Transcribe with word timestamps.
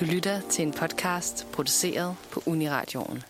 Du 0.00 0.04
lytter 0.04 0.40
til 0.40 0.66
en 0.66 0.72
podcast 0.72 1.46
produceret 1.52 2.16
på 2.32 2.42
Uniradioen. 2.46 3.22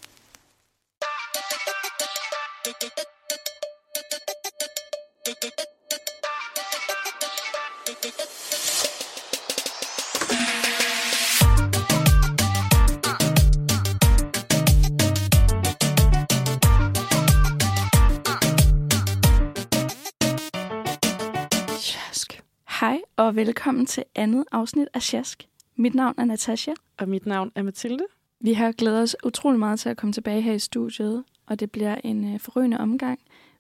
Hej 22.80 23.00
og 23.16 23.36
velkommen 23.36 23.86
til 23.86 24.04
andet 24.14 24.44
afsnit 24.52 24.88
af 24.94 25.02
Sjask. 25.02 25.48
Mit 25.78 25.94
navn 25.94 26.14
er 26.18 26.24
Natasha. 26.24 26.72
Og 26.98 27.08
mit 27.08 27.26
navn 27.26 27.52
er 27.54 27.62
Mathilde. 27.62 28.04
Vi 28.40 28.52
har 28.52 28.72
glædet 28.72 29.02
os 29.02 29.16
utrolig 29.24 29.58
meget 29.58 29.80
til 29.80 29.88
at 29.88 29.96
komme 29.96 30.12
tilbage 30.12 30.40
her 30.40 30.52
i 30.52 30.58
studiet, 30.58 31.24
og 31.46 31.60
det 31.60 31.70
bliver 31.70 31.94
en 32.04 32.34
øh, 32.34 32.40
forrygende 32.40 32.78
omgang. 32.78 33.18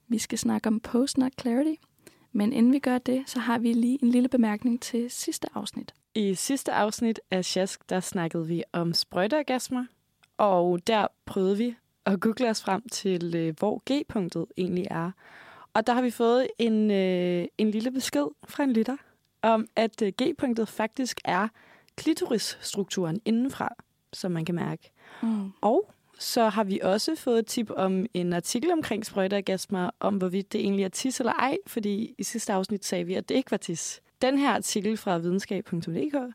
Vi 0.08 0.18
skal 0.18 0.38
snakke 0.38 0.68
om 0.68 0.80
post-nut 0.80 1.32
clarity. 1.40 1.80
Men 2.32 2.52
inden 2.52 2.72
vi 2.72 2.78
gør 2.78 2.98
det, 2.98 3.22
så 3.26 3.38
har 3.40 3.58
vi 3.58 3.72
lige 3.72 3.98
en 4.02 4.10
lille 4.10 4.28
bemærkning 4.28 4.82
til 4.82 5.10
sidste 5.10 5.48
afsnit. 5.54 5.94
I 6.14 6.34
sidste 6.34 6.72
afsnit 6.72 7.20
af 7.30 7.44
Sjask, 7.44 7.90
der 7.90 8.00
snakkede 8.00 8.46
vi 8.46 8.62
om 8.72 8.94
sprøjteorgasmer, 8.94 9.84
og 10.38 10.86
der 10.86 11.06
prøvede 11.24 11.56
vi 11.58 11.74
at 12.06 12.20
google 12.20 12.50
os 12.50 12.62
frem 12.62 12.82
til, 12.92 13.34
øh, 13.36 13.54
hvor 13.58 13.82
G-punktet 13.90 14.46
egentlig 14.56 14.86
er. 14.90 15.10
Og 15.74 15.86
der 15.86 15.92
har 15.92 16.02
vi 16.02 16.10
fået 16.10 16.48
en, 16.58 16.90
øh, 16.90 17.46
en 17.58 17.70
lille 17.70 17.90
besked 17.90 18.26
fra 18.48 18.64
en 18.64 18.72
lytter 18.72 18.96
om, 19.42 19.66
at 19.76 20.02
G-punktet 20.22 20.68
faktisk 20.68 21.20
er 21.24 21.48
klitorisstrukturen 21.96 23.20
indenfra, 23.24 23.74
som 24.12 24.32
man 24.32 24.44
kan 24.44 24.54
mærke. 24.54 24.92
Mm. 25.22 25.52
Og 25.60 25.90
så 26.18 26.48
har 26.48 26.64
vi 26.64 26.80
også 26.82 27.14
fået 27.14 27.38
et 27.38 27.46
tip 27.46 27.70
om 27.76 28.06
en 28.14 28.32
artikel 28.32 28.72
omkring 28.72 29.06
sprøjteorgasmer, 29.06 29.90
om 30.00 30.16
hvorvidt 30.16 30.52
det 30.52 30.60
egentlig 30.60 30.84
er 30.84 30.88
tis 30.88 31.20
eller 31.20 31.32
ej, 31.32 31.56
fordi 31.66 32.14
i 32.18 32.22
sidste 32.22 32.52
afsnit 32.52 32.84
sagde 32.84 33.04
vi, 33.04 33.14
at 33.14 33.28
det 33.28 33.34
ikke 33.34 33.50
var 33.50 33.56
tis. 33.56 34.02
Den 34.22 34.38
her 34.38 34.50
artikel 34.50 34.96
fra 34.96 35.18
videnskab.dk 35.18 36.34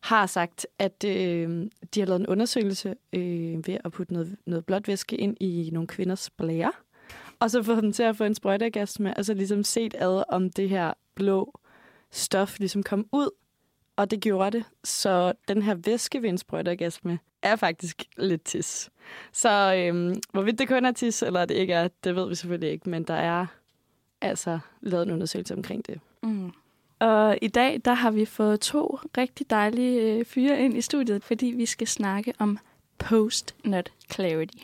har 0.00 0.26
sagt, 0.26 0.66
at 0.78 1.04
øh, 1.04 1.66
de 1.94 2.00
har 2.00 2.06
lavet 2.06 2.20
en 2.20 2.26
undersøgelse 2.26 2.94
øh, 3.12 3.66
ved 3.66 3.78
at 3.84 3.92
putte 3.92 4.12
noget, 4.12 4.36
noget 4.46 4.66
blåt 4.66 4.88
væske 4.88 5.16
ind 5.16 5.36
i 5.40 5.70
nogle 5.72 5.86
kvinders 5.86 6.30
blære, 6.30 6.72
og 7.40 7.50
så 7.50 7.62
få 7.62 7.80
dem 7.80 7.92
til 7.92 8.02
at 8.02 8.16
få 8.16 8.24
en 8.24 8.34
sprøjteorgasme, 8.34 9.16
og 9.16 9.24
så 9.24 9.34
ligesom 9.34 9.64
set 9.64 9.94
ad, 9.98 10.22
om 10.28 10.50
det 10.50 10.68
her 10.68 10.92
blå 11.14 11.60
stof 12.10 12.58
ligesom 12.58 12.82
kom 12.82 13.06
ud, 13.12 13.30
og 13.96 14.10
det 14.10 14.20
gjorde 14.20 14.58
det. 14.58 14.64
Så 14.84 15.32
den 15.48 15.62
her 15.62 15.74
væske 15.74 16.22
ved 16.22 16.28
en 16.28 16.38
sprøjteorgasme 16.38 17.18
er 17.42 17.56
faktisk 17.56 18.04
lidt 18.16 18.44
tis. 18.44 18.90
Så 19.32 19.74
øhm, 19.74 20.20
hvorvidt 20.32 20.58
det 20.58 20.68
kun 20.68 20.84
er 20.84 20.92
tis, 20.92 21.22
eller 21.22 21.44
det 21.44 21.54
ikke 21.54 21.72
er, 21.72 21.88
det 22.04 22.16
ved 22.16 22.28
vi 22.28 22.34
selvfølgelig 22.34 22.70
ikke, 22.70 22.90
men 22.90 23.04
der 23.04 23.14
er 23.14 23.46
altså 24.20 24.58
lavet 24.80 25.06
en 25.06 25.12
undersøgelse 25.12 25.54
omkring 25.54 25.86
det. 25.86 26.00
Mm. 26.22 26.52
Og 26.98 27.38
i 27.42 27.48
dag, 27.48 27.80
der 27.84 27.92
har 27.92 28.10
vi 28.10 28.24
fået 28.24 28.60
to 28.60 28.98
rigtig 29.18 29.50
dejlige 29.50 30.00
øh, 30.00 30.24
fyre 30.24 30.60
ind 30.60 30.76
i 30.76 30.80
studiet, 30.80 31.24
fordi 31.24 31.46
vi 31.46 31.66
skal 31.66 31.86
snakke 31.86 32.32
om 32.38 32.58
post-nut 32.98 33.92
clarity. 34.12 34.58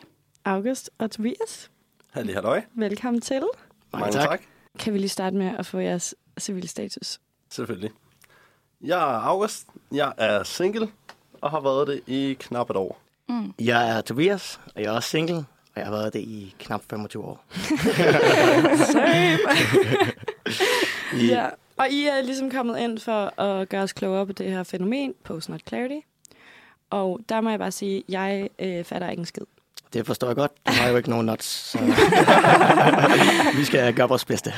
August 0.45 0.89
og 0.97 1.11
Tobias, 1.11 1.71
Halli 2.11 2.33
halløj. 2.33 2.61
velkommen 2.73 3.21
til. 3.21 3.43
Mange 3.93 4.11
tak. 4.11 4.29
tak. 4.29 4.41
Kan 4.79 4.93
vi 4.93 4.97
lige 4.97 5.09
starte 5.09 5.35
med 5.35 5.51
at 5.57 5.65
få 5.65 5.79
jeres 5.79 6.15
civil 6.39 6.69
status? 6.69 7.19
Selvfølgelig. 7.49 7.91
Jeg 8.83 8.99
er 8.99 9.19
August. 9.19 9.67
Jeg 9.91 10.13
er 10.17 10.43
single 10.43 10.87
og 11.41 11.51
har 11.51 11.59
været 11.59 11.87
det 11.87 12.01
i 12.07 12.37
knap 12.39 12.69
et 12.69 12.75
år. 12.75 12.99
Mm. 13.29 13.53
Jeg 13.59 13.89
er 13.97 14.01
Tobias, 14.01 14.59
og 14.75 14.81
jeg 14.81 14.87
er 14.87 14.91
også 14.91 15.09
single, 15.09 15.35
og 15.35 15.75
jeg 15.75 15.85
har 15.85 15.91
været 15.91 16.13
det 16.13 16.19
i 16.19 16.55
knap 16.59 16.81
25 16.89 17.23
år. 17.23 17.43
Same. 18.91 19.37
Ja. 21.29 21.49
Og 21.77 21.89
I 21.89 22.05
er 22.07 22.21
ligesom 22.21 22.51
kommet 22.51 22.79
ind 22.79 22.99
for 22.99 23.41
at 23.41 23.69
gøre 23.69 23.83
os 23.83 23.93
klogere 23.93 24.25
på 24.25 24.33
det 24.33 24.51
her 24.51 24.63
fænomen, 24.63 25.13
post-nut 25.23 25.61
clarity. 25.67 26.05
Og 26.89 27.19
der 27.29 27.41
må 27.41 27.49
jeg 27.49 27.59
bare 27.59 27.71
sige, 27.71 27.97
at 27.97 28.03
jeg 28.07 28.49
øh, 28.59 28.83
fatter 28.83 29.09
ikke 29.09 29.19
en 29.19 29.25
skid. 29.25 29.43
Det 29.93 30.05
forstår 30.05 30.27
jeg 30.27 30.35
godt. 30.35 30.51
Du 30.67 30.71
har 30.71 30.89
jo 30.89 30.97
ikke 30.97 31.09
nogen 31.09 31.25
nuts, 31.25 31.45
så 31.45 31.79
vi 33.59 33.63
skal 33.65 33.93
gøre 33.93 34.07
vores 34.09 34.25
bedste. 34.25 34.53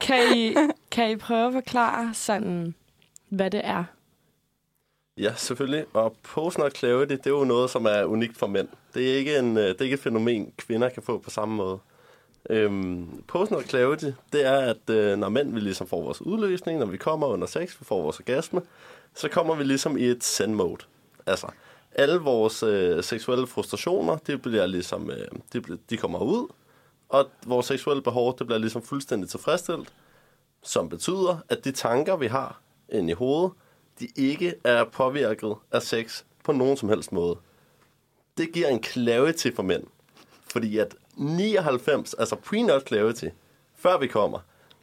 Kan 0.00 0.18
I, 0.36 0.54
kan 0.90 1.10
I 1.10 1.16
prøve 1.16 1.46
at 1.46 1.52
forklare 1.52 2.10
sådan, 2.14 2.74
hvad 3.28 3.50
det 3.50 3.60
er? 3.64 3.84
Ja, 5.18 5.34
selvfølgelig. 5.36 5.84
Og 5.92 6.16
post-nut 6.22 6.76
clarity, 6.76 7.12
det 7.12 7.26
er 7.26 7.30
jo 7.30 7.44
noget, 7.44 7.70
som 7.70 7.84
er 7.84 8.04
unikt 8.04 8.36
for 8.36 8.46
mænd. 8.46 8.68
Det 8.94 9.12
er 9.12 9.16
ikke, 9.16 9.38
en, 9.38 9.56
øh, 9.56 9.68
det 9.68 9.80
er 9.80 9.84
ikke 9.84 9.94
et 9.94 10.00
fænomen, 10.00 10.52
kvinder 10.56 10.88
kan 10.88 11.02
få 11.02 11.18
på 11.18 11.30
samme 11.30 11.54
måde. 11.54 11.78
Øhm, 12.50 13.22
post-nut 13.28 13.68
clarity, 13.68 14.10
det 14.32 14.46
er, 14.46 14.58
at 14.58 14.90
øh, 14.90 15.18
når 15.18 15.28
mænd 15.28 15.54
vi 15.54 15.60
ligesom 15.60 15.86
får 15.86 16.02
vores 16.02 16.22
udløsning, 16.22 16.78
når 16.78 16.86
vi 16.86 16.96
kommer 16.96 17.26
under 17.26 17.46
sex, 17.46 17.80
vi 17.80 17.84
får 17.84 18.02
vores 18.02 18.20
orgasme, 18.20 18.62
så 19.14 19.28
kommer 19.28 19.54
vi 19.54 19.64
ligesom 19.64 19.96
i 19.96 20.04
et 20.04 20.24
send-mode. 20.24 20.84
Altså, 21.26 21.46
alle 21.92 22.18
vores 22.18 22.62
øh, 22.62 23.02
seksuelle 23.04 23.46
frustrationer, 23.46 24.16
det 24.16 24.42
bliver 24.42 24.66
ligesom, 24.66 25.10
øh, 25.10 25.26
det 25.52 25.78
de 25.90 25.96
kommer 25.96 26.18
ud, 26.18 26.52
og 27.08 27.26
vores 27.46 27.66
seksuelle 27.66 28.02
behov, 28.02 28.38
det 28.38 28.46
bliver 28.46 28.58
ligesom 28.58 28.82
fuldstændig 28.82 29.30
tilfredsstillet, 29.30 29.88
som 30.62 30.88
betyder, 30.88 31.36
at 31.48 31.64
de 31.64 31.72
tanker, 31.72 32.16
vi 32.16 32.26
har 32.26 32.60
inde 32.92 33.10
i 33.10 33.14
hovedet, 33.14 33.52
de 34.00 34.08
ikke 34.16 34.54
er 34.64 34.84
påvirket 34.84 35.54
af 35.72 35.82
sex 35.82 36.22
på 36.44 36.52
nogen 36.52 36.76
som 36.76 36.88
helst 36.88 37.12
måde. 37.12 37.36
Det 38.38 38.52
giver 38.52 38.68
en 38.68 38.82
clarity 38.82 39.48
for 39.56 39.62
mænd. 39.62 39.82
Fordi 40.52 40.78
at 40.78 40.94
99, 41.16 42.14
altså 42.14 42.36
pre-nut 42.36 42.88
clarity, 42.88 43.28
før 43.78 43.98
vi 43.98 44.06
kommer, 44.06 44.38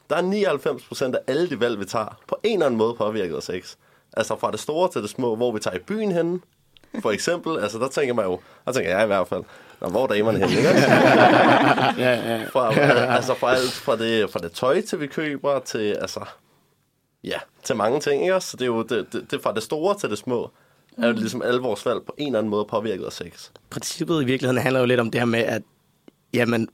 der 0.09 0.15
er 0.15 0.21
99 0.21 0.83
procent 0.83 1.15
af 1.15 1.19
alle 1.27 1.49
de 1.49 1.59
valg, 1.59 1.79
vi 1.79 1.85
tager, 1.85 2.19
på 2.27 2.37
en 2.43 2.53
eller 2.53 2.65
anden 2.65 2.77
måde 2.77 2.93
påvirket 2.93 3.35
af 3.35 3.43
sex. 3.43 3.75
Altså 4.13 4.35
fra 4.39 4.51
det 4.51 4.59
store 4.59 4.91
til 4.91 5.01
det 5.01 5.09
små, 5.09 5.35
hvor 5.35 5.51
vi 5.51 5.59
tager 5.59 5.77
i 5.77 5.79
byen 5.79 6.11
henne, 6.11 6.39
for 7.01 7.11
eksempel, 7.11 7.59
altså 7.59 7.79
der 7.79 7.87
tænker 7.87 8.13
man 8.13 8.25
jo, 8.25 8.39
der 8.65 8.71
tænker 8.71 8.91
jeg 8.91 9.03
i 9.03 9.07
hvert 9.07 9.27
fald, 9.27 9.43
Nå, 9.81 9.87
hvor 9.87 10.03
er 10.03 10.07
damerne 10.07 10.39
henne, 10.39 10.57
ikke? 10.57 10.69
ja, 12.05 12.37
ja. 12.37 12.43
Fra, 12.51 12.79
altså 13.15 13.33
fra 13.33 13.51
alt, 13.51 13.71
fra 13.71 13.97
det, 13.97 14.29
fra 14.29 14.39
det 14.39 14.51
tøj 14.51 14.81
til 14.81 14.99
vi 14.99 15.07
køber, 15.07 15.59
til 15.59 15.93
altså, 16.01 16.19
ja, 17.25 17.39
til 17.63 17.75
mange 17.75 17.99
ting, 17.99 18.21
ikke 18.21 18.35
også? 18.35 18.49
Så 18.49 18.57
det 18.57 18.63
er 18.63 18.67
jo 18.67 18.83
det, 18.83 19.13
det, 19.13 19.31
det 19.31 19.41
fra 19.41 19.53
det 19.53 19.63
store 19.63 19.99
til 19.99 20.09
det 20.09 20.17
små, 20.17 20.51
er 20.97 21.07
jo 21.07 21.13
ligesom 21.13 21.41
alle 21.41 21.61
vores 21.61 21.85
valg 21.85 22.03
på 22.05 22.15
en 22.17 22.27
eller 22.27 22.39
anden 22.39 22.49
måde 22.49 22.65
påvirket 22.65 23.05
af 23.05 23.11
sex. 23.11 23.49
Princippet 23.69 24.21
i 24.21 24.25
virkeligheden 24.25 24.61
handler 24.61 24.79
jo 24.79 24.85
lidt 24.85 24.99
om 24.99 25.11
det 25.11 25.21
her 25.21 25.25
med, 25.25 25.39
at 25.39 25.61
jamen, 26.33 26.69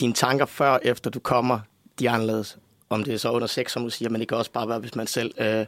dine 0.00 0.12
tanker 0.12 0.46
før 0.46 0.70
og 0.70 0.80
efter 0.82 1.10
du 1.10 1.18
kommer, 1.18 1.60
de 1.98 2.06
er 2.06 2.12
anderledes. 2.12 2.58
Om 2.90 3.04
det 3.04 3.14
er 3.14 3.18
så 3.18 3.30
under 3.30 3.46
sex, 3.46 3.72
som 3.72 3.82
du 3.82 3.90
siger, 3.90 4.08
men 4.08 4.20
det 4.20 4.28
kan 4.28 4.38
også 4.38 4.50
bare 4.50 4.68
være, 4.68 4.78
hvis 4.78 4.94
man 4.94 5.06
selv 5.06 5.34
øh, 5.40 5.66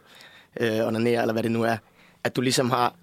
øh, 0.60 0.86
onanerer, 0.86 1.20
eller 1.20 1.32
hvad 1.32 1.42
det 1.42 1.50
nu 1.50 1.62
er. 1.62 1.76
At 2.24 2.36
du 2.36 2.40
ligesom 2.40 2.70
har 2.70 2.94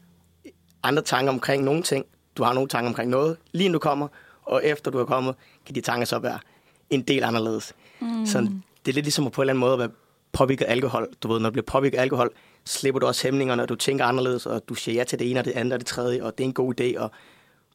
andre 0.83 1.01
tanker 1.01 1.33
omkring 1.33 1.63
nogle 1.63 1.83
ting. 1.83 2.05
Du 2.37 2.43
har 2.43 2.53
nogle 2.53 2.69
tanker 2.69 2.89
omkring 2.89 3.09
noget, 3.09 3.37
lige 3.51 3.65
inden 3.65 3.73
du 3.73 3.79
kommer, 3.79 4.07
og 4.43 4.65
efter 4.65 4.91
du 4.91 4.99
er 4.99 5.05
kommet, 5.05 5.35
kan 5.65 5.75
de 5.75 5.81
tanker 5.81 6.05
så 6.05 6.19
være 6.19 6.39
en 6.89 7.01
del 7.01 7.23
anderledes. 7.23 7.73
Mm. 7.99 8.25
Så 8.25 8.39
det 8.39 8.91
er 8.91 8.93
lidt 8.93 9.05
ligesom 9.05 9.25
at 9.25 9.31
på 9.31 9.41
en 9.41 9.43
eller 9.43 9.53
anden 9.53 9.59
måde 9.59 9.73
at 9.73 9.79
være 9.79 9.89
påvirket 10.35 10.65
af 10.65 10.71
alkohol. 10.71 11.07
Du 11.23 11.27
ved, 11.27 11.39
når 11.39 11.49
du 11.49 11.53
bliver 11.53 11.65
påvirket 11.65 11.97
af 11.97 12.01
alkohol, 12.01 12.31
slipper 12.65 12.99
du 12.99 13.07
også 13.07 13.27
hæmningerne, 13.27 13.61
og 13.63 13.69
du 13.69 13.75
tænker 13.75 14.05
anderledes, 14.05 14.45
og 14.45 14.61
du 14.69 14.75
siger 14.75 14.95
ja 14.95 15.03
til 15.03 15.19
det 15.19 15.29
ene 15.31 15.39
og 15.39 15.45
det 15.45 15.51
andet 15.51 15.73
og 15.73 15.79
det 15.79 15.87
tredje, 15.87 16.23
og 16.23 16.37
det 16.37 16.43
er 16.43 16.47
en 16.47 16.53
god 16.53 16.81
idé, 16.81 16.99
og 16.99 17.11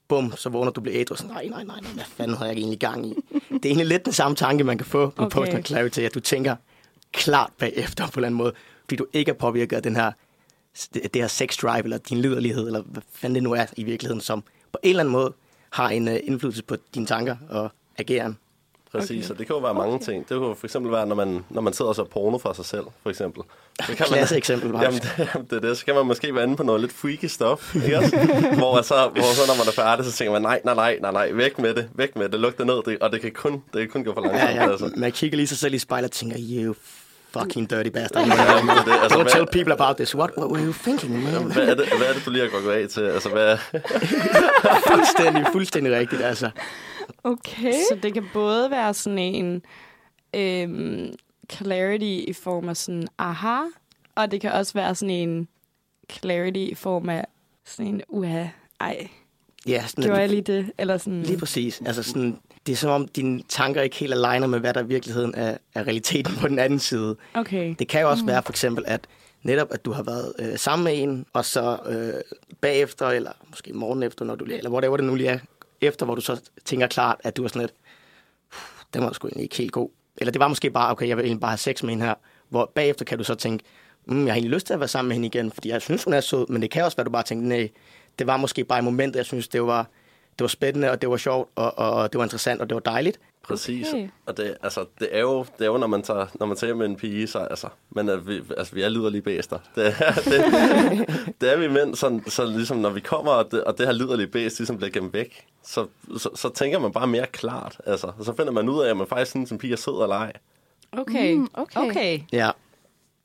bum, 0.09 0.33
så 0.37 0.49
vågner 0.49 0.73
du 0.73 0.81
bliver 0.81 1.01
ædru, 1.01 1.13
og 1.13 1.19
sådan, 1.19 1.33
nej, 1.33 1.47
nej, 1.47 1.65
nej, 1.65 1.81
nej, 1.81 1.93
hvad 1.93 2.05
fanden 2.05 2.37
har 2.37 2.47
jeg 2.47 2.57
egentlig 2.57 2.79
gang 2.79 3.07
i? 3.07 3.15
Det 3.39 3.65
er 3.65 3.69
egentlig 3.69 3.87
lidt 3.87 4.05
den 4.05 4.13
samme 4.13 4.37
tanke, 4.37 4.65
man 4.65 4.79
kan 4.79 4.87
få 4.87 4.99
med 4.99 5.27
Okay. 5.27 5.39
okay. 5.39 5.57
post 5.57 5.67
clarity, 5.67 6.01
at 6.01 6.15
du 6.15 6.21
tænker 6.21 6.57
klart 7.13 7.51
bagefter 7.59 8.05
på 8.05 8.11
en 8.11 8.19
eller 8.19 8.27
anden 8.27 8.39
måde, 8.39 8.53
fordi 8.85 8.97
du 8.97 9.07
ikke 9.13 9.31
er 9.31 9.35
påvirket 9.35 9.77
af 9.77 9.83
den 9.83 9.97
her, 9.97 10.13
det 10.93 11.11
her 11.15 11.27
sex 11.27 11.57
drive, 11.57 11.85
eller 11.85 11.99
din 11.99 12.19
liderlighed, 12.19 12.67
eller 12.67 12.83
hvad 12.83 13.03
fanden 13.13 13.35
det 13.35 13.43
nu 13.43 13.53
er 13.53 13.67
i 13.77 13.85
virkeligheden, 13.85 14.21
som 14.21 14.43
på 14.73 14.79
en 14.83 14.91
eller 14.91 15.01
anden 15.01 15.13
måde 15.13 15.33
har 15.71 15.89
en 15.89 16.09
uh, 16.09 16.15
indflydelse 16.25 16.63
på 16.63 16.77
dine 16.95 17.07
tanker 17.07 17.37
og 17.49 17.71
ageren. 17.99 18.39
Præcis, 18.93 19.25
Okay. 19.25 19.35
og 19.35 19.39
det 19.39 19.47
kan 19.47 19.57
jo 19.57 19.63
være 19.63 19.75
mange 19.75 19.95
Okay. 19.95 20.05
ting. 20.05 20.29
Det 20.29 20.39
kunne 20.39 20.57
for 20.57 20.67
eksempel 20.67 20.93
være, 20.93 21.07
når 21.07 21.15
man, 21.15 21.45
når 21.51 21.61
man 21.61 21.73
sidder 21.73 21.89
og 21.89 21.97
ser 21.97 22.05
porno 22.05 22.39
for 22.39 22.53
sig 22.53 22.65
selv, 22.65 22.85
for 23.03 23.11
eksempel. 23.11 23.43
Så 23.87 23.97
kan 23.97 24.07
Klasse 24.07 24.37
eksempel, 24.37 24.69
Jamen, 24.83 25.01
det, 25.01 25.29
det 25.51 25.57
er 25.57 25.61
det. 25.61 25.79
Så 25.79 25.85
kan 25.85 25.95
man 25.95 26.07
måske 26.07 26.35
være 26.35 26.45
inde 26.45 26.57
på 26.57 26.63
noget 26.63 26.81
lidt 26.81 26.93
freaky 26.93 27.25
stuff, 27.25 27.75
ikke 27.75 27.99
også? 27.99 28.17
hvor, 28.59 28.83
så, 28.83 28.95
hvor 29.15 29.35
så, 29.35 29.43
når 29.47 29.55
man 29.59 29.67
er 29.69 29.73
færdig, 29.73 30.05
så 30.05 30.13
tænker 30.13 30.33
man, 30.33 30.43
nej, 30.43 30.61
nej, 30.65 30.75
nej, 30.75 30.99
nej, 31.01 31.13
nej, 31.13 31.31
væk 31.33 31.59
med 31.59 31.75
det, 31.75 31.89
væk 31.95 32.17
med 32.17 32.29
det, 32.29 32.41
luk 32.41 32.59
det 32.59 32.67
ned, 32.67 32.83
det, 32.87 32.99
og 33.01 33.13
det 33.13 33.21
kan 33.21 33.33
kun, 33.33 33.53
det 33.53 33.81
kan 33.81 33.89
kun 33.89 34.05
gå 34.05 34.15
for 34.15 34.21
langsomt. 34.21 34.51
Ja, 34.51 34.65
ja. 34.65 34.71
Altså. 34.71 34.91
Man 34.97 35.13
kigger 35.13 35.37
lige 35.37 35.47
sig 35.47 35.59
selv 35.59 35.75
i 35.75 35.79
spejlet 35.79 36.09
og 36.11 36.13
tænker, 36.13 36.37
you 36.41 36.75
fucking 37.39 37.71
dirty 37.71 37.91
bastard. 37.91 38.27
Ja, 38.27 38.33
det 38.33 38.87
det. 38.87 38.93
Altså, 39.03 39.19
Don't 39.19 39.23
hvad, 39.23 39.33
tell 39.33 39.47
people 39.53 39.73
about 39.73 39.97
this. 39.97 40.15
What, 40.15 40.31
what 40.39 40.51
were 40.51 40.67
you 40.67 40.73
thinking, 40.83 41.25
man? 41.25 41.53
hvad, 41.53 41.69
er 41.69 41.75
det, 41.75 41.89
hvad 41.99 42.07
er 42.09 42.13
det, 42.13 42.23
du 42.27 42.31
lige 42.31 42.43
har 42.51 42.61
gået 42.63 42.73
af 42.75 42.89
til? 42.89 43.01
Altså, 43.01 43.29
hvad, 43.29 43.57
fuldstændig, 44.95 45.47
fuldstændig 45.53 45.93
rigtigt, 45.93 46.23
altså. 46.23 46.51
Okay. 47.25 47.73
Så 47.73 47.99
det 48.03 48.15
kan 48.15 48.25
både 48.33 48.71
være 48.71 48.95
sådan 48.95 49.19
en 49.19 49.63
øhm, 50.35 51.15
clarity 51.53 52.29
i 52.29 52.33
form 52.33 52.69
af 52.69 52.77
sådan 52.77 53.09
aha, 53.19 53.61
og 54.15 54.31
det 54.31 54.41
kan 54.41 54.53
også 54.53 54.73
være 54.75 54.95
sådan 54.95 55.15
en 55.15 55.49
clarity 56.13 56.59
i 56.59 56.75
form 56.75 57.09
af 57.09 57.27
sådan 57.65 57.95
en, 57.95 58.03
uha, 58.09 58.47
ej, 58.81 59.09
Ja, 59.67 59.85
sådan, 59.87 60.05
gjorde 60.05 60.21
jeg 60.21 60.29
lige 60.29 60.43
det? 60.43 60.73
Eller 60.79 60.99
sådan, 60.99 61.23
Lige 61.23 61.39
præcis. 61.39 61.83
Altså 61.87 62.03
sådan, 62.03 62.39
det 62.67 62.73
er 62.73 62.77
som 62.77 62.91
om, 62.91 63.09
dine 63.09 63.43
tanker 63.49 63.83
ikke 63.83 63.97
helt 63.97 64.15
aligner 64.15 64.47
med, 64.47 64.59
hvad 64.61 64.75
der 64.75 64.83
i 64.83 64.87
virkeligheden 64.87 65.35
er, 65.35 65.57
er 65.75 65.83
realiteten 65.87 66.35
på 66.41 66.49
den 66.49 66.59
anden 66.59 66.79
side. 66.79 67.17
okay. 67.35 67.75
Det 67.79 67.89
kan 67.89 68.01
jo 68.01 68.11
også 68.11 68.23
mm. 68.23 68.29
være 68.29 68.43
for 68.43 68.53
eksempel, 68.53 68.85
at 68.87 69.01
netop, 69.43 69.69
at 69.71 69.85
du 69.85 69.93
har 69.93 70.03
været 70.03 70.33
øh, 70.39 70.59
sammen 70.59 70.85
med 70.85 71.03
en, 71.03 71.27
og 71.33 71.45
så 71.45 71.79
øh, 71.87 72.21
bagefter, 72.61 73.07
eller 73.07 73.33
måske 73.49 73.73
morgen 73.73 74.03
efter, 74.03 74.25
når 74.25 74.35
du, 74.35 74.45
eller 74.45 74.71
whatever 74.71 74.97
det 74.97 75.07
nu 75.07 75.15
lige 75.15 75.29
er, 75.29 75.39
efter, 75.81 76.07
hvor 76.07 76.15
du 76.15 76.21
så 76.21 76.41
tænker 76.65 76.87
klart, 76.87 77.17
at 77.25 77.37
du 77.37 77.45
er 77.45 77.49
sådan 77.49 77.63
lidt, 77.63 77.75
den 78.95 79.03
var 79.03 79.13
sgu 79.13 79.29
egentlig 79.29 79.43
ikke 79.43 79.57
helt 79.57 79.73
god. 79.73 79.91
Eller 80.17 80.33
det 80.33 80.41
var 80.41 80.49
måske 80.49 80.71
bare, 80.71 80.91
okay, 80.91 81.09
jeg 81.09 81.17
vil 81.17 81.25
egentlig 81.25 81.41
bare 81.41 81.51
have 81.51 81.59
sex 81.59 81.83
med 81.83 81.91
hende 81.91 82.05
her. 82.05 82.15
Hvor 82.49 82.73
bagefter 82.75 83.05
kan 83.05 83.19
du 83.19 83.25
så 83.25 83.35
tænke, 83.35 83.65
mm, 84.07 84.27
jeg 84.27 84.33
har 84.33 84.37
egentlig 84.37 84.55
lyst 84.55 84.67
til 84.67 84.75
at 84.75 84.81
være 84.81 84.89
sammen 84.89 85.09
med 85.09 85.17
hende 85.17 85.27
igen, 85.27 85.53
fordi 85.53 85.69
jeg 85.69 85.83
synes, 85.83 86.05
hun 86.05 86.13
er 86.13 86.21
sød, 86.21 86.47
men 86.49 86.63
det 86.63 86.71
kan 86.71 86.85
også 86.85 86.97
være, 86.97 87.03
at 87.03 87.07
du 87.07 87.13
bare 87.13 87.23
tænker, 87.23 87.47
nej, 87.47 87.71
det 88.19 88.27
var 88.27 88.37
måske 88.37 88.65
bare 88.65 88.79
i 88.79 88.83
momentet, 88.83 89.17
jeg 89.17 89.27
synes, 89.27 89.49
det 89.49 89.63
var, 89.63 89.83
det 90.39 90.41
var 90.41 90.49
spændende, 90.49 90.91
og 90.91 91.01
det 91.01 91.11
var 91.11 91.17
sjovt, 91.17 91.51
og, 91.55 91.79
og, 91.79 91.91
og 91.91 92.13
det 92.13 92.19
var 92.19 92.25
interessant, 92.25 92.61
og 92.61 92.69
det 92.69 92.75
var 92.75 92.81
dejligt. 92.81 93.21
Præcis. 93.43 93.89
Okay. 93.93 94.09
Og 94.27 94.37
det, 94.37 94.57
altså, 94.63 94.85
det, 94.99 95.09
er 95.13 95.21
jo, 95.21 95.39
det 95.59 95.65
er 95.65 95.67
jo, 95.67 95.77
når 95.77 95.87
man 95.87 96.03
tager, 96.03 96.27
når 96.35 96.47
man 96.47 96.57
tager 96.57 96.75
med 96.75 96.87
en 96.87 96.97
pige, 96.97 97.27
så 97.27 97.39
altså, 97.39 97.69
men 97.91 98.09
at 98.09 98.27
vi, 98.29 98.43
altså, 98.57 98.75
vi 98.75 98.83
er 98.83 98.89
liderlige 98.89 99.23
bæster. 99.23 99.59
Det, 99.75 99.87
er- 99.87 100.13
det, 100.15 101.35
det 101.41 101.53
er 101.53 101.57
vi 101.57 101.69
mænd, 101.69 101.95
så, 101.95 102.21
så 102.27 102.45
ligesom 102.45 102.77
når 102.77 102.91
vi 102.91 103.01
kommer, 103.01 103.33
og 103.33 103.51
det, 103.51 103.65
og 103.65 103.79
det 103.79 103.87
her 103.87 103.93
liderlige 103.93 104.27
bæst 104.27 104.59
ligesom 104.59 104.77
bliver 104.77 104.91
gemt 104.91 105.13
væk, 105.13 105.47
så, 105.65 105.87
så, 106.19 106.31
så, 106.35 106.49
tænker 106.49 106.79
man 106.79 106.93
bare 106.93 107.07
mere 107.07 107.27
klart. 107.27 107.81
Altså, 107.87 108.13
så 108.23 108.35
finder 108.37 108.53
man 108.53 108.69
ud 108.69 108.83
af, 108.83 108.91
at 108.91 108.97
man 108.97 109.07
faktisk 109.07 109.31
synes, 109.31 109.51
en 109.51 109.59
pige 109.59 109.73
er 109.73 109.77
sød 109.77 110.03
eller 110.03 110.17
ej. 110.17 110.33
Okay. 110.93 111.35
Mm, 111.35 111.49
okay. 111.55 111.81
okay. 111.81 112.21
Ja, 112.33 112.51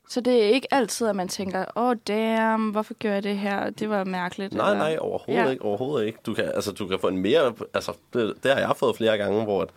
Så 0.10 0.22
det 0.22 0.44
er 0.44 0.48
ikke 0.48 0.68
altid, 0.74 1.08
at 1.08 1.16
man 1.16 1.28
tænker, 1.28 1.66
åh 1.76 1.84
oh, 1.90 1.96
damn, 2.08 2.70
hvorfor 2.70 2.94
gør 3.02 3.14
jeg 3.14 3.24
det 3.24 3.38
her? 3.38 3.70
Det 3.70 3.90
var 3.90 4.04
mærkeligt. 4.04 4.54
Nej, 4.54 4.68
eller- 4.72 4.84
nej, 4.84 4.98
overhovedet 5.02 5.44
ja. 5.46 5.50
ikke. 5.50 5.64
Overhovedet 5.66 6.08
ikke. 6.08 6.20
Du 6.26 6.34
kan, 6.34 6.46
altså, 6.56 6.72
du 6.72 6.88
kan 6.88 7.00
få 7.00 7.08
en 7.08 7.18
mere... 7.18 7.54
Altså, 7.74 7.92
det, 8.14 8.34
det 8.44 8.52
har 8.52 8.60
jeg 8.60 8.74
fået 8.76 8.98
flere 8.98 9.18
gange, 9.18 9.44
hvor 9.44 9.62
at, 9.62 9.70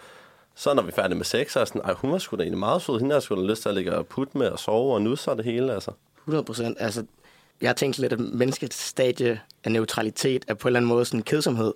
så 0.59 0.75
når 0.75 0.83
vi 0.83 0.89
er 0.89 0.93
færdige 0.93 1.17
med 1.17 1.25
sex, 1.25 1.53
så 1.53 1.59
er 1.59 1.61
jeg 1.61 1.69
sådan, 1.69 1.83
Ej, 1.83 1.93
hun 1.93 2.13
var 2.13 2.19
sgu 2.19 2.37
da 2.37 2.43
egentlig 2.43 2.59
meget 2.59 2.83
sød. 2.83 3.01
Hende 3.01 3.13
har 3.13 3.21
sgu 3.21 3.37
da 3.37 3.41
lyst 3.41 3.63
til 3.63 3.69
at 3.69 3.75
ligge 3.75 3.97
og 3.97 4.07
putte 4.07 4.39
med 4.39 4.49
og 4.49 4.59
sove 4.59 4.95
og 4.95 5.03
nusse 5.03 5.31
og 5.31 5.37
det 5.37 5.45
hele, 5.45 5.75
altså. 5.75 5.91
100 6.19 6.45
procent. 6.45 6.77
Altså, 6.81 7.05
jeg 7.61 7.69
har 7.69 7.75
tænkt 7.75 7.99
lidt, 7.99 8.13
at 8.13 8.21
menneskets 8.21 8.77
stadie 8.77 9.41
af 9.65 9.73
neutralitet 9.73 10.45
er 10.49 10.55
på 10.55 10.69
en 10.69 10.71
eller 10.71 10.79
anden 10.79 10.89
måde 10.89 11.05
sådan 11.05 11.21
en 11.21 11.25
kedsomhed. 11.25 11.75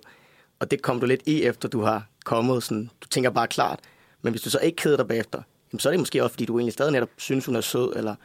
Og 0.59 0.71
det 0.71 0.81
kom 0.81 0.99
du 0.99 1.05
lidt 1.05 1.21
i, 1.25 1.43
efter 1.43 1.69
du 1.69 1.81
har 1.81 2.07
kommet. 2.25 2.63
Sådan, 2.63 2.89
du 3.01 3.07
tænker 3.07 3.29
bare 3.29 3.47
klart. 3.47 3.79
Men 4.21 4.33
hvis 4.33 4.41
du 4.41 4.49
så 4.49 4.59
ikke 4.59 4.75
keder 4.75 4.97
dig 4.97 5.07
bagefter, 5.07 5.41
jamen, 5.73 5.79
så 5.79 5.89
er 5.89 5.91
det 5.91 5.99
måske 5.99 6.23
også, 6.23 6.33
fordi 6.33 6.45
du 6.45 6.57
egentlig 6.57 6.73
stadig 6.73 6.91
netop 6.91 7.09
synes, 7.17 7.45
hun 7.45 7.55
er 7.55 7.61
sød. 7.61 7.93
Eller, 7.95 8.15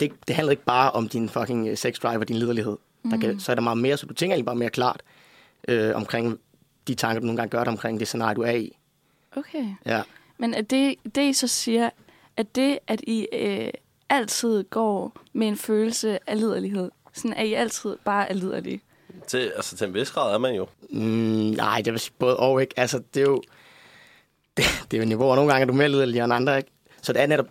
det, 0.00 0.12
det 0.28 0.36
handler 0.36 0.50
ikke 0.50 0.64
bare 0.64 0.90
om 0.90 1.08
din 1.08 1.28
fucking 1.28 1.68
øh, 1.68 1.76
sex 1.76 1.98
drive 1.98 2.20
og 2.20 2.28
din 2.28 2.36
liderlighed. 2.36 2.76
Mm. 3.02 3.10
Der 3.10 3.18
kan, 3.18 3.40
så 3.40 3.52
er 3.52 3.54
der 3.54 3.62
meget 3.62 3.78
mere, 3.78 3.96
så 3.96 4.06
du 4.06 4.14
tænker 4.14 4.34
egentlig 4.34 4.46
bare 4.46 4.56
mere 4.56 4.70
klart 4.70 5.02
øh, 5.68 5.96
omkring 5.96 6.38
de 6.88 6.94
tanker, 6.94 7.20
du 7.20 7.26
nogle 7.26 7.36
gange 7.36 7.50
gør 7.50 7.64
dig 7.64 7.70
omkring 7.70 8.00
det 8.00 8.08
scenarie, 8.08 8.34
du 8.34 8.42
er 8.42 8.52
i. 8.52 8.76
Okay. 9.36 9.74
Ja. 9.86 10.02
Men 10.38 10.54
er 10.54 10.62
det, 10.62 10.94
det, 11.14 11.22
I 11.22 11.32
så 11.32 11.46
siger, 11.46 11.90
at 12.36 12.56
det, 12.56 12.78
at 12.86 13.00
I 13.00 13.26
øh, 13.32 13.70
altid 14.08 14.64
går 14.64 15.16
med 15.32 15.48
en 15.48 15.56
følelse 15.56 16.18
af 16.30 16.40
liderlighed, 16.40 16.90
sådan 17.12 17.34
at 17.34 17.46
I 17.46 17.54
altid 17.54 17.96
bare 18.04 18.28
er 18.28 18.34
liderlige? 18.34 18.80
Til, 19.26 19.52
altså, 19.56 19.76
til 19.76 19.86
en 19.86 19.94
vis 19.94 20.10
grad 20.10 20.34
er 20.34 20.38
man 20.38 20.54
jo. 20.54 20.68
Mm, 20.90 21.00
nej, 21.56 21.80
det 21.84 21.92
vil 21.92 22.00
sige 22.00 22.14
både 22.18 22.36
og, 22.36 22.60
ikke? 22.60 22.74
Altså, 22.76 23.02
det 23.14 23.20
er 23.20 23.26
jo... 23.26 23.42
Det, 24.56 24.64
det 24.90 24.96
er 24.96 25.02
jo 25.02 25.08
niveauer. 25.08 25.36
Nogle 25.36 25.52
gange 25.52 25.62
er 25.62 25.66
du 25.66 25.72
mere 25.72 25.88
liderlig 25.88 26.20
end 26.20 26.32
andre, 26.32 26.56
ikke? 26.56 26.70
Så 27.02 27.12
det 27.12 27.22
er 27.22 27.26
netop 27.26 27.46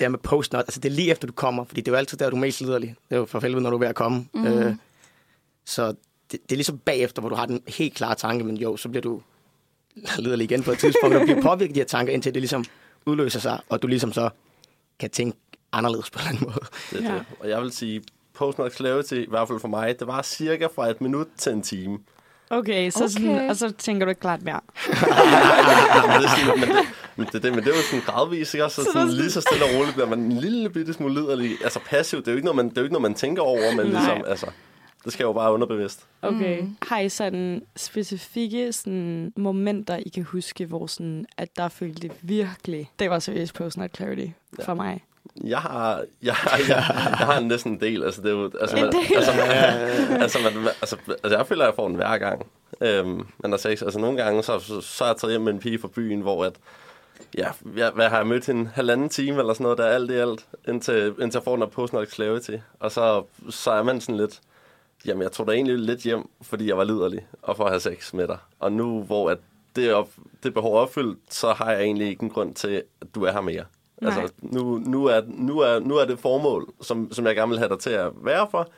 det 0.00 0.10
med 0.10 0.18
post 0.18 0.54
-nut. 0.54 0.58
Altså, 0.58 0.80
det 0.80 0.88
er 0.88 0.92
lige 0.92 1.10
efter, 1.10 1.26
du 1.26 1.32
kommer. 1.32 1.64
Fordi 1.64 1.80
det 1.80 1.88
er 1.88 1.92
jo 1.92 1.98
altid 1.98 2.18
der, 2.18 2.30
du 2.30 2.36
er 2.36 2.40
mest 2.40 2.60
liderlig. 2.60 2.88
Det 3.08 3.14
er 3.14 3.18
jo 3.18 3.24
for 3.24 3.40
helvede, 3.40 3.62
når 3.62 3.70
du 3.70 3.76
er 3.76 3.80
ved 3.80 3.88
at 3.88 3.94
komme. 3.94 4.28
Mm. 4.34 4.46
Øh, 4.46 4.74
så 5.64 5.86
det, 5.86 5.96
det, 6.32 6.52
er 6.52 6.56
ligesom 6.56 6.78
bagefter, 6.78 7.22
hvor 7.22 7.28
du 7.28 7.34
har 7.34 7.46
den 7.46 7.62
helt 7.68 7.94
klare 7.94 8.14
tanke, 8.14 8.44
men 8.44 8.56
jo, 8.56 8.76
så 8.76 8.88
bliver 8.88 9.02
du 9.02 9.22
liderlig 10.18 10.44
igen 10.44 10.62
på 10.62 10.72
et 10.72 10.78
tidspunkt, 10.78 11.14
og 11.14 11.20
du 11.20 11.26
bliver 11.26 11.42
påvirket 11.42 11.68
af 11.70 11.74
de 11.74 11.80
her 11.80 11.86
tanker, 11.86 12.12
indtil 12.12 12.34
det 12.34 12.42
ligesom 12.42 12.64
udløser 13.06 13.40
sig, 13.40 13.60
og 13.68 13.82
du 13.82 13.86
ligesom 13.86 14.12
så 14.12 14.28
kan 14.98 15.10
tænke 15.10 15.38
anderledes 15.72 16.10
på 16.10 16.18
en 16.18 16.28
eller 16.28 16.40
anden 16.40 16.46
måde. 16.52 16.66
Det, 16.90 17.08
Ja. 17.08 17.12
ja. 17.12 17.18
det. 17.18 17.24
Og 17.40 17.48
jeg 17.48 17.62
vil 17.62 17.72
sige, 17.72 18.02
post-nut 18.34 18.74
clarity, 18.76 19.14
i 19.14 19.26
hvert 19.28 19.48
fald 19.48 19.60
for 19.60 19.68
mig, 19.68 19.98
det 19.98 20.06
var 20.06 20.22
cirka 20.22 20.66
fra 20.74 20.90
et 20.90 21.00
minut 21.00 21.26
til 21.38 21.52
en 21.52 21.62
time. 21.62 21.98
Okay, 22.50 22.90
så 22.90 23.04
Okay. 23.04 23.12
Sådan, 23.12 23.50
og 23.50 23.56
så 23.56 23.72
tænker 23.78 24.04
du 24.06 24.08
ikke 24.10 24.20
klart 24.20 24.42
mere. 24.42 24.60
men, 26.06 26.20
det 26.20 26.24
er 26.24 26.36
sådan, 26.36 26.60
men, 26.60 26.68
det, 26.68 26.86
men, 27.16 27.26
det, 27.32 27.42
det, 27.42 27.52
men 27.54 27.64
det 27.64 27.72
er 27.72 27.76
jo 27.76 27.82
sådan 27.82 28.00
gradvist, 28.06 28.54
ikke? 28.54 28.68
Så, 28.68 28.74
Så 28.84 28.90
sådan, 28.92 29.08
lige 29.08 29.30
så 29.30 29.40
stille 29.40 29.64
og 29.64 29.70
roligt 29.74 29.94
bliver 29.94 30.08
man 30.08 30.18
en 30.18 30.32
lille 30.32 30.70
bitte 30.70 30.92
smule 30.92 31.14
liderlig. 31.14 31.50
Altså 31.64 31.80
passivt, 31.86 32.24
det 32.24 32.30
er 32.30 32.32
jo 32.32 32.36
ikke 32.36 32.44
noget, 32.44 32.56
man, 32.56 32.68
det 32.68 32.78
er 32.78 32.80
jo 32.80 32.84
ikke 32.84 32.92
noget, 32.92 33.02
man 33.02 33.14
tænker 33.14 33.42
over, 33.42 33.74
men 33.76 33.86
Nej. 33.86 34.00
ligesom, 34.00 34.24
altså, 34.26 34.46
det 35.06 35.12
skal 35.12 35.24
jo 35.24 35.32
bare 35.32 35.52
underbevidst. 35.52 36.06
Okay. 36.22 36.60
Mm. 36.60 36.76
Har 36.82 36.98
I 36.98 37.08
sådan 37.08 37.62
specifikke 37.76 38.72
sådan, 38.72 39.32
momenter, 39.36 39.96
I 39.96 40.08
kan 40.08 40.22
huske, 40.22 40.66
hvor 40.66 40.86
sådan, 40.86 41.26
at 41.36 41.56
der 41.56 41.68
følte 41.68 42.02
det 42.02 42.12
virkelig, 42.22 42.90
det 42.98 43.10
var 43.10 43.18
seriøst 43.18 43.54
post-nut 43.54 43.96
clarity 43.96 44.26
ja. 44.58 44.64
for 44.64 44.74
mig? 44.74 45.04
Jeg 45.44 45.58
har, 45.58 45.96
jeg, 46.22 46.34
jeg, 46.44 46.60
jeg, 46.68 46.76
jeg 47.18 47.26
har 47.26 47.40
næsten 47.40 47.72
en 47.72 47.80
del. 47.80 48.04
Altså, 48.04 48.22
det 48.22 48.28
er 48.28 48.34
jo, 48.34 48.50
altså, 48.60 48.76
En 48.76 48.82
man, 48.82 48.92
del? 48.92 49.16
altså, 49.16 49.32
man, 49.32 50.22
altså, 50.22 50.38
man, 50.38 50.68
altså, 50.80 50.96
altså, 51.08 51.36
jeg 51.36 51.46
føler, 51.46 51.62
at 51.64 51.66
jeg 51.68 51.74
får 51.74 51.86
den 51.88 51.96
hver 51.96 52.18
gang. 52.18 52.46
Øhm, 52.80 53.26
men 53.38 53.52
altså, 53.52 53.68
ikke- 53.68 53.84
altså, 53.84 53.98
nogle 54.00 54.22
gange, 54.22 54.42
så, 54.42 54.58
så, 54.58 54.80
så 54.80 55.04
er 55.04 55.08
jeg 55.08 55.16
taget 55.16 55.32
hjem 55.32 55.40
med 55.40 55.52
en 55.52 55.58
pige 55.58 55.78
fra 55.78 55.88
byen, 55.88 56.20
hvor 56.20 56.44
at, 56.44 56.52
ja, 57.38 57.48
jeg, 57.76 57.90
hvad 57.94 58.08
har 58.08 58.16
jeg 58.16 58.26
mødt 58.26 58.46
hende? 58.46 58.70
Halvanden 58.74 59.08
time 59.08 59.38
eller 59.38 59.52
sådan 59.54 59.64
noget, 59.64 59.78
der 59.78 59.84
er 59.84 59.94
alt 59.94 60.10
i 60.10 60.14
alt, 60.14 60.46
indtil, 60.68 61.14
indtil 61.20 61.38
jeg 61.38 61.44
får 61.44 61.52
den 61.52 61.60
der 61.60 61.68
post 61.68 61.94
clarity. 62.14 62.50
Og 62.80 62.92
så, 62.92 63.24
så 63.50 63.70
er 63.70 63.82
man 63.82 64.00
sådan 64.00 64.16
lidt, 64.16 64.40
jamen, 65.06 65.22
jeg 65.22 65.32
tog 65.32 65.46
da 65.46 65.52
egentlig 65.52 65.78
lidt 65.78 66.00
hjem, 66.00 66.28
fordi 66.42 66.68
jeg 66.68 66.76
var 66.76 66.84
liderlig, 66.84 67.26
og 67.42 67.56
for 67.56 67.64
at 67.64 67.70
have 67.70 67.80
sex 67.80 68.14
med 68.14 68.28
dig. 68.28 68.38
Og 68.58 68.72
nu, 68.72 69.02
hvor 69.02 69.30
at 69.30 69.38
det, 69.76 69.94
op, 69.94 70.08
det 70.42 70.54
behov 70.54 70.74
er 70.74 70.78
opfyldt, 70.78 71.18
så 71.30 71.52
har 71.52 71.72
jeg 71.72 71.82
egentlig 71.82 72.08
ikke 72.08 72.22
en 72.22 72.30
grund 72.30 72.54
til, 72.54 72.82
at 73.00 73.14
du 73.14 73.24
er 73.24 73.32
her 73.32 73.40
mere. 73.40 73.64
Nej. 74.02 74.20
Altså, 74.20 74.34
nu, 74.38 74.78
nu, 74.78 75.04
er, 75.04 75.20
nu, 75.26 75.58
er, 75.58 75.78
nu 75.78 75.96
er 75.96 76.04
det 76.04 76.18
formål, 76.18 76.72
som, 76.80 77.12
som 77.12 77.26
jeg 77.26 77.36
gerne 77.36 77.50
vil 77.50 77.58
have 77.58 77.68
dig 77.68 77.78
til 77.78 77.90
at 77.90 78.10
være 78.22 78.48
for, 78.50 78.70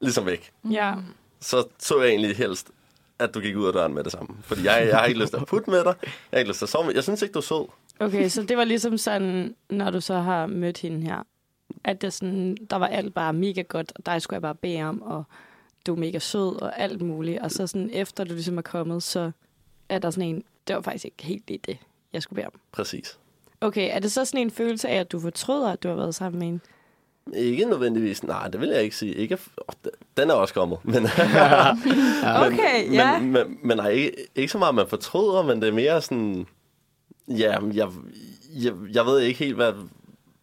ligesom 0.00 0.26
væk. 0.26 0.52
Ja. 0.70 0.94
Så 1.40 1.64
så 1.78 2.00
jeg 2.00 2.08
egentlig 2.08 2.36
helst, 2.36 2.70
at 3.18 3.34
du 3.34 3.40
gik 3.40 3.56
ud 3.56 3.66
af 3.66 3.72
døren 3.72 3.94
med 3.94 4.04
det 4.04 4.12
samme. 4.12 4.36
Fordi 4.42 4.64
jeg, 4.64 4.86
jeg 4.86 4.98
har 4.98 5.04
ikke 5.04 5.20
lyst 5.20 5.30
til 5.30 5.40
at 5.40 5.46
putte 5.46 5.70
med 5.70 5.84
dig. 5.84 5.94
Jeg 6.02 6.10
har 6.30 6.38
ikke 6.38 6.50
lyst 6.50 6.58
til 6.58 6.64
at 6.64 6.68
sove 6.68 6.86
med 6.86 6.94
Jeg 6.94 7.02
synes 7.02 7.22
ikke, 7.22 7.32
du 7.32 7.38
er 7.38 7.42
sød. 7.42 7.66
Okay, 8.00 8.28
så 8.28 8.42
det 8.42 8.56
var 8.56 8.64
ligesom 8.64 8.98
sådan, 8.98 9.54
når 9.70 9.90
du 9.90 10.00
så 10.00 10.14
har 10.14 10.46
mødt 10.46 10.78
hende 10.78 11.06
her, 11.06 11.22
at 11.84 12.02
det 12.02 12.12
sådan, 12.12 12.56
der 12.70 12.76
var 12.76 12.86
alt 12.86 13.14
bare 13.14 13.32
mega 13.32 13.62
godt, 13.62 13.92
og 13.94 14.06
dig 14.06 14.22
skulle 14.22 14.34
jeg 14.34 14.42
bare 14.42 14.54
bede 14.54 14.82
om, 14.82 15.02
og 15.02 15.24
du 15.86 15.94
er 15.94 15.98
mega 15.98 16.18
sød 16.18 16.62
og 16.62 16.78
alt 16.80 17.02
muligt. 17.02 17.40
Og 17.40 17.50
så 17.50 17.66
sådan 17.66 17.90
efter 17.92 18.24
du 18.24 18.32
ligesom 18.34 18.58
er 18.58 18.62
kommet, 18.62 19.02
så 19.02 19.30
er 19.88 19.98
der 19.98 20.10
sådan 20.10 20.28
en, 20.28 20.44
det 20.68 20.76
var 20.76 20.82
faktisk 20.82 21.04
ikke 21.04 21.22
helt 21.22 21.48
lige 21.48 21.60
det, 21.66 21.78
jeg 22.12 22.22
skulle 22.22 22.36
bede 22.36 22.46
om. 22.46 22.52
Præcis. 22.72 23.18
Okay, 23.60 23.88
er 23.94 23.98
det 23.98 24.12
så 24.12 24.24
sådan 24.24 24.40
en 24.40 24.50
følelse 24.50 24.88
af, 24.88 25.00
at 25.00 25.12
du 25.12 25.20
fortryder, 25.20 25.72
at 25.72 25.82
du 25.82 25.88
har 25.88 25.96
været 25.96 26.14
sammen 26.14 26.38
med 26.38 26.48
en? 26.48 26.60
Ikke 27.34 27.64
nødvendigvis. 27.64 28.22
Nej, 28.22 28.48
det 28.48 28.60
vil 28.60 28.68
jeg 28.68 28.82
ikke 28.82 28.96
sige. 28.96 29.14
Ikke, 29.14 29.38
oh, 29.56 29.74
den 30.16 30.30
er 30.30 30.34
også 30.34 30.54
kommet. 30.54 30.78
Men, 30.84 31.04
Okay, 32.46 32.92
ja. 32.92 33.18
men, 33.18 33.32
men, 33.32 33.58
men 33.62 33.76
nej, 33.76 33.88
ikke, 33.88 34.12
ikke 34.34 34.52
så 34.52 34.58
meget, 34.58 34.74
man 34.74 34.88
fortryder, 34.88 35.42
men 35.42 35.62
det 35.62 35.68
er 35.68 35.72
mere 35.72 36.02
sådan... 36.02 36.46
Ja, 37.28 37.58
jeg, 37.72 37.88
jeg, 38.54 38.72
jeg 38.92 39.06
ved 39.06 39.20
ikke 39.20 39.38
helt, 39.38 39.54
hvad, 39.54 39.72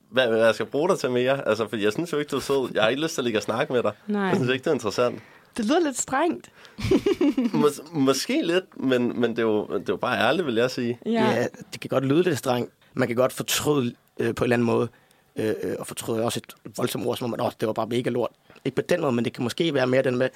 hvad, 0.09 0.27
hvad 0.27 0.45
jeg 0.45 0.53
skal 0.53 0.65
bruge 0.65 0.89
dig 0.89 0.99
til 0.99 1.11
mere. 1.11 1.47
Altså, 1.47 1.67
for 1.67 1.75
jeg 1.77 1.93
synes 1.93 2.11
jo 2.13 2.17
ikke, 2.17 2.29
du 2.29 2.35
er 2.35 2.39
sød. 2.39 2.71
Jeg 2.73 2.83
har 2.83 2.89
ikke 2.89 3.01
lyst 3.01 3.13
til 3.13 3.21
at 3.21 3.23
ligge 3.25 3.39
og 3.39 3.43
snakke 3.43 3.73
med 3.73 3.83
dig. 3.83 3.91
Nej. 4.07 4.21
Jeg 4.21 4.35
synes 4.35 4.51
ikke, 4.51 4.63
det 4.63 4.69
er 4.69 4.73
interessant. 4.73 5.21
Det 5.57 5.65
lyder 5.65 5.79
lidt 5.79 5.97
strengt. 5.97 6.49
Mås- 7.63 7.89
måske 7.91 8.41
lidt, 8.43 8.65
men, 8.83 9.21
men 9.21 9.29
det, 9.31 9.39
er 9.39 9.43
jo, 9.43 9.67
det 9.67 9.73
er 9.79 9.83
jo 9.89 9.95
bare 9.97 10.17
ærligt, 10.17 10.45
vil 10.47 10.55
jeg 10.55 10.71
sige. 10.71 10.99
Ja. 11.05 11.11
Ja. 11.11 11.47
det 11.73 11.79
kan 11.81 11.89
godt 11.89 12.05
lyde 12.05 12.23
lidt 12.23 12.37
strengt. 12.37 12.71
Man 12.93 13.07
kan 13.07 13.17
godt 13.17 13.33
fortryde 13.33 13.93
øh, 14.19 14.35
på 14.35 14.43
en 14.43 14.45
eller 14.45 14.55
anden 14.55 14.65
måde. 14.65 14.87
Øh, 15.35 15.53
øh, 15.63 15.75
og 15.79 15.87
fortryde 15.87 16.23
også 16.23 16.41
et 16.65 16.77
voldsomt 16.77 17.05
ord, 17.05 17.17
som 17.17 17.33
om, 17.33 17.45
at 17.47 17.55
det 17.59 17.67
var 17.67 17.73
bare 17.73 17.87
mega 17.87 18.09
lort. 18.09 18.31
Ikke 18.65 18.75
på 18.75 18.81
den 18.81 19.01
måde, 19.01 19.11
men 19.11 19.25
det 19.25 19.33
kan 19.33 19.43
måske 19.43 19.73
være 19.73 19.87
mere 19.87 20.01
den 20.01 20.17
med, 20.17 20.29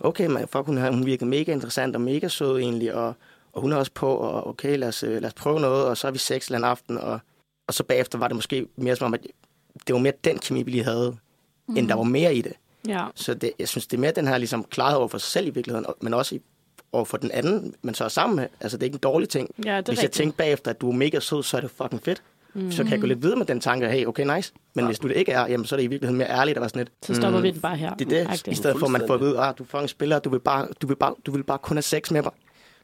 okay, 0.00 0.26
man, 0.26 0.48
fuck, 0.48 0.66
hun, 0.66 0.78
hun 0.78 1.06
virkede 1.06 1.30
mega 1.30 1.52
interessant 1.52 1.96
og 1.96 2.00
mega 2.02 2.28
sød 2.28 2.58
egentlig, 2.58 2.94
og, 2.94 3.14
og 3.52 3.60
hun 3.62 3.72
er 3.72 3.76
også 3.76 3.92
på, 3.94 4.14
og 4.14 4.46
okay, 4.46 4.78
lad 4.78 4.88
os, 4.88 5.02
øh, 5.02 5.12
lad 5.12 5.24
os 5.24 5.34
prøve 5.34 5.60
noget, 5.60 5.84
og 5.86 5.96
så 5.96 6.06
er 6.06 6.10
vi 6.10 6.18
sex 6.18 6.48
en 6.48 6.64
aften, 6.64 6.98
og, 6.98 7.18
og 7.66 7.74
så 7.74 7.84
bagefter 7.84 8.18
var 8.18 8.28
det 8.28 8.36
måske 8.36 8.66
mere 8.76 8.96
som 8.96 9.06
om, 9.06 9.14
at 9.14 9.26
det 9.86 9.92
var 9.92 9.98
mere 10.00 10.12
den 10.24 10.38
kemi, 10.38 10.62
vi 10.62 10.70
lige 10.70 10.84
havde, 10.84 11.16
mm. 11.68 11.76
end 11.76 11.88
der 11.88 11.94
var 11.94 12.02
mere 12.02 12.34
i 12.34 12.42
det. 12.42 12.52
ja. 12.88 13.06
Så 13.14 13.34
det, 13.34 13.50
jeg 13.58 13.68
synes, 13.68 13.86
det 13.86 13.96
er 13.96 14.00
mere 14.00 14.12
den 14.12 14.28
her 14.28 14.38
ligesom, 14.38 14.64
klarhed 14.64 14.98
over 14.98 15.08
for 15.08 15.18
sig 15.18 15.30
selv 15.30 15.46
i 15.46 15.50
virkeligheden, 15.50 15.86
men 16.00 16.14
også 16.14 16.34
i, 16.34 16.40
over 16.92 17.04
for 17.04 17.16
den 17.16 17.30
anden, 17.30 17.74
man 17.82 17.94
så 17.94 18.04
er 18.04 18.08
sammen 18.08 18.36
med. 18.36 18.46
Altså, 18.60 18.76
det 18.76 18.82
er 18.82 18.86
ikke 18.86 18.94
en 18.96 19.00
dårlig 19.00 19.28
ting. 19.28 19.50
Ja, 19.58 19.62
det 19.62 19.68
er 19.68 19.74
Hvis 19.76 19.88
jeg 19.88 20.02
rigtigt. 20.02 20.12
tænker 20.12 20.36
bagefter, 20.36 20.70
at 20.70 20.80
du 20.80 20.90
er 20.90 20.94
mega 20.94 21.20
sød, 21.20 21.42
så 21.42 21.56
er 21.56 21.60
det 21.60 21.70
fucking 21.70 22.02
fedt. 22.02 22.22
Mm. 22.54 22.72
Så 22.72 22.82
kan 22.82 22.92
jeg 22.92 23.00
gå 23.00 23.06
lidt 23.06 23.22
videre 23.22 23.36
med 23.38 23.46
den 23.46 23.60
tanke, 23.60 23.88
hey, 23.88 24.06
okay, 24.06 24.36
nice. 24.36 24.52
Men 24.74 24.82
ja. 24.82 24.86
hvis 24.86 24.98
du 24.98 25.08
det 25.08 25.16
ikke 25.16 25.32
er, 25.32 25.46
jamen, 25.46 25.66
så 25.66 25.74
er 25.74 25.76
det 25.76 25.84
i 25.84 25.86
virkeligheden 25.86 26.18
mere 26.18 26.28
ærligt 26.28 26.56
at 26.58 26.60
være 26.60 26.68
sådan 26.68 26.80
lidt. 26.80 26.92
Så 27.06 27.14
stopper 27.14 27.40
vi 27.40 27.50
den 27.50 27.60
bare 27.60 27.76
her. 27.76 27.94
Det 27.94 28.04
er 28.04 28.08
det, 28.08 28.26
Agtigt. 28.30 28.48
i 28.48 28.54
stedet 28.54 28.78
for 28.78 28.86
at 28.86 28.92
man 28.92 29.02
får 29.06 29.14
at 29.14 29.20
vide, 29.20 29.40
at 29.40 29.58
du 29.58 29.62
er 29.62 29.66
fucking 29.66 29.90
spiller, 29.90 30.18
du 30.18 30.30
vil, 30.30 30.38
bare, 30.40 30.68
du, 30.82 30.86
vil 30.86 30.96
bare, 30.96 31.14
du 31.26 31.32
vil 31.32 31.42
bare 31.42 31.58
kun 31.58 31.76
have 31.76 31.82
sex 31.82 32.10
med 32.10 32.22
mig. 32.22 32.32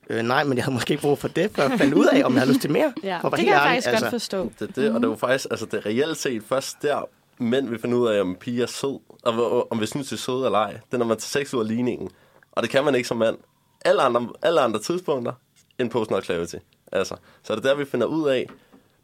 Øh, 0.08 0.22
nej, 0.22 0.44
men 0.44 0.56
jeg 0.56 0.64
havde 0.64 0.74
måske 0.74 0.92
ikke 0.92 1.02
brug 1.02 1.18
for 1.18 1.28
det, 1.28 1.50
for 1.54 1.62
at 1.62 1.80
finde 1.80 1.96
ud 1.96 2.06
af, 2.12 2.22
om 2.24 2.32
jeg 2.32 2.40
havde 2.40 2.52
lyst 2.52 2.60
til 2.60 2.70
mere. 2.70 2.92
Ja, 3.02 3.18
For 3.18 3.28
det 3.28 3.38
kan 3.38 3.48
jeg 3.48 3.66
ærlig, 3.66 3.82
faktisk 3.84 4.02
godt 4.02 4.10
forstå. 4.10 4.52
Det 4.58 4.68
er 4.68 4.72
det, 4.72 4.88
og 4.90 4.94
det 5.00 5.04
er 5.04 5.10
jo 5.10 5.16
faktisk, 5.16 5.46
altså 5.50 5.66
det 5.66 5.86
reelt 5.86 6.16
set 6.16 6.42
først 6.42 6.82
der, 6.82 7.08
mænd 7.38 7.68
vil 7.68 7.78
finde 7.78 7.96
ud 7.96 8.08
af, 8.08 8.20
om 8.20 8.28
en 8.28 8.36
pige 8.36 8.62
er 8.62 8.66
sød, 8.66 8.98
og, 9.22 9.72
om 9.72 9.80
vi 9.80 9.86
synes, 9.86 10.08
det 10.08 10.16
er 10.16 10.20
søde 10.20 10.44
eller 10.44 10.58
ej. 10.58 10.72
Det 10.72 10.94
er, 10.94 10.98
når 10.98 11.06
man 11.06 11.16
tager 11.16 11.44
sex 11.44 11.54
ud 11.54 11.60
af 11.60 11.68
ligningen. 11.68 12.10
Og 12.52 12.62
det 12.62 12.70
kan 12.70 12.84
man 12.84 12.94
ikke 12.94 13.08
som 13.08 13.16
mand. 13.16 13.36
Alle 13.84 14.02
andre, 14.02 14.28
alle 14.42 14.60
andre 14.60 14.80
tidspunkter 14.80 15.32
end 15.78 15.90
post 15.90 16.10
clarity. 16.24 16.54
Altså, 16.92 17.16
så 17.42 17.52
er 17.52 17.54
det 17.54 17.64
der, 17.64 17.74
vi 17.74 17.84
finder 17.84 18.06
ud 18.06 18.28
af, 18.28 18.46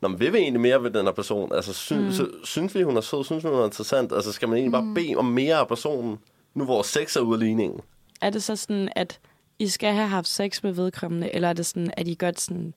når 0.01 0.09
man 0.09 0.21
vil 0.21 0.33
vi 0.33 0.39
egentlig 0.39 0.61
mere 0.61 0.83
ved 0.83 0.91
den 0.91 1.05
her 1.07 1.13
person? 1.13 1.53
Altså, 1.55 1.73
sy- 1.73 1.93
mm. 1.93 2.13
så, 2.13 2.29
synes 2.45 2.75
vi, 2.75 2.83
hun 2.83 2.97
er 2.97 3.01
sød? 3.01 3.25
Synes 3.25 3.45
vi, 3.45 3.49
hun 3.49 3.59
er 3.59 3.65
interessant? 3.65 4.13
Altså, 4.13 4.33
skal 4.33 4.49
man 4.49 4.59
egentlig 4.59 4.81
mm. 4.81 4.95
bare 4.95 5.05
bede 5.05 5.17
om 5.17 5.25
mere 5.25 5.57
af 5.57 5.69
personen, 5.69 6.19
nu 6.55 6.65
hvor 6.65 6.83
sex 6.83 7.17
er 7.17 7.21
ude 7.21 7.35
af 7.35 7.41
ligningen? 7.41 7.81
Er 8.23 8.31
det 8.31 8.43
så 8.43 8.57
sådan, 8.57 8.89
at 8.97 9.19
I 9.59 9.69
skal 9.69 9.95
have 9.95 10.09
haft 10.09 10.29
sex 10.29 10.63
med 10.63 10.73
vedkommende, 10.73 11.35
eller 11.35 11.49
er 11.49 11.53
det 11.53 11.67
sådan, 11.67 11.91
at 11.97 12.09
I 12.09 12.17
godt 12.19 12.41
sådan 12.41 12.75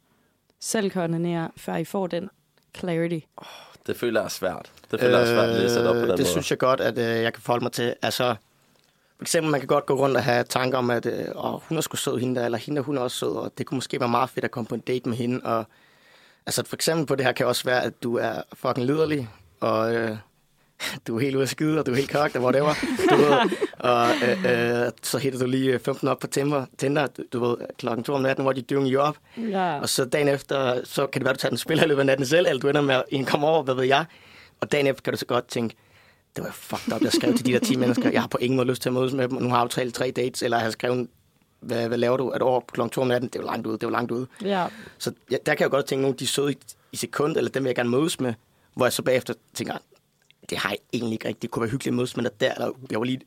selv 0.59 0.91
koordinerer, 0.91 1.47
før 1.57 1.75
I 1.75 1.85
får 1.85 2.07
den 2.07 2.29
clarity? 2.77 3.19
Det 3.87 3.97
føler 3.97 4.19
jeg 4.19 4.25
er 4.25 4.29
svært. 4.29 4.71
Det 4.91 4.99
føler 4.99 5.19
jeg 5.19 5.29
er 5.29 5.33
svært 5.33 5.49
at 5.49 5.71
sætte 5.71 5.87
op 5.87 5.93
på 5.95 6.01
den 6.01 6.09
det 6.09 6.19
måde. 6.19 6.27
synes 6.27 6.51
jeg 6.51 6.57
godt, 6.59 6.81
at 6.81 6.97
øh, 6.97 7.23
jeg 7.23 7.33
kan 7.33 7.41
forholde 7.41 7.65
mig 7.65 7.71
til. 7.71 7.95
Altså, 8.01 8.35
for 9.17 9.23
eksempel, 9.23 9.51
man 9.51 9.59
kan 9.61 9.67
godt 9.67 9.85
gå 9.85 9.93
rundt 9.93 10.17
og 10.17 10.23
have 10.23 10.43
tanker 10.43 10.77
om, 10.77 10.89
at 10.89 11.05
øh, 11.05 11.25
åh, 11.35 11.61
hun 11.61 11.77
er 11.77 11.81
sgu 11.81 11.95
sød, 11.95 12.17
hende 12.19 12.39
der, 12.39 12.45
eller 12.45 12.57
hende 12.57 12.81
hun 12.81 12.97
er 12.97 13.01
også 13.01 13.17
sød, 13.17 13.31
og 13.35 13.51
det 13.57 13.65
kunne 13.65 13.77
måske 13.77 13.99
være 13.99 14.09
meget 14.09 14.29
fedt 14.29 14.45
at 14.45 14.51
komme 14.51 14.67
på 14.67 14.75
en 14.75 14.81
date 14.81 15.09
med 15.09 15.17
hende. 15.17 15.41
Og, 15.43 15.65
altså, 16.45 16.65
for 16.65 16.75
eksempel 16.75 17.05
på 17.05 17.15
det 17.15 17.25
her 17.25 17.31
kan 17.31 17.45
også 17.45 17.63
være, 17.63 17.83
at 17.83 18.03
du 18.03 18.17
er 18.17 18.41
fucking 18.53 18.85
liderlig, 18.85 19.29
og 19.59 19.95
øh, 19.95 20.17
du 21.07 21.15
er 21.15 21.19
helt 21.19 21.35
ude 21.35 21.43
af 21.43 21.49
skide, 21.49 21.79
og 21.79 21.85
du 21.85 21.91
er 21.91 21.95
helt 21.95 22.11
kogt, 22.11 22.35
og 22.35 22.43
whatever. 22.43 22.73
Du 23.09 23.15
ved, 23.15 23.33
og 23.79 24.07
øh, 24.27 24.85
øh, 24.85 24.91
så 25.03 25.17
hitter 25.17 25.39
du 25.39 25.45
lige 25.45 25.79
15 25.79 26.07
op 26.07 26.19
på 26.19 26.27
Tinder, 26.27 26.65
Tinder 26.77 27.07
du, 27.33 27.45
ved, 27.45 27.57
klokken 27.77 28.03
2 28.03 28.13
om 28.13 28.21
natten, 28.21 28.43
hvor 28.43 28.53
de 28.53 28.61
dynger 28.61 28.93
you 28.93 29.01
op. 29.01 29.17
Ja. 29.37 29.79
Og 29.79 29.89
så 29.89 30.05
dagen 30.05 30.27
efter, 30.27 30.81
så 30.83 31.07
kan 31.07 31.19
det 31.19 31.25
være, 31.25 31.33
du 31.33 31.39
tager 31.39 31.49
den 31.49 31.57
spiller 31.57 31.83
i 31.83 31.87
løbet 31.87 31.99
af 31.99 32.05
natten 32.05 32.25
selv, 32.25 32.47
eller 32.47 32.59
du 32.59 32.67
ender 32.67 32.81
med 32.81 32.95
at 32.95 33.03
en 33.09 33.25
komme 33.25 33.47
over, 33.47 33.63
hvad 33.63 33.75
ved 33.75 33.83
jeg. 33.83 34.05
Og 34.61 34.71
dagen 34.71 34.87
efter 34.87 35.01
kan 35.03 35.13
du 35.13 35.19
så 35.19 35.25
godt 35.25 35.47
tænke, 35.47 35.75
det 36.35 36.43
var 36.43 36.51
fucked 36.51 36.93
up, 36.93 37.01
jeg 37.01 37.11
skrev 37.11 37.33
til 37.33 37.45
de 37.45 37.51
der 37.53 37.59
10 37.59 37.75
mennesker, 37.75 38.11
jeg 38.11 38.21
har 38.21 38.27
på 38.27 38.37
ingen 38.37 38.57
måde 38.57 38.67
lyst 38.67 38.81
til 38.81 38.89
at 38.89 38.93
mødes 38.93 39.13
med 39.13 39.27
dem, 39.27 39.37
og 39.37 39.43
nu 39.43 39.49
har 39.49 39.55
jeg 39.55 39.61
aftalt 39.61 39.95
tre 39.95 40.11
dates, 40.11 40.41
eller 40.41 40.57
jeg 40.57 40.63
har 40.63 40.71
skrevet, 40.71 41.07
hvad, 41.59 41.87
hvad 41.87 41.97
laver 41.97 42.17
du 42.17 42.31
et 42.31 42.41
år 42.41 42.65
klokken 42.73 42.91
2 42.91 43.01
om 43.01 43.07
natten, 43.07 43.29
det 43.29 43.35
er 43.35 43.43
jo 43.43 43.45
langt 43.45 43.67
ude, 43.67 43.73
det 43.73 43.83
er 43.83 43.87
jo 43.87 43.91
langt 43.91 44.11
ude. 44.11 44.27
Ja. 44.41 44.65
Så 44.97 45.11
ja, 45.31 45.37
der 45.45 45.55
kan 45.55 45.59
jeg 45.59 45.71
jo 45.71 45.75
godt 45.75 45.85
tænke, 45.85 46.01
nogle 46.01 46.17
de 46.17 46.27
søde 46.27 46.51
i, 46.51 46.57
i 46.91 46.97
sekund, 46.97 47.37
eller 47.37 47.51
dem 47.51 47.63
vil 47.63 47.69
jeg 47.69 47.75
gerne 47.75 47.89
mødes 47.89 48.19
med, 48.19 48.33
hvor 48.75 48.85
jeg 48.85 48.93
så 48.93 49.01
bagefter 49.01 49.33
tænker, 49.53 49.73
det 50.49 50.57
har 50.57 50.69
jeg 50.69 50.77
egentlig 50.93 51.13
ikke 51.13 51.27
rigtigt. 51.27 51.41
Det 51.41 51.51
kunne 51.51 51.61
være 51.61 51.71
hyggeligt 51.71 51.93
at 51.93 51.97
mødes 51.97 52.17
men 52.17 52.25
der, 52.25 52.31
der, 52.39 52.53
eller 52.53 52.71
jeg 52.91 52.99
var 52.99 53.05
lige 53.05 53.21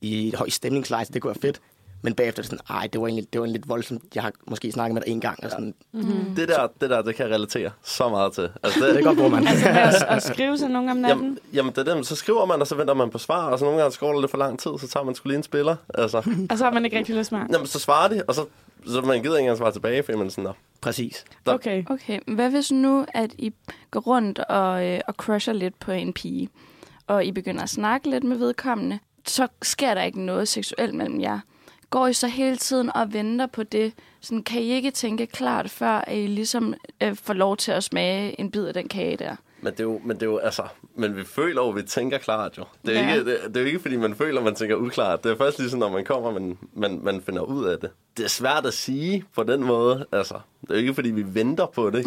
i 0.00 0.28
et 0.28 0.34
højt 0.34 0.52
stemningsleje, 0.52 1.04
så 1.04 1.12
det 1.12 1.22
kunne 1.22 1.34
være 1.34 1.40
fedt. 1.40 1.60
Men 2.02 2.14
bagefter 2.14 2.40
er 2.40 2.42
det 2.42 2.50
sådan, 2.50 2.76
ej, 2.76 2.86
det 2.92 3.00
var 3.00 3.06
egentlig, 3.06 3.32
det 3.32 3.40
var 3.40 3.44
egentlig 3.46 3.60
lidt 3.60 3.68
voldsomt. 3.68 4.02
Jeg 4.14 4.22
har 4.22 4.32
måske 4.50 4.72
snakket 4.72 4.94
med 4.94 5.02
dig 5.02 5.10
en 5.10 5.20
gang. 5.20 5.44
Og 5.44 5.50
sådan. 5.50 5.74
Mm-hmm. 5.92 6.34
Det 6.36 6.48
der, 6.48 6.66
det 6.80 6.90
der, 6.90 7.02
det 7.02 7.14
kan 7.14 7.26
jeg 7.26 7.34
relatere 7.34 7.70
så 7.82 8.08
meget 8.08 8.32
til. 8.32 8.48
Altså, 8.62 8.80
Det 8.86 8.96
er 9.00 9.02
godt, 9.02 9.18
bror, 9.18 9.28
mand. 9.28 9.48
Altså 9.48 9.68
at, 9.68 10.16
at 10.16 10.22
skrive 10.22 10.56
til 10.56 10.70
nogen 10.70 10.88
om 10.88 10.96
natten? 10.96 11.24
Jamen, 11.24 11.38
jamen 11.54 11.72
det 11.72 11.88
er 11.88 11.94
dem. 11.94 12.04
Så 12.04 12.16
skriver 12.16 12.44
man, 12.46 12.60
og 12.60 12.66
så 12.66 12.74
venter 12.74 12.94
man 12.94 13.10
på 13.10 13.18
svar, 13.18 13.46
og 13.50 13.58
så 13.58 13.64
nogle 13.64 13.80
gange 13.82 13.96
der 14.00 14.20
lidt 14.20 14.30
for 14.30 14.38
lang 14.38 14.58
tid, 14.58 14.70
så 14.78 14.88
tager 14.88 15.04
man 15.04 15.14
skulle 15.14 15.30
lige 15.30 15.36
en 15.38 15.42
spiller. 15.42 15.76
Altså, 15.94 16.18
Og 16.50 16.58
så 16.58 16.64
har 16.64 16.72
man 16.72 16.84
ikke 16.84 16.98
rigtig 16.98 17.16
lyst 17.16 17.32
med? 17.32 17.40
jamen, 17.52 17.66
så 17.66 17.78
svarer 17.78 18.08
de, 18.08 18.22
og 18.28 18.34
så, 18.34 18.44
så 18.86 19.00
man 19.00 19.22
gider 19.22 19.36
ikke 19.36 19.38
engang 19.38 19.58
svare 19.58 19.72
tilbage, 19.72 20.02
fordi 20.02 20.18
man 20.18 20.26
er 20.26 20.30
sådan, 20.30 20.44
Nå. 20.44 20.52
Præcis. 20.80 21.24
Der- 21.46 21.54
Okay. 21.54 21.84
Okay, 21.90 22.18
hvad 22.26 22.50
hvis 22.50 22.72
nu, 22.72 23.06
at 23.14 23.30
I 23.38 23.52
går 23.90 24.00
rundt 24.00 24.38
og, 24.38 24.86
øh, 24.86 25.00
og 25.06 25.14
crusher 25.14 25.52
lidt 25.54 25.78
på 25.80 25.92
en 25.92 26.12
pige, 26.12 26.48
og 27.06 27.24
I 27.24 27.32
begynder 27.32 27.62
at 27.62 27.70
snakke 27.70 28.10
lidt 28.10 28.24
med 28.24 28.36
vedkommende, 28.36 28.98
så 29.26 29.46
sker 29.62 29.94
der 29.94 30.02
ikke 30.02 30.20
noget 30.22 30.48
seksuelt 30.48 30.94
mellem 30.94 31.20
jer. 31.20 31.38
Går 31.90 32.06
I 32.06 32.12
så 32.12 32.26
hele 32.28 32.56
tiden 32.56 32.90
og 32.94 33.12
venter 33.12 33.46
på 33.46 33.62
det? 33.62 33.92
Sådan, 34.20 34.42
kan 34.42 34.62
I 34.62 34.70
ikke 34.70 34.90
tænke 34.90 35.26
klart, 35.26 35.70
før 35.70 35.88
at 36.06 36.16
I 36.16 36.26
ligesom 36.26 36.74
øh, 37.02 37.16
får 37.16 37.34
lov 37.34 37.56
til 37.56 37.72
at 37.72 37.84
smage 37.84 38.40
en 38.40 38.50
bid 38.50 38.64
af 38.66 38.74
den 38.74 38.88
kage 38.88 39.16
der? 39.16 39.36
Men 39.62 39.72
det, 39.72 39.80
er 39.80 39.84
jo, 39.84 40.00
men 40.04 40.16
det 40.16 40.22
er 40.22 40.26
jo, 40.26 40.38
altså, 40.38 40.62
men 40.94 41.16
vi 41.16 41.24
føler 41.24 41.62
jo, 41.62 41.68
at 41.68 41.76
vi 41.76 41.82
tænker 41.82 42.18
klart 42.18 42.58
jo. 42.58 42.64
Det 42.86 42.96
er, 42.96 43.00
Ja. 43.02 43.14
ikke, 43.14 43.30
det, 43.30 43.38
det 43.48 43.56
er 43.56 43.60
jo 43.60 43.66
ikke, 43.66 43.80
fordi 43.80 43.96
man 43.96 44.14
føler, 44.14 44.38
at 44.38 44.44
man 44.44 44.54
tænker 44.54 44.76
uklart. 44.76 45.24
Det 45.24 45.32
er 45.32 45.36
først 45.36 45.58
ligesom, 45.58 45.80
når 45.80 45.88
man 45.90 46.04
kommer, 46.04 46.30
man, 46.30 46.58
man, 46.74 47.00
man 47.02 47.22
finder 47.26 47.42
ud 47.42 47.64
af 47.64 47.78
det. 47.78 47.90
Det 48.16 48.24
er 48.24 48.28
svært 48.28 48.66
at 48.66 48.74
sige 48.74 49.24
på 49.34 49.42
den 49.42 49.64
måde. 49.64 50.06
Altså, 50.12 50.34
det 50.60 50.70
er 50.70 50.74
jo 50.74 50.80
ikke, 50.80 50.94
fordi 50.94 51.10
vi 51.10 51.24
venter 51.26 51.66
på 51.66 51.90
det. 51.90 52.04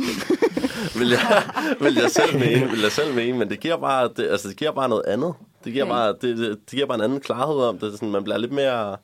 vil, 0.99 1.09
jeg, 1.09 1.43
vil 1.79 1.93
jeg 1.95 2.11
selv 2.11 2.33
mene, 2.39 2.69
vil 2.69 2.81
jeg 2.81 2.91
selv 2.91 3.15
mene, 3.15 3.37
men 3.37 3.49
det 3.49 3.59
giver 3.59 3.77
bare, 3.77 4.09
det, 4.17 4.27
altså, 4.27 4.47
det 4.49 4.57
giver 4.57 4.71
bare 4.71 4.89
noget 4.89 5.03
andet. 5.07 5.33
Det 5.65 5.73
giver, 5.73 5.85
Okay. 5.85 5.93
bare, 5.93 6.07
det, 6.21 6.37
det, 6.37 6.49
det 6.49 6.69
giver 6.71 6.85
bare 6.85 6.97
en 6.97 7.03
anden 7.03 7.19
klarhed 7.19 7.55
om 7.55 7.77
det. 7.77 7.93
Sådan, 7.93 8.11
man 8.11 8.23
bliver 8.23 8.37
lidt 8.37 8.51
mere, 8.51 8.97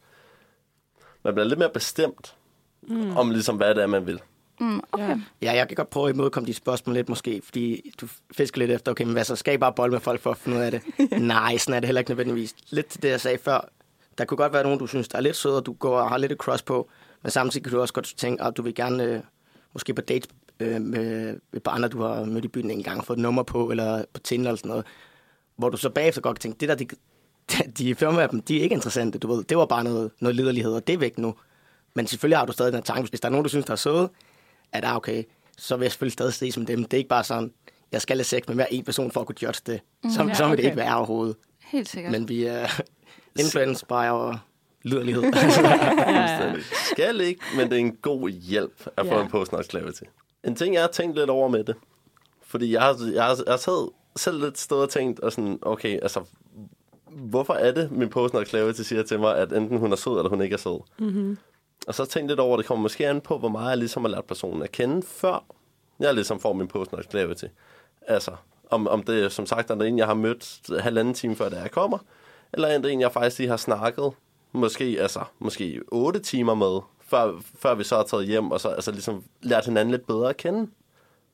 man 1.23 1.33
bliver 1.33 1.47
lidt 1.47 1.59
mere 1.59 1.69
bestemt 1.73 2.35
mm. 2.81 3.17
om 3.17 3.31
ligesom, 3.31 3.55
hvad 3.57 3.75
det 3.75 3.83
er, 3.83 3.87
man 3.87 4.05
vil. 4.05 4.19
Mm, 4.59 4.81
okay. 4.91 5.09
Ja. 5.09 5.19
Ja, 5.41 5.51
jeg 5.55 5.67
kan 5.67 5.75
godt 5.75 5.89
prøve 5.89 6.09
at 6.09 6.15
imødekomme 6.15 6.47
de 6.47 6.53
spørgsmål 6.53 6.95
lidt 6.95 7.09
måske, 7.09 7.41
fordi 7.43 7.91
du 8.01 8.07
fisker 8.31 8.59
lidt 8.59 8.71
efter, 8.71 8.91
okay, 8.91 9.03
men 9.03 9.13
hvad 9.13 9.23
så, 9.23 9.35
skal 9.35 9.53
I 9.53 9.57
bare 9.57 9.73
bolle 9.73 9.91
med 9.91 9.99
folk 9.99 10.21
for 10.21 10.31
at 10.31 10.37
finde 10.37 10.57
ud 10.57 10.63
af 10.63 10.71
det? 10.71 10.81
Nej, 11.21 11.57
sådan 11.57 11.75
er 11.75 11.79
det 11.79 11.87
heller 11.87 11.99
ikke 11.99 12.11
nødvendigvis. 12.11 12.55
Lidt 12.69 12.87
til 12.87 13.01
det, 13.01 13.09
jeg 13.09 13.21
sagde 13.21 13.37
før. 13.37 13.69
Der 14.17 14.25
kunne 14.25 14.37
godt 14.37 14.53
være 14.53 14.63
nogen, 14.63 14.79
du 14.79 14.87
synes, 14.87 15.07
der 15.07 15.17
er 15.17 15.21
lidt 15.21 15.35
søde, 15.35 15.57
og 15.57 15.65
du 15.65 15.73
går 15.73 15.99
og 15.99 16.09
har 16.09 16.17
lidt 16.17 16.31
et 16.31 16.37
cross 16.37 16.63
på, 16.63 16.89
men 17.23 17.31
samtidig 17.31 17.63
kan 17.63 17.73
du 17.73 17.81
også 17.81 17.93
godt 17.93 18.13
tænke, 18.17 18.43
at 18.43 18.57
du 18.57 18.61
vil 18.61 18.75
gerne 18.75 19.03
øh, 19.03 19.19
måske 19.73 19.93
på 19.93 20.01
date 20.01 20.27
øh, 20.59 20.81
med 20.81 21.35
et 21.53 21.63
par 21.63 21.71
andre, 21.71 21.89
du 21.89 22.01
har 22.01 22.25
mødt 22.25 22.45
i 22.45 22.47
byen 22.47 22.71
en 22.71 22.83
gang, 22.83 23.05
fået 23.05 23.17
et 23.17 23.21
nummer 23.21 23.43
på, 23.43 23.71
eller 23.71 24.03
på 24.13 24.19
Tinder 24.19 24.49
eller 24.49 24.57
sådan 24.57 24.69
noget, 24.69 24.85
hvor 25.55 25.69
du 25.69 25.77
så 25.77 25.89
bagefter 25.89 26.21
godt 26.21 26.39
kan 26.39 26.41
tænke, 26.41 26.59
det 26.59 26.69
der, 26.69 26.75
de, 26.75 26.87
de 27.77 27.95
firmaer 27.95 28.21
af 28.23 28.29
dem, 28.29 28.41
de 28.41 28.57
er 28.59 28.63
ikke 28.63 28.73
interessante, 28.73 29.19
du 29.19 29.27
ved. 29.35 29.43
Det 29.43 29.57
var 29.57 29.65
bare 29.65 29.83
noget, 29.83 30.11
noget 30.19 30.35
liderlighed, 30.35 30.73
og 30.73 30.87
det 30.87 30.93
er 30.93 30.97
væk 30.97 31.17
nu. 31.17 31.35
Men 31.95 32.07
selvfølgelig 32.07 32.37
har 32.37 32.45
du 32.45 32.51
stadig 32.51 32.71
den 32.73 32.77
her 32.77 32.83
tanke, 32.83 33.09
hvis 33.09 33.19
der 33.19 33.27
er 33.27 33.31
nogen, 33.31 33.43
du 33.43 33.49
synes, 33.49 33.65
der 33.65 33.71
er 33.71 33.75
søde, 33.75 34.09
at 34.73 34.85
ah, 34.85 34.95
okay, 34.95 35.23
så 35.57 35.75
vil 35.77 35.85
jeg 35.85 35.91
selvfølgelig 35.91 36.13
stadig 36.13 36.33
se 36.33 36.51
som 36.51 36.65
dem. 36.65 36.83
Det 36.83 36.93
er 36.93 36.97
ikke 36.97 37.09
bare 37.09 37.23
sådan, 37.23 37.51
jeg 37.91 38.01
skal 38.01 38.17
have 38.17 38.23
sex 38.23 38.41
med 38.47 38.55
hver 38.55 38.65
en 38.71 38.83
person 38.85 39.11
for 39.11 39.21
at 39.21 39.27
kunne 39.27 39.43
judge 39.43 39.61
det. 39.65 39.81
Så, 40.15 40.23
Ja, 40.23 40.33
så 40.33 40.47
vil 40.47 40.57
det 40.57 40.63
ikke 40.63 40.77
være 40.77 40.95
overhovedet. 40.95 41.35
Helt 41.63 41.89
sikkert. 41.89 42.11
Men 42.11 42.29
vi 42.29 42.43
er 42.45 42.81
influenced 43.39 43.87
by 43.87 43.91
our 43.91 44.45
liderlighed. 44.83 45.23
Ja, 45.33 46.43
ja. 46.45 46.53
Skal 46.91 47.21
ikke, 47.21 47.41
men 47.57 47.65
det 47.69 47.75
er 47.75 47.79
en 47.79 47.95
god 47.95 48.29
hjælp 48.29 48.87
at 48.97 49.07
få 49.07 49.15
Ja. 49.15 49.21
en 49.23 49.29
post 49.29 49.51
clarity. 49.69 50.01
En 50.43 50.55
ting, 50.55 50.73
jeg 50.73 50.81
har 50.83 50.89
tænkt 50.89 51.17
lidt 51.17 51.29
over 51.29 51.47
med 51.47 51.63
det, 51.63 51.75
fordi 52.47 52.73
jeg 52.73 52.81
har, 52.81 52.97
jeg 53.13 53.23
har, 53.23 53.37
jeg 53.45 53.53
har 53.53 53.57
selv, 53.57 53.87
selv 54.15 54.43
lidt 54.43 54.57
stået 54.57 54.81
og 54.83 54.89
tænkt, 54.89 55.19
og 55.19 55.31
sådan, 55.31 55.59
okay, 55.61 55.99
altså, 56.01 56.23
hvorfor 57.11 57.53
er 57.53 57.71
det, 57.71 57.91
min 57.91 58.09
post 58.09 58.35
clarity 58.45 58.81
siger 58.81 59.03
til 59.03 59.19
mig, 59.19 59.37
at 59.37 59.53
enten 59.53 59.77
hun 59.77 59.91
er 59.91 59.95
sød, 59.95 60.17
eller 60.17 60.29
hun 60.29 60.41
ikke 60.41 60.53
er 60.53 60.57
sød? 60.57 60.79
Mm-hmm. 60.99 61.37
Og 61.87 61.95
så 61.95 62.01
har 62.01 62.05
jeg 62.05 62.09
tænkt 62.09 62.31
lidt 62.31 62.39
over, 62.39 62.53
at 62.53 62.57
det 62.57 62.65
kommer 62.65 62.81
måske 62.81 63.07
an 63.07 63.21
på, 63.21 63.37
hvor 63.37 63.49
meget 63.49 63.69
jeg 63.69 63.77
ligesom 63.77 64.03
har 64.03 64.09
lært 64.09 64.25
personen 64.25 64.63
at 64.63 64.71
kende, 64.71 65.01
før 65.07 65.45
jeg 65.99 66.13
ligesom 66.13 66.39
får 66.39 66.53
min 66.53 66.67
post 66.67 66.91
clarity. 67.11 67.45
Altså, 68.07 68.31
om, 68.69 68.87
om 68.87 69.03
det 69.03 69.31
som 69.31 69.45
sagt 69.45 69.69
er 69.69 69.75
en, 69.75 69.97
jeg 69.97 70.07
har 70.07 70.13
mødt 70.13 70.61
halvanden 70.79 71.13
time 71.13 71.35
før, 71.35 71.49
da 71.49 71.59
jeg 71.59 71.71
kommer, 71.71 71.97
eller 72.53 72.67
er 72.67 72.77
det 72.77 72.91
en, 72.91 73.01
jeg 73.01 73.11
faktisk 73.11 73.39
lige 73.39 73.49
har 73.49 73.57
snakket, 73.57 74.11
måske, 74.51 74.97
altså, 74.99 75.19
måske 75.39 75.81
8 75.87 76.19
timer 76.19 76.53
med, 76.53 76.79
før, 77.01 77.33
før 77.59 77.75
vi 77.75 77.83
så 77.83 77.95
er 77.95 78.03
taget 78.03 78.25
hjem, 78.25 78.51
og 78.51 78.61
så 78.61 78.69
altså, 78.69 78.91
ligesom 78.91 79.23
lært 79.41 79.65
hinanden 79.65 79.91
lidt 79.91 80.07
bedre 80.07 80.29
at 80.29 80.37
kende. 80.37 80.71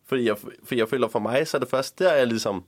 Fordi 0.06 0.28
jeg, 0.28 0.38
for 0.64 0.76
jeg 0.76 0.90
føler 0.90 1.08
for 1.08 1.20
mig, 1.20 1.48
så 1.48 1.58
er 1.58 1.60
det 1.60 1.70
først 1.70 2.00
der, 2.00 2.14
jeg 2.14 2.28
ligesom, 2.28 2.64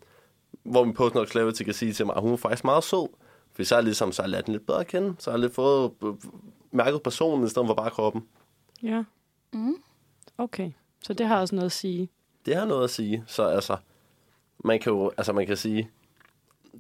hvor 0.68 0.84
min 0.84 0.94
post 0.94 1.32
clarity 1.32 1.64
kan 1.64 1.74
sige 1.74 1.94
til 1.94 2.06
mig, 2.06 2.16
at 2.16 2.22
hun 2.22 2.34
er 2.34 2.38
faktisk 2.38 2.64
meget 2.64 2.84
sød. 2.84 3.08
Fordi 3.52 3.66
så 3.66 3.76
er 3.76 3.80
jeg 3.80 3.84
ligesom, 3.84 4.12
så 4.12 4.22
har 4.22 4.28
jeg 4.28 4.32
lært 4.32 4.46
den 4.46 4.54
lidt 4.54 4.66
bedre 4.66 4.80
at 4.80 4.88
kende. 4.88 5.16
Så 5.20 5.30
har 5.32 5.38
jeg 5.38 5.42
lidt 5.42 5.54
fået 5.54 5.92
øh, 6.04 6.14
mærket 6.72 7.04
personen, 7.04 7.46
i 7.46 7.50
stedet 7.50 7.68
for 7.68 7.74
bare 7.74 7.90
kroppen. 7.90 8.24
Ja. 8.84 9.04
Mm. 9.54 9.76
Okay. 10.38 10.72
Så 11.04 11.14
det 11.14 11.28
har 11.28 11.40
også 11.40 11.56
noget 11.56 11.66
at 11.66 11.72
sige. 11.72 12.10
Det 12.46 12.56
har 12.56 12.66
noget 12.66 12.84
at 12.84 12.90
sige. 12.90 13.24
Så 13.28 13.44
altså, 13.44 13.78
man 14.66 14.80
kan 14.80 14.94
jo, 14.94 15.12
altså 15.18 15.34
man 15.34 15.48
kan 15.48 15.58
sige, 15.58 15.90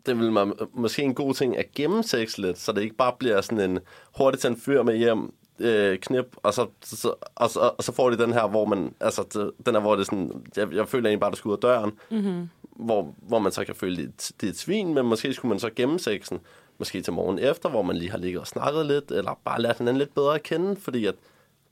det 0.06 0.20
vil 0.20 0.32
man 0.32 0.54
måske 0.74 1.04
en 1.04 1.16
god 1.16 1.34
ting 1.34 1.58
at 1.58 1.72
gemme 1.72 2.04
sex 2.04 2.38
lidt, 2.38 2.58
så 2.60 2.72
det 2.72 2.82
ikke 2.82 2.96
bare 2.96 3.14
bliver 3.20 3.42
sådan 3.42 3.72
en 3.72 3.80
hurtigt 4.18 4.42
til 4.42 4.50
en 4.50 4.58
fyr 4.58 4.84
med 4.84 4.98
hjem, 4.98 5.34
øh, 5.60 5.98
knip, 6.00 6.36
og 6.44 6.54
så, 6.54 6.68
så, 6.84 7.14
og, 7.36 7.50
så, 7.50 7.60
og 7.78 7.84
så 7.84 7.92
får 7.92 8.10
de 8.10 8.18
den 8.18 8.34
her, 8.34 8.48
hvor 8.48 8.66
man, 8.66 8.94
altså 9.00 9.52
den 9.66 9.74
her, 9.76 9.82
hvor 9.82 9.96
det 9.96 10.02
er 10.02 10.06
sådan, 10.06 10.32
jeg, 10.58 10.74
jeg 10.74 10.88
føler 10.88 11.06
egentlig 11.10 11.20
bare, 11.20 11.30
der 11.32 11.38
skal 11.38 11.50
ud 11.50 11.54
af 11.54 11.60
døren, 11.60 11.92
Mm-hmm. 12.12 12.50
hvor, 12.86 13.16
hvor 13.22 13.40
man 13.40 13.52
så 13.52 13.66
kan 13.66 13.76
føle, 13.76 13.98
det, 13.98 14.32
det 14.42 14.48
er 14.48 14.52
et 14.52 14.58
svin, 14.58 14.94
men 14.94 15.06
måske 15.06 15.34
skulle 15.34 15.50
man 15.50 15.60
så 15.60 15.70
gemme 15.76 16.00
sexen, 16.00 16.40
måske 16.78 17.02
til 17.02 17.14
morgen 17.14 17.40
efter, 17.40 17.70
hvor 17.70 17.82
man 17.82 17.96
lige 17.96 18.12
har 18.12 18.18
ligget 18.18 18.42
og 18.42 18.48
snakket 18.48 18.86
lidt, 18.86 19.12
eller 19.12 19.40
bare 19.46 19.62
lært 19.62 19.78
hinanden 19.78 19.98
lidt 20.00 20.16
bedre 20.16 20.36
at 20.36 20.44
kende, 20.44 20.76
fordi 20.76 21.06
at 21.06 21.16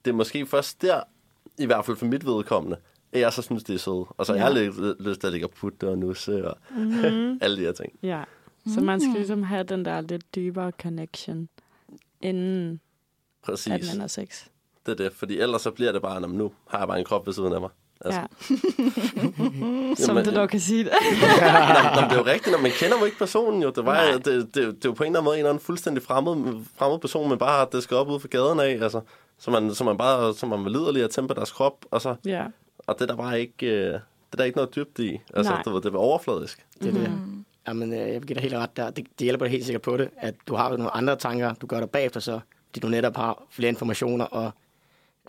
det 0.06 0.12
er 0.12 0.16
måske 0.16 0.46
først 0.46 0.82
der, 0.82 1.02
i 1.58 1.66
hvert 1.66 1.86
fald 1.86 1.98
for 1.98 2.06
mit 2.06 2.26
vedkommende, 2.26 2.78
at 3.14 3.20
jeg 3.22 3.34
så 3.34 3.42
synes, 3.42 3.64
det 3.64 3.74
er 3.74 3.80
sødt. 3.80 4.08
Og 4.18 4.26
så 4.26 4.34
ja. 4.34 4.40
Ja. 4.40 4.46
jeg 4.46 4.54
har 4.54 4.62
lidt 4.62 5.02
lyst 5.08 5.20
til 5.20 5.28
at 5.28 5.34
ligge 5.34 5.48
og 5.48 5.52
putte 5.52 5.90
og 5.90 5.98
nusse 5.98 6.48
og 6.48 6.58
Mm-hmm. 6.78 7.38
alle 7.42 7.58
de 7.58 7.62
her 7.62 7.72
ting. 7.72 7.94
ja. 8.04 8.24
Så 8.74 8.82
man 8.82 9.00
skal 9.00 9.10
Mm. 9.10 9.16
ligesom 9.16 9.44
have 9.44 9.64
den 9.64 9.86
der 9.86 10.02
lidt 10.02 10.36
dybere 10.36 10.72
connection, 10.82 11.50
inden 12.22 12.80
Præcis. 13.46 13.74
at 13.74 13.82
man 13.94 14.00
har 14.00 14.08
sex. 14.08 14.44
Det 14.86 14.92
er 14.92 14.96
det, 15.04 15.14
fordi 15.18 15.40
ellers 15.40 15.62
så 15.62 15.72
bliver 15.72 15.92
det 15.92 16.02
bare, 16.02 16.22
"Nå, 16.22 16.28
men 16.28 16.38
nu 16.38 16.52
har 16.70 16.78
jeg 16.78 16.88
bare 16.88 17.00
en 17.00 17.06
krop 17.06 17.26
ved 17.28 17.34
siden 17.34 17.54
af 17.54 17.62
mig. 17.62 17.70
Altså, 18.06 18.20
Ja. 18.20 18.26
Som 19.96 20.18
Jamen, 20.18 20.26
du 20.26 20.36
dog 20.36 20.50
kan 20.50 20.60
sige 20.60 20.84
det. 20.84 20.92
Nå, 21.86 22.02
men 22.02 22.04
det 22.10 22.12
er 22.12 22.18
jo 22.18 22.26
rigtigt, 22.26 22.52
når 22.52 22.62
man 22.62 22.72
kender 22.72 22.98
jo 23.00 23.06
ikke 23.06 23.18
personen 23.18 23.62
jo. 23.64 23.70
Det, 23.70 23.86
var, 23.86 23.94
Nej. 23.94 24.12
det, 24.12 24.26
det, 24.26 24.56
det, 24.56 24.66
er 24.68 24.74
jo 24.86 24.92
på 24.94 25.04
en 25.04 25.08
eller 25.08 25.20
anden 25.20 25.24
måde 25.24 25.36
en 25.36 25.40
eller 25.40 25.50
anden 25.50 25.64
fuldstændig 25.64 26.04
fremmed, 26.04 26.64
fremmed 26.78 27.00
person, 27.00 27.30
man 27.30 27.38
bare 27.38 27.58
har 27.60 27.70
disket 27.72 27.98
op 27.98 28.10
ude 28.10 28.20
for 28.20 28.28
gaden 28.28 28.60
af. 28.60 28.84
Altså, 28.84 29.02
så 29.38 29.52
man, 29.52 29.76
så 29.76 29.84
man 29.84 29.98
bare 29.98 30.34
så 30.34 30.46
man 30.46 30.72
lider 30.72 30.92
lige 30.92 31.04
at 31.04 31.10
tempe 31.12 31.34
deres 31.34 31.52
krop, 31.52 31.86
og, 31.92 32.02
så, 32.02 32.16
ja. 32.26 32.46
og 32.78 32.96
det 32.96 33.02
er 33.02 33.06
der 33.08 33.16
bare 33.16 33.40
ikke, 33.42 33.66
øh, 33.66 33.86
det 33.94 33.94
er 34.34 34.38
der 34.38 34.44
ikke 34.44 34.56
noget 34.58 34.76
dybt 34.76 35.00
i. 35.00 35.20
Altså, 35.34 35.52
Nej. 35.54 35.62
du 35.66 35.70
ved, 35.74 35.82
det 35.82 35.94
er 35.94 35.98
overfladisk. 35.98 36.66
det 36.84 36.88
er 36.96 37.00
det. 37.00 37.10
Mm. 37.12 37.46
Jamen, 37.68 37.94
øh, 37.94 38.00
jeg 38.00 38.14
vil 38.14 38.26
give 38.28 38.34
dig 38.36 38.42
helt 38.44 38.54
ret 38.56 38.78
der. 38.78 38.90
Det, 38.90 39.06
det 39.20 39.26
hjælper 39.26 39.46
dig 39.46 39.52
helt 39.52 39.66
sikkert 39.66 39.82
på 39.82 39.98
det, 39.98 40.10
at 40.18 40.36
du 40.48 40.56
har 40.56 40.70
nogle 40.70 40.96
andre 40.96 41.16
tanker, 41.16 41.54
du 41.54 41.68
gør 41.68 41.80
dig 41.80 41.90
bagefter 41.90 42.20
så, 42.20 42.40
fordi 42.76 42.88
du 42.88 42.92
netop 42.92 43.16
har 43.16 43.44
flere 43.50 43.70
informationer, 43.70 44.26
og 44.26 44.52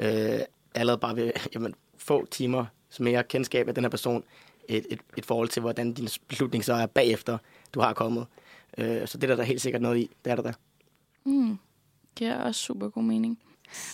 øh, 0.01 0.41
allerede 0.75 0.99
bare 0.99 1.17
ved 1.17 1.33
jamen, 1.55 1.75
få 1.99 2.27
timer 2.31 2.67
mere 3.01 3.25
kendskab 3.25 3.69
af 3.69 3.75
den 3.75 3.85
her 3.85 3.89
person, 3.89 4.25
et, 4.69 4.87
et, 4.91 5.01
et 5.17 5.27
forhold 5.27 5.49
til, 5.49 5.61
hvordan 5.61 5.93
din 5.93 6.09
beslutning 6.29 6.65
så 6.65 6.73
er 6.73 6.87
bagefter, 6.87 7.39
du 7.75 7.81
har 7.81 7.93
kommet. 7.93 8.27
Øh, 8.79 9.09
så 9.09 9.19
det 9.19 9.25
er 9.25 9.29
der, 9.29 9.37
der 9.37 9.43
helt 9.43 9.61
sikkert 9.61 9.83
noget 9.83 9.99
i. 9.99 10.11
Det 10.25 10.31
er 10.31 10.35
der 10.37 10.43
der. 10.43 10.53
Mm. 11.25 11.49
Det 11.49 12.15
giver 12.15 12.37
også 12.37 12.61
super 12.61 12.89
god 12.89 13.03
mening. 13.03 13.39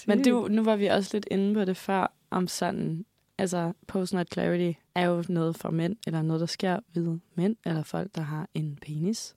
Men 0.07 0.25
du, 0.25 0.49
nu 0.51 0.63
var 0.63 0.77
vi 0.77 0.87
også 0.87 1.11
lidt 1.13 1.27
inde 1.31 1.55
på 1.55 1.65
det 1.65 1.77
før, 1.77 2.13
om 2.31 2.49
sådan, 2.49 3.05
altså 3.39 3.73
post-nut 3.87 4.33
clarity 4.33 4.79
er 4.95 5.07
jo 5.07 5.25
noget 5.29 5.57
for 5.57 5.71
mænd, 5.71 5.97
eller 6.07 6.23
noget, 6.23 6.41
der 6.41 6.47
sker 6.47 6.81
ved 6.95 7.19
mænd, 7.35 7.57
eller 7.67 7.83
folk, 7.83 8.09
der 8.15 8.23
har 8.23 8.49
en 8.55 8.79
penis. 8.83 9.35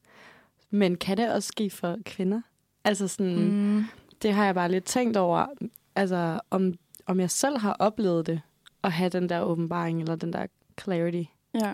Men 0.70 0.96
kan 0.96 1.18
det 1.18 1.34
også 1.34 1.48
ske 1.48 1.70
for 1.70 1.98
kvinder? 2.06 2.42
Altså 2.84 3.08
sådan, 3.08 3.36
mm. 3.36 3.84
Det 4.22 4.34
har 4.34 4.46
jeg 4.46 4.56
bare 4.56 4.72
lidt 4.72 4.86
tænkt 4.86 5.18
over, 5.18 5.46
altså 5.96 6.40
om, 6.50 6.74
om 7.06 7.20
jeg 7.20 7.32
selv 7.32 7.58
har 7.58 7.74
oplevet 7.80 8.28
det, 8.28 8.42
at 8.84 8.92
have 8.92 9.10
den 9.10 9.30
der 9.30 9.42
åbenbaring, 9.42 10.02
eller 10.02 10.16
den 10.16 10.34
der 10.34 10.46
clarity. 10.82 11.24
Ja. 11.62 11.74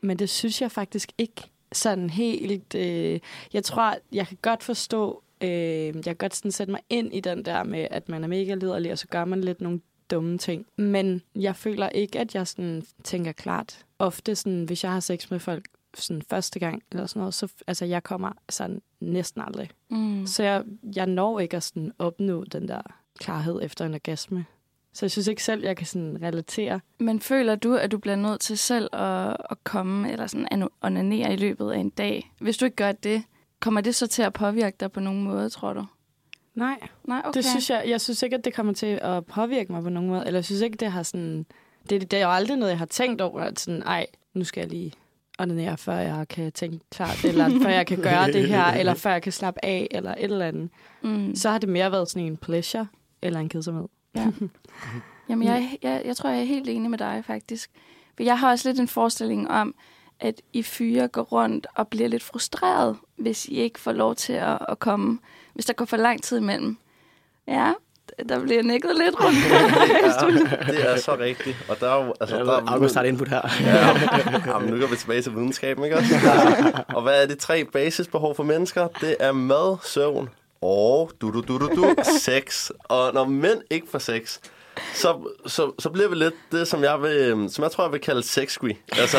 Men 0.00 0.18
det 0.18 0.30
synes 0.30 0.62
jeg 0.62 0.70
faktisk 0.70 1.12
ikke 1.18 1.42
sådan 1.72 2.10
helt... 2.10 2.74
Øh, 2.74 3.20
jeg 3.52 3.64
tror, 3.64 3.96
jeg 4.12 4.26
kan 4.26 4.38
godt 4.42 4.62
forstå, 4.62 5.22
øh, 5.40 5.50
jeg 5.50 6.04
kan 6.04 6.16
godt 6.16 6.36
sådan 6.36 6.52
sætte 6.52 6.70
mig 6.70 6.80
ind 6.88 7.14
i 7.14 7.20
den 7.20 7.44
der 7.44 7.64
med, 7.64 7.86
at 7.90 8.08
man 8.08 8.24
er 8.24 8.28
mega 8.28 8.54
liderlig, 8.54 8.92
og 8.92 8.98
så 8.98 9.06
gør 9.06 9.24
man 9.24 9.40
lidt 9.40 9.60
nogle 9.60 9.80
dumme 10.10 10.38
ting. 10.38 10.66
Men 10.76 11.22
jeg 11.34 11.56
føler 11.56 11.88
ikke, 11.88 12.18
at 12.18 12.34
jeg 12.34 12.46
sådan 12.46 12.82
tænker 13.04 13.32
klart. 13.32 13.84
Ofte, 13.98 14.34
sådan, 14.34 14.64
hvis 14.64 14.84
jeg 14.84 14.92
har 14.92 15.00
sex 15.00 15.30
med 15.30 15.38
folk 15.38 15.64
sådan 15.94 16.22
første 16.30 16.58
gang, 16.58 16.82
eller 16.92 17.06
sådan 17.06 17.20
noget, 17.20 17.34
så 17.34 17.48
altså, 17.66 17.84
jeg 17.84 18.02
kommer 18.02 18.32
sådan 18.48 18.82
næsten 19.00 19.42
aldrig. 19.42 19.70
Mm. 19.90 20.26
Så 20.26 20.42
jeg, 20.42 20.64
jeg 20.96 21.06
når 21.06 21.40
ikke 21.40 21.56
at 21.56 21.62
sådan 21.62 21.92
opnå 21.98 22.44
den 22.44 22.68
der 22.68 22.82
klarhed 23.18 23.60
efter 23.62 23.86
en 23.86 23.94
orgasme. 23.94 24.44
Så 24.92 25.06
jeg 25.06 25.10
synes 25.10 25.26
ikke 25.26 25.44
selv, 25.44 25.62
jeg 25.62 25.76
kan 25.76 25.86
sådan 25.86 26.18
relatere. 26.22 26.80
Men 26.98 27.20
føler 27.20 27.54
du, 27.54 27.74
at 27.74 27.92
du 27.92 27.98
bliver 27.98 28.16
nødt 28.16 28.40
til 28.40 28.58
selv 28.58 28.88
at, 28.92 29.36
at 29.50 29.64
komme 29.64 30.12
eller 30.12 30.26
sådan 30.26 30.68
onanere 30.80 31.32
i 31.32 31.36
løbet 31.36 31.70
af 31.70 31.78
en 31.78 31.90
dag? 31.90 32.32
Hvis 32.40 32.56
du 32.56 32.64
ikke 32.64 32.76
gør 32.76 32.92
det, 32.92 33.22
kommer 33.60 33.80
det 33.80 33.94
så 33.94 34.06
til 34.06 34.22
at 34.22 34.32
påvirke 34.32 34.76
dig 34.80 34.92
på 34.92 35.00
nogen 35.00 35.22
måde, 35.22 35.48
tror 35.48 35.72
du? 35.72 35.84
Nej. 36.54 36.78
Nej, 37.04 37.22
okay. 37.24 37.36
Det 37.36 37.44
synes 37.44 37.70
jeg, 37.70 37.84
jeg 37.86 38.00
synes 38.00 38.22
ikke, 38.22 38.36
at 38.36 38.44
det 38.44 38.54
kommer 38.54 38.72
til 38.72 38.98
at 39.02 39.26
påvirke 39.26 39.72
mig 39.72 39.82
på 39.82 39.88
nogen 39.88 40.10
måde. 40.10 40.26
Eller 40.26 40.38
jeg 40.38 40.44
synes 40.44 40.60
ikke, 40.60 40.76
det 40.76 40.92
har 40.92 41.02
sådan... 41.02 41.46
Det, 41.90 42.10
det 42.10 42.18
er 42.18 42.22
jo 42.22 42.32
aldrig 42.32 42.56
noget, 42.56 42.70
jeg 42.70 42.78
har 42.78 42.86
tænkt 42.86 43.20
over, 43.20 43.40
at 43.40 43.60
sådan, 43.60 43.82
ej, 43.82 44.06
nu 44.34 44.44
skal 44.44 44.60
jeg 44.60 44.70
lige 44.70 44.92
onanere, 45.42 45.76
før 45.76 45.94
jeg 45.94 46.28
kan 46.28 46.52
tænke 46.52 46.80
klart, 46.90 47.24
eller 47.24 47.60
før 47.62 47.70
jeg 47.70 47.86
kan 47.86 48.02
gøre 48.02 48.32
det 48.32 48.48
her, 48.48 48.64
eller 48.80 48.94
før 48.94 49.12
jeg 49.12 49.22
kan 49.22 49.32
slappe 49.32 49.64
af, 49.64 49.88
eller 49.90 50.10
et 50.10 50.24
eller 50.24 50.46
andet. 50.46 50.70
Mm. 51.02 51.34
Så 51.36 51.50
har 51.50 51.58
det 51.58 51.68
mere 51.68 51.92
været 51.92 52.10
sådan 52.10 52.26
en 52.26 52.36
pleasure, 52.36 52.86
eller 53.22 53.40
en 53.40 53.48
kedsomhed. 53.48 53.88
Ja. 54.14 54.26
Jamen, 55.28 55.48
jeg, 55.48 55.78
jeg, 55.82 56.02
jeg 56.04 56.16
tror, 56.16 56.30
jeg 56.30 56.40
er 56.40 56.44
helt 56.44 56.68
enig 56.68 56.90
med 56.90 56.98
dig, 56.98 57.22
faktisk. 57.26 57.70
For 58.16 58.22
jeg 58.22 58.38
har 58.38 58.50
også 58.50 58.68
lidt 58.68 58.80
en 58.80 58.88
forestilling 58.88 59.50
om, 59.50 59.74
at 60.20 60.42
I 60.52 60.62
fyre 60.62 61.08
går 61.08 61.22
rundt 61.22 61.66
og 61.74 61.88
bliver 61.88 62.08
lidt 62.08 62.22
frustreret, 62.22 62.96
hvis 63.16 63.44
I 63.44 63.54
ikke 63.54 63.80
får 63.80 63.92
lov 63.92 64.14
til 64.14 64.32
at, 64.32 64.58
at 64.68 64.78
komme. 64.78 65.18
Hvis 65.54 65.66
der 65.66 65.72
går 65.72 65.84
for 65.84 65.96
lang 65.96 66.22
tid 66.22 66.38
imellem. 66.38 66.78
Ja, 67.46 67.72
der 68.28 68.40
bliver 68.42 68.62
nikket 68.62 68.90
lidt 68.98 69.14
rundt. 69.24 69.38
ja, 70.68 70.72
det 70.72 70.90
er 70.90 70.96
så 70.96 71.16
rigtigt. 71.18 71.56
Og 71.68 71.80
der 71.80 71.90
er 71.90 72.04
jo... 72.04 72.14
Altså, 72.20 72.36
der 72.36 72.52
er 72.52 72.62
August 72.66 72.94
har 72.94 73.02
et 73.02 73.08
input 73.08 73.28
her. 73.28 73.40
ja, 73.60 74.52
jamen, 74.52 74.70
nu 74.70 74.80
går 74.80 74.86
vi 74.86 74.96
tilbage 74.96 75.22
til 75.22 75.32
videnskaben, 75.32 75.84
ikke 75.84 75.96
også? 75.96 76.14
og 76.94 77.02
hvad 77.02 77.22
er 77.22 77.26
de 77.26 77.34
tre 77.34 77.64
basisbehov 77.64 78.34
for 78.34 78.42
mennesker? 78.42 78.88
Det 79.00 79.16
er 79.20 79.32
mad, 79.32 79.76
søvn 79.82 80.28
og 80.62 81.10
du, 81.20 81.30
du, 81.30 81.40
du, 81.48 81.58
du, 81.58 81.68
du, 81.76 81.94
sex. 82.18 82.70
Og 82.84 83.14
når 83.14 83.24
mænd 83.24 83.58
ikke 83.70 83.86
får 83.90 83.98
sex, 83.98 84.38
så, 84.94 85.30
så, 85.46 85.72
så 85.78 85.90
bliver 85.90 86.08
vi 86.08 86.14
lidt 86.14 86.34
det, 86.52 86.68
som 86.68 86.84
jeg, 86.84 87.02
vil, 87.02 87.46
som 87.50 87.62
jeg 87.62 87.70
tror, 87.70 87.84
jeg 87.84 87.92
vil 87.92 88.00
kalde 88.00 88.22
sexy. 88.22 88.58
Altså, 88.92 89.16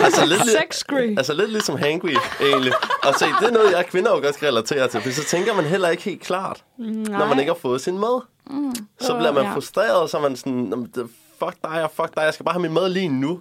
altså, 0.00 0.26
lidt, 0.26 0.42
sexy. 0.42 1.16
altså 1.18 1.34
lidt 1.34 1.50
ligesom 1.50 1.76
hangry, 1.76 2.14
egentlig. 2.40 2.72
Og 3.02 3.14
se, 3.14 3.24
det 3.40 3.48
er 3.48 3.52
noget, 3.52 3.72
jeg 3.72 3.86
kvinder 3.86 4.10
jo 4.10 4.20
godt 4.20 4.34
skal 4.34 4.46
relatere 4.48 4.88
til, 4.88 5.00
for 5.00 5.10
så 5.10 5.24
tænker 5.24 5.54
man 5.54 5.64
heller 5.64 5.88
ikke 5.88 6.02
helt 6.02 6.20
klart, 6.20 6.64
Nej. 6.78 7.18
når 7.18 7.26
man 7.26 7.38
ikke 7.38 7.52
har 7.52 7.58
fået 7.58 7.80
sin 7.80 7.98
mad. 7.98 8.22
Mm. 8.50 8.74
Så 9.00 9.16
bliver 9.16 9.32
man 9.32 9.52
frustreret, 9.52 10.10
så 10.10 10.18
man 10.18 10.36
sådan, 10.36 10.90
fuck 11.38 11.54
dig, 11.64 11.88
fuck 11.94 12.16
dig, 12.16 12.22
jeg 12.22 12.34
skal 12.34 12.44
bare 12.44 12.52
have 12.52 12.62
min 12.62 12.72
mad 12.74 12.88
lige 12.88 13.08
nu. 13.08 13.40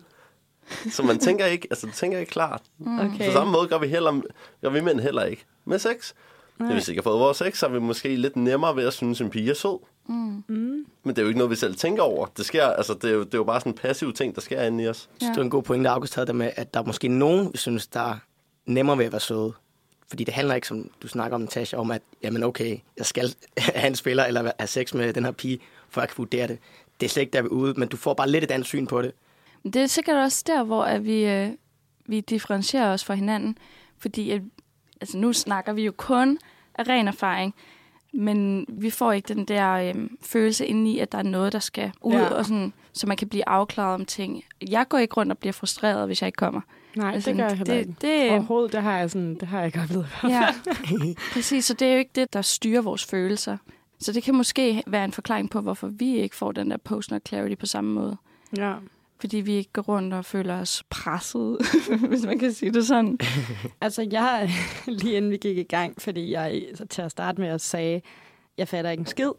Så 0.92 1.04
man 1.04 1.20
tænker 1.20 1.46
ikke, 1.46 1.68
altså, 1.72 1.88
tænker 1.96 2.20
ikke 2.20 2.32
klart. 2.32 2.62
Mm. 2.80 3.00
Okay. 3.00 3.26
På 3.26 3.32
samme 3.32 3.52
måde 3.52 3.68
gør 3.68 3.78
vi, 3.78 3.88
heller, 3.88 4.22
gør 4.62 4.70
vi 4.70 4.82
mænd 4.82 5.00
heller 5.00 5.24
ikke 5.24 5.46
med 5.66 5.80
sex. 5.80 6.14
Nej. 6.60 6.74
Hvis 6.74 6.88
vi 6.88 6.92
ikke 6.92 7.00
har 7.00 7.04
fået 7.04 7.20
vores 7.20 7.38
sex, 7.38 7.58
så 7.58 7.66
er 7.66 7.70
vi 7.70 7.80
måske 7.80 8.16
lidt 8.16 8.36
nemmere 8.36 8.76
ved 8.76 8.88
at 8.88 8.94
synes, 8.94 9.22
en 9.22 9.30
pige 9.30 9.50
er 9.50 9.54
sød. 9.54 9.80
Mm. 10.08 10.44
Mm. 10.48 10.86
Men 11.04 11.16
det 11.16 11.18
er 11.18 11.22
jo 11.22 11.28
ikke 11.28 11.38
noget, 11.38 11.52
vi 11.52 11.56
selv 11.56 11.76
tænker 11.76 12.04
over. 12.04 12.26
Det, 12.26 12.46
sker, 12.46 12.66
altså, 12.66 12.94
det, 12.94 13.04
er, 13.04 13.14
jo, 13.14 13.20
det 13.20 13.34
er 13.34 13.38
jo 13.38 13.44
bare 13.44 13.60
sådan 13.60 13.72
en 13.72 13.78
passiv 13.78 14.14
ting, 14.14 14.36
der 14.36 14.42
sker 14.42 14.64
inde 14.64 14.84
i 14.84 14.88
os. 14.88 15.10
Ja. 15.22 15.28
det 15.28 15.38
er 15.38 15.42
en 15.42 15.50
god 15.50 15.64
pointe, 15.64 15.90
August 15.90 16.16
havde 16.16 16.28
der 16.28 16.34
med, 16.34 16.52
at 16.56 16.74
der 16.74 16.80
er 16.80 16.84
måske 16.84 17.08
nogen, 17.08 17.50
vi 17.54 17.58
synes, 17.58 17.88
der 17.88 18.00
er 18.00 18.16
nemmere 18.66 18.98
ved 18.98 19.06
at 19.06 19.12
være 19.12 19.22
søde. 19.22 19.54
Fordi 20.08 20.24
det 20.24 20.34
handler 20.34 20.56
ikke, 20.56 20.68
som 20.68 20.92
du 21.02 21.08
snakker 21.08 21.36
om, 21.36 21.42
Natasha, 21.42 21.78
om 21.78 21.92
at, 21.92 22.02
jamen 22.24 22.44
okay, 22.44 22.78
jeg 22.98 23.06
skal 23.06 23.36
have 23.58 23.88
en 23.88 23.96
spiller 23.96 24.24
eller 24.24 24.52
have 24.60 24.68
sex 24.68 24.94
med 24.94 25.14
den 25.14 25.26
her 25.26 25.32
pige, 25.32 25.60
for 25.90 26.02
jeg 26.02 26.10
kan 26.10 26.18
vurdere 26.18 26.48
det. 26.48 26.60
Det 27.00 27.06
er 27.06 27.10
slet 27.10 27.22
ikke 27.22 27.34
der, 27.34 27.42
vi 27.42 27.46
er 27.46 27.50
ude, 27.50 27.74
men 27.78 27.88
du 27.88 27.98
får 27.98 28.14
bare 28.14 28.30
lidt 28.30 28.44
et 28.44 28.52
andet 28.52 28.68
syn 28.68 28.88
på 28.88 29.02
det. 29.02 29.12
Det 29.64 29.76
er 29.76 29.88
sikkert 29.88 30.16
også 30.16 30.44
der, 30.48 30.64
hvor 30.64 30.84
at 30.84 31.06
vi, 31.06 31.26
øh, 31.26 31.50
vi 32.06 32.20
differentierer 32.20 32.94
os 32.94 33.06
fra 33.06 33.14
hinanden. 33.14 33.58
Fordi 33.98 34.32
at, 34.32 34.42
altså, 35.02 35.18
nu 35.18 35.34
snakker 35.34 35.74
vi 35.74 35.86
jo 35.86 35.94
kun 35.98 36.40
af 36.76 36.88
ren 36.88 37.08
erfaring. 37.08 37.56
Men 38.14 38.66
vi 38.70 38.90
får 38.90 39.12
ikke 39.12 39.34
den 39.34 39.46
der 39.46 39.74
øhm, 39.74 40.18
følelse 40.22 40.66
ind 40.66 40.88
i, 40.88 41.00
at 41.00 41.12
der 41.12 41.18
er 41.18 41.24
noget, 41.24 41.54
der 41.54 41.60
skal 41.60 41.92
ud, 42.02 42.14
ja. 42.14 42.28
og 42.28 42.46
sådan, 42.46 42.74
så 42.94 43.08
man 43.08 43.18
kan 43.18 43.30
blive 43.30 43.50
afklaret 43.50 43.94
om 43.94 44.06
ting. 44.06 44.44
Jeg 44.70 44.86
går 44.90 44.98
ikke 44.98 45.14
rundt 45.14 45.32
og 45.32 45.38
bliver 45.38 45.54
frustreret, 45.54 46.08
hvis 46.08 46.22
jeg 46.22 46.28
ikke 46.28 46.38
kommer. 46.38 46.62
Nej, 46.96 47.14
altså, 47.14 47.30
det 47.30 47.38
gør 47.38 47.48
jeg 47.48 47.58
heller 47.58 47.74
ikke. 47.74 47.96
Det, 48.02 48.32
Overhovedet, 48.32 48.74
det 48.74 48.82
har 48.82 48.98
jeg, 48.98 49.12
sådan, 49.12 49.36
det 49.36 49.48
har 49.48 49.58
jeg 49.58 49.66
ikke 49.66 49.80
oplevet. 49.82 50.08
Ja, 50.24 50.48
præcis. 51.34 51.66
Så 51.66 51.74
det 51.74 51.88
er 51.88 51.92
jo 51.92 52.00
ikke 52.00 52.12
det, 52.16 52.34
der 52.34 52.42
styrer 52.42 52.82
vores 52.82 53.06
følelser. 53.06 53.58
Så 54.00 54.14
det 54.14 54.24
kan 54.24 54.36
måske 54.36 54.84
være 54.88 55.06
en 55.06 55.12
forklaring 55.12 55.50
på, 55.50 55.62
hvorfor 55.62 55.88
vi 55.88 56.16
ikke 56.16 56.36
får 56.36 56.52
den 56.52 56.72
der 56.72 56.78
post 56.78 57.12
clarity 57.28 57.56
på 57.56 57.66
samme 57.66 57.94
måde. 57.94 58.18
Ja. 58.58 58.74
Fordi 59.20 59.38
vi 59.38 59.54
ikke 59.54 59.72
går 59.72 59.82
rundt 59.82 60.14
og 60.14 60.26
føler 60.26 60.60
os 60.60 60.84
presset, 60.90 61.58
hvis 62.10 62.26
man 62.26 62.40
kan 62.40 62.54
sige 62.54 62.74
det 62.74 62.88
sådan. 62.88 63.20
altså, 63.82 64.08
jeg, 64.12 64.50
lige 65.02 65.18
inden 65.18 65.32
vi 65.32 65.38
gik 65.38 65.58
i 65.58 65.64
gang, 65.64 66.02
fordi 66.02 66.32
jeg 66.32 66.62
til 66.90 67.02
at 67.02 67.12
starte 67.12 67.42
med 67.42 67.50
at 67.50 67.62
sige, 67.62 68.02
jeg 68.58 68.68
fatter 68.68 68.92
ikke 68.92 69.02
en 69.02 69.08
skid. 69.08 69.32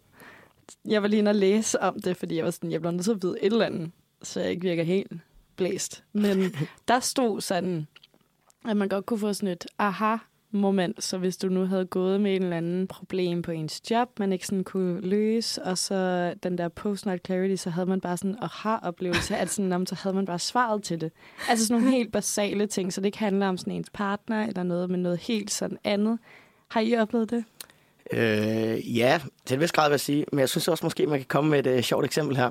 Jeg 0.85 1.03
var 1.03 1.09
lige 1.09 1.19
inde 1.19 1.29
og 1.29 1.35
læse 1.35 1.81
om 1.81 2.01
det, 2.01 2.17
fordi 2.17 2.37
jeg 2.37 2.45
var 2.45 2.51
sådan, 2.51 2.73
jeg 2.73 2.81
blev 2.81 2.93
nødt 2.93 3.05
til 3.05 3.11
at 3.11 3.23
vide 3.23 3.37
et 3.43 3.53
eller 3.53 3.67
andet, 3.67 3.91
så 4.23 4.41
jeg 4.41 4.51
ikke 4.51 4.63
virker 4.63 4.83
helt 4.83 5.13
blæst. 5.57 6.05
Men 6.13 6.55
der 6.89 7.01
stod 7.01 7.41
sådan, 7.41 7.87
at 8.69 8.77
man 8.77 8.89
godt 8.89 9.07
kunne 9.07 9.19
få 9.19 9.33
sådan 9.33 9.49
et 9.49 9.67
aha 9.79 10.17
moment, 10.51 11.05
så 11.05 11.19
hvis 11.19 11.37
du 11.37 11.49
nu 11.49 11.67
havde 11.67 11.85
gået 11.85 12.21
med 12.21 12.37
en 12.37 12.43
eller 12.43 12.57
anden 12.57 12.87
problem 12.87 13.43
på 13.43 13.51
ens 13.51 13.91
job, 13.91 14.09
man 14.19 14.33
ikke 14.33 14.47
sådan 14.47 14.65
kunne 14.65 15.01
løse, 15.01 15.63
og 15.63 15.79
så 15.79 16.35
den 16.43 16.59
der 16.59 16.69
post-night 16.69 17.27
clarity, 17.27 17.57
så 17.57 17.71
havde 17.71 17.87
man 17.87 18.01
bare 18.01 18.17
sådan 18.17 18.31
en 18.31 18.39
aha-oplevelse, 18.41 19.37
at 19.37 19.51
sådan, 19.51 19.73
om, 19.73 19.87
så 19.87 19.95
havde 19.95 20.17
man 20.17 20.27
bare 20.27 20.39
svaret 20.39 20.83
til 20.83 21.01
det. 21.01 21.13
Altså 21.49 21.67
sådan 21.67 21.83
nogle 21.83 21.97
helt 21.97 22.13
basale 22.13 22.67
ting, 22.67 22.93
så 22.93 23.01
det 23.01 23.07
ikke 23.07 23.19
handler 23.19 23.49
om 23.49 23.57
sådan 23.57 23.73
ens 23.73 23.91
partner 23.91 24.47
eller 24.47 24.63
noget, 24.63 24.91
men 24.91 25.03
noget 25.03 25.19
helt 25.19 25.51
sådan 25.51 25.79
andet. 25.85 26.19
Har 26.69 26.81
I 26.81 26.97
oplevet 26.97 27.31
det? 27.31 27.45
Øh, 28.13 28.97
ja, 28.97 29.21
til 29.45 29.55
en 29.55 29.61
vis 29.61 29.73
grad 29.73 29.89
vil 29.89 29.93
jeg 29.93 30.01
sige, 30.01 30.25
men 30.33 30.41
jeg 30.41 30.49
synes 30.49 30.69
også 30.69 30.87
måske, 30.87 31.07
man 31.07 31.19
kan 31.19 31.27
komme 31.29 31.51
med 31.51 31.59
et 31.59 31.67
øh, 31.67 31.83
sjovt 31.83 32.05
eksempel 32.05 32.37
her. 32.37 32.51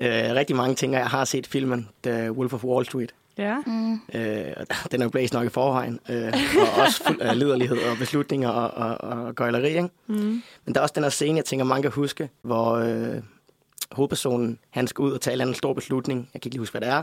Øh, 0.00 0.34
rigtig 0.34 0.56
mange 0.56 0.74
ting, 0.74 0.92
jeg 0.92 1.06
har 1.06 1.24
set 1.24 1.46
filmen 1.46 1.88
The 2.02 2.32
Wolf 2.32 2.54
of 2.54 2.64
Wall 2.64 2.86
Street. 2.86 3.14
Ja. 3.38 3.56
Mm. 3.66 3.92
Øh, 4.14 4.44
den 4.90 5.00
er 5.00 5.04
jo 5.04 5.08
blæst 5.08 5.34
nok 5.34 5.46
i 5.46 5.48
forvejen, 5.48 6.00
øh, 6.10 6.32
og 6.60 6.82
også 6.82 7.04
fuld 7.04 7.20
af 7.20 7.38
liderlighed 7.38 7.78
og 7.78 7.98
beslutninger 7.98 8.48
og, 8.48 8.70
og, 8.70 9.10
og 9.10 9.34
gøjleri. 9.34 9.68
Ikke? 9.68 9.88
Mm. 10.06 10.42
Men 10.64 10.74
der 10.74 10.80
er 10.80 10.82
også 10.82 10.92
den 10.94 11.02
her 11.02 11.10
scene, 11.10 11.36
jeg 11.36 11.44
tænker, 11.44 11.64
mange 11.64 11.82
kan 11.82 11.90
huske, 11.90 12.30
hvor 12.42 12.72
øh, 12.72 13.22
hovedpersonen, 13.92 14.58
han 14.70 14.86
skal 14.86 15.02
ud 15.02 15.12
og 15.12 15.20
tage 15.20 15.42
en 15.42 15.54
stor 15.54 15.72
beslutning. 15.72 16.30
Jeg 16.34 16.40
kan 16.40 16.48
ikke 16.48 16.54
lige 16.54 16.60
huske, 16.60 16.72
hvad 16.72 16.80
det 16.80 16.88
er. 16.88 17.02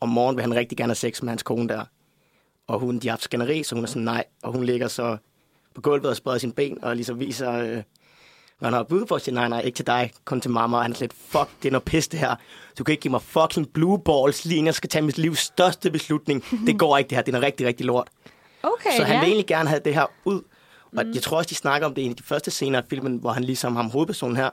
Om 0.00 0.08
morgenen 0.08 0.36
vil 0.36 0.42
han 0.42 0.54
rigtig 0.54 0.78
gerne 0.78 0.90
have 0.90 0.94
sex 0.94 1.22
med 1.22 1.28
hans 1.28 1.42
kone 1.42 1.68
der. 1.68 1.84
Og 2.66 2.78
hun, 2.78 2.98
de 2.98 3.08
har 3.08 3.12
haft 3.12 3.22
skænderi, 3.22 3.62
så 3.62 3.74
hun 3.74 3.84
er 3.84 3.88
sådan 3.88 4.02
nej. 4.02 4.24
Og 4.42 4.52
hun 4.52 4.64
ligger 4.64 4.88
så 4.88 5.16
på 5.74 5.80
gulvet 5.80 6.06
og 6.06 6.16
spreder 6.16 6.38
sine 6.38 6.52
ben 6.52 6.84
og 6.84 6.96
ligesom 6.96 7.20
viser... 7.20 7.52
Øh, 7.52 7.82
når 8.60 8.68
han 8.68 8.74
har 8.74 8.82
bud 8.82 9.06
for 9.08 9.16
at 9.16 9.22
sige, 9.22 9.34
nej, 9.34 9.48
nej, 9.48 9.60
ikke 9.60 9.76
til 9.76 9.86
dig, 9.86 10.10
kun 10.24 10.40
til 10.40 10.50
mamma. 10.50 10.76
Og 10.76 10.82
han 10.82 10.92
er 10.92 10.96
lidt, 11.00 11.12
fuck, 11.28 11.48
det 11.62 11.68
er 11.68 11.72
noget 11.72 11.84
pis 11.84 12.08
det 12.08 12.20
her. 12.20 12.34
Du 12.78 12.84
kan 12.84 12.92
ikke 12.92 13.02
give 13.02 13.10
mig 13.10 13.22
fucking 13.22 13.72
blue 13.72 13.98
balls, 13.98 14.44
lige 14.44 14.56
inden 14.56 14.66
jeg 14.66 14.74
skal 14.74 14.90
tage 14.90 15.02
mit 15.02 15.18
livs 15.18 15.38
største 15.38 15.90
beslutning. 15.90 16.44
Det 16.66 16.78
går 16.78 16.98
ikke 16.98 17.08
det 17.08 17.16
her, 17.16 17.22
det 17.22 17.28
er 17.28 17.32
noget 17.32 17.46
rigtig, 17.46 17.66
rigtig 17.66 17.86
lort. 17.86 18.08
Okay, 18.62 18.96
Så 18.96 19.04
han 19.04 19.14
ja. 19.14 19.20
vil 19.20 19.26
egentlig 19.26 19.46
gerne 19.46 19.68
have 19.68 19.80
det 19.84 19.94
her 19.94 20.06
ud. 20.24 20.42
Og 20.96 21.06
mm. 21.06 21.12
jeg 21.14 21.22
tror 21.22 21.36
også, 21.36 21.48
de 21.48 21.54
snakker 21.54 21.86
om 21.86 21.94
det 21.94 22.02
i 22.02 22.04
en 22.04 22.10
af 22.10 22.16
de 22.16 22.22
første 22.22 22.50
scener 22.50 22.78
af 22.78 22.84
filmen, 22.90 23.16
hvor 23.16 23.32
han 23.32 23.44
ligesom 23.44 23.76
ham 23.76 23.90
hovedpersonen 23.90 24.36
her, 24.36 24.50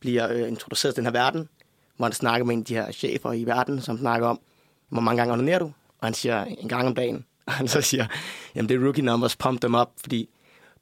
bliver 0.00 0.32
øh, 0.32 0.48
introduceret 0.48 0.94
til 0.94 1.04
den 1.04 1.06
her 1.06 1.12
verden, 1.12 1.48
hvor 1.96 2.06
han 2.06 2.12
snakker 2.12 2.44
med 2.44 2.54
en 2.54 2.60
af 2.60 2.66
de 2.66 2.74
her 2.74 2.92
chefer 2.92 3.32
i 3.32 3.44
verden, 3.44 3.80
som 3.80 3.98
snakker 3.98 4.28
om, 4.28 4.40
hvor 4.88 5.00
mange 5.00 5.16
gange 5.18 5.32
onanerer 5.32 5.58
du? 5.58 5.64
Og 5.98 6.06
han 6.06 6.14
siger 6.14 6.44
en 6.44 6.68
gang 6.68 6.86
om 6.86 6.94
dagen. 6.94 7.24
Og 7.46 7.52
han 7.52 7.68
så 7.68 7.80
siger, 7.80 8.06
jamen 8.54 8.68
det 8.68 8.74
er 8.74 8.84
rookie 8.84 9.04
numbers, 9.04 9.36
pump 9.36 9.60
them 9.60 9.74
up, 9.74 9.88
fordi 10.00 10.28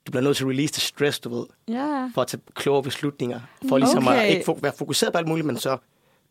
du 0.07 0.11
bliver 0.11 0.23
nødt 0.23 0.37
til 0.37 0.45
at 0.45 0.49
release 0.51 0.73
the 0.73 0.81
stress, 0.81 1.21
du 1.21 1.35
ved, 1.37 1.47
Ja. 1.69 2.11
for 2.15 2.23
at 2.23 2.27
tage 2.29 2.41
kloge 2.55 2.83
beslutninger. 2.83 3.41
For 3.69 3.79
ligesom 3.79 4.09
Okay. 4.09 4.19
at 4.23 4.31
ikke 4.31 4.51
fo- 4.53 4.59
være 4.63 4.73
fokuseret 4.79 5.13
på 5.13 5.19
alt 5.19 5.29
muligt, 5.29 5.47
men 5.47 5.57
så 5.59 5.77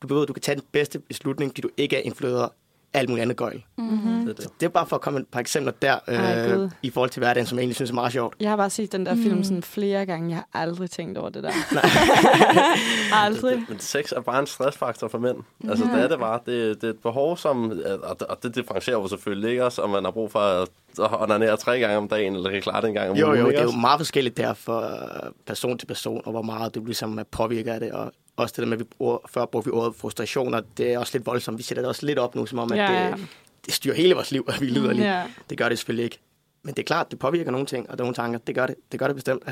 du 0.01 0.15
ved, 0.15 0.27
du 0.27 0.33
kan 0.33 0.41
tage 0.41 0.55
den 0.55 0.63
bedste 0.71 0.99
beslutning, 0.99 1.51
fordi 1.51 1.61
du 1.61 1.69
ikke 1.77 1.95
er 1.97 2.01
influeret 2.01 2.49
alt 2.93 3.09
muligt 3.09 3.21
andet 3.21 3.37
gøjl. 3.37 3.63
Mm-hmm. 3.77 4.19
Det 4.25 4.29
er 4.29 4.33
det. 4.33 4.47
Det 4.59 4.65
er 4.65 4.69
bare 4.69 4.85
for 4.85 4.95
at 4.95 5.01
komme 5.01 5.19
et 5.19 5.27
par 5.27 5.39
eksempler 5.39 5.73
der, 5.81 5.99
Ej, 6.07 6.47
øh, 6.51 6.69
i 6.83 6.89
forhold 6.89 7.09
til 7.09 7.19
hverdagen, 7.19 7.47
som 7.47 7.57
jeg 7.57 7.61
egentlig 7.61 7.75
synes 7.75 7.89
er 7.91 7.95
meget 7.95 8.11
sjovt. 8.11 8.35
Jeg 8.39 8.49
har 8.49 8.57
bare 8.57 8.69
set 8.69 8.91
den 8.91 9.05
der 9.05 9.13
Mm. 9.13 9.23
film 9.23 9.43
sådan 9.43 9.63
flere 9.63 10.05
gange. 10.05 10.29
Jeg 10.29 10.35
har 10.37 10.61
aldrig 10.61 10.89
tænkt 10.89 11.17
over 11.17 11.29
det 11.29 11.43
der. 11.43 11.51
aldrig. 13.25 13.55
Det, 13.55 13.69
men 13.69 13.79
sex 13.79 14.11
er 14.11 14.21
bare 14.21 14.39
en 14.39 14.47
stressfaktor 14.47 15.07
for 15.07 15.17
mænd. 15.17 15.37
Altså, 15.69 15.85
det 15.85 16.03
er 16.03 16.07
det 16.07 16.19
bare. 16.19 16.39
Det, 16.45 16.81
det 16.81 16.87
er 16.87 16.91
et 16.93 16.99
behov, 16.99 17.37
som... 17.37 17.71
Og 18.03 18.19
det, 18.19 18.27
og 18.27 18.43
det 18.43 18.55
differentierer 18.55 18.97
jo 18.97 19.07
selvfølgelig 19.07 19.49
ikke 19.49 19.65
også, 19.65 19.81
om 19.81 19.89
man 19.89 20.03
har 20.03 20.11
brug 20.11 20.31
for 20.31 20.39
at, 20.39 20.67
onanere 20.99 21.57
tre 21.57 21.79
gange 21.79 21.97
om 21.97 22.07
dagen, 22.07 22.35
eller 22.35 22.51
kan 22.51 22.61
klare 22.61 22.81
det 22.81 22.87
en 22.87 22.93
gang 22.93 23.09
om 23.09 23.17
Jo, 23.17 23.27
ugen. 23.27 23.39
jo, 23.39 23.47
ikke 23.47 23.57
det 23.61 23.67
er 23.69 23.71
jo 23.73 23.79
meget 23.79 23.99
forskelligt 23.99 24.37
der 24.37 24.53
fra 24.53 24.97
person 25.45 25.77
til 25.77 25.85
person, 25.85 26.21
og 26.25 26.31
hvor 26.31 26.41
meget 26.41 26.75
du 26.75 26.85
ligesom 26.85 27.17
er 27.19 27.23
påvirket 27.31 27.71
af 27.71 27.79
det, 27.79 27.91
og 27.91 28.11
også 28.37 28.53
det 28.53 28.57
der 28.61 28.65
med, 28.65 28.73
at 28.73 28.79
vi 28.79 28.83
bruger, 28.83 29.17
før 29.29 29.45
brugte 29.45 29.65
vi 29.69 29.71
ordet 29.71 29.95
frustrationer, 29.95 30.61
det 30.77 30.93
er 30.93 30.99
også 30.99 31.17
lidt 31.17 31.25
voldsomt. 31.25 31.57
Vi 31.57 31.63
sætter 31.63 31.81
det 31.81 31.89
også 31.89 32.05
lidt 32.05 32.19
op 32.19 32.35
nu, 32.35 32.45
som 32.45 32.59
om, 32.59 32.71
at 32.71 32.77
Ja, 32.77 32.91
ja. 33.05 33.11
det, 33.11 33.27
det 33.65 33.73
styrer 33.73 33.95
hele 33.95 34.13
vores 34.13 34.31
liv, 34.31 34.45
at 34.47 34.61
vi 34.61 34.65
lyder 34.65 34.93
lige. 34.93 35.17
Ja. 35.19 35.27
Det 35.49 35.57
gør 35.57 35.69
det 35.69 35.77
selvfølgelig 35.79 36.03
ikke. 36.05 36.19
Men 36.63 36.73
det 36.75 36.81
er 36.81 36.85
klart, 36.87 37.11
det 37.11 37.19
påvirker 37.19 37.51
nogle 37.51 37.65
ting, 37.67 37.89
og 37.89 37.97
nogle 37.97 38.13
tanker. 38.13 38.39
Det 38.39 38.55
gør 38.55 38.67
det, 38.67 38.75
det, 38.91 38.99
gør 38.99 39.07
det 39.07 39.15
bestemt. 39.15 39.43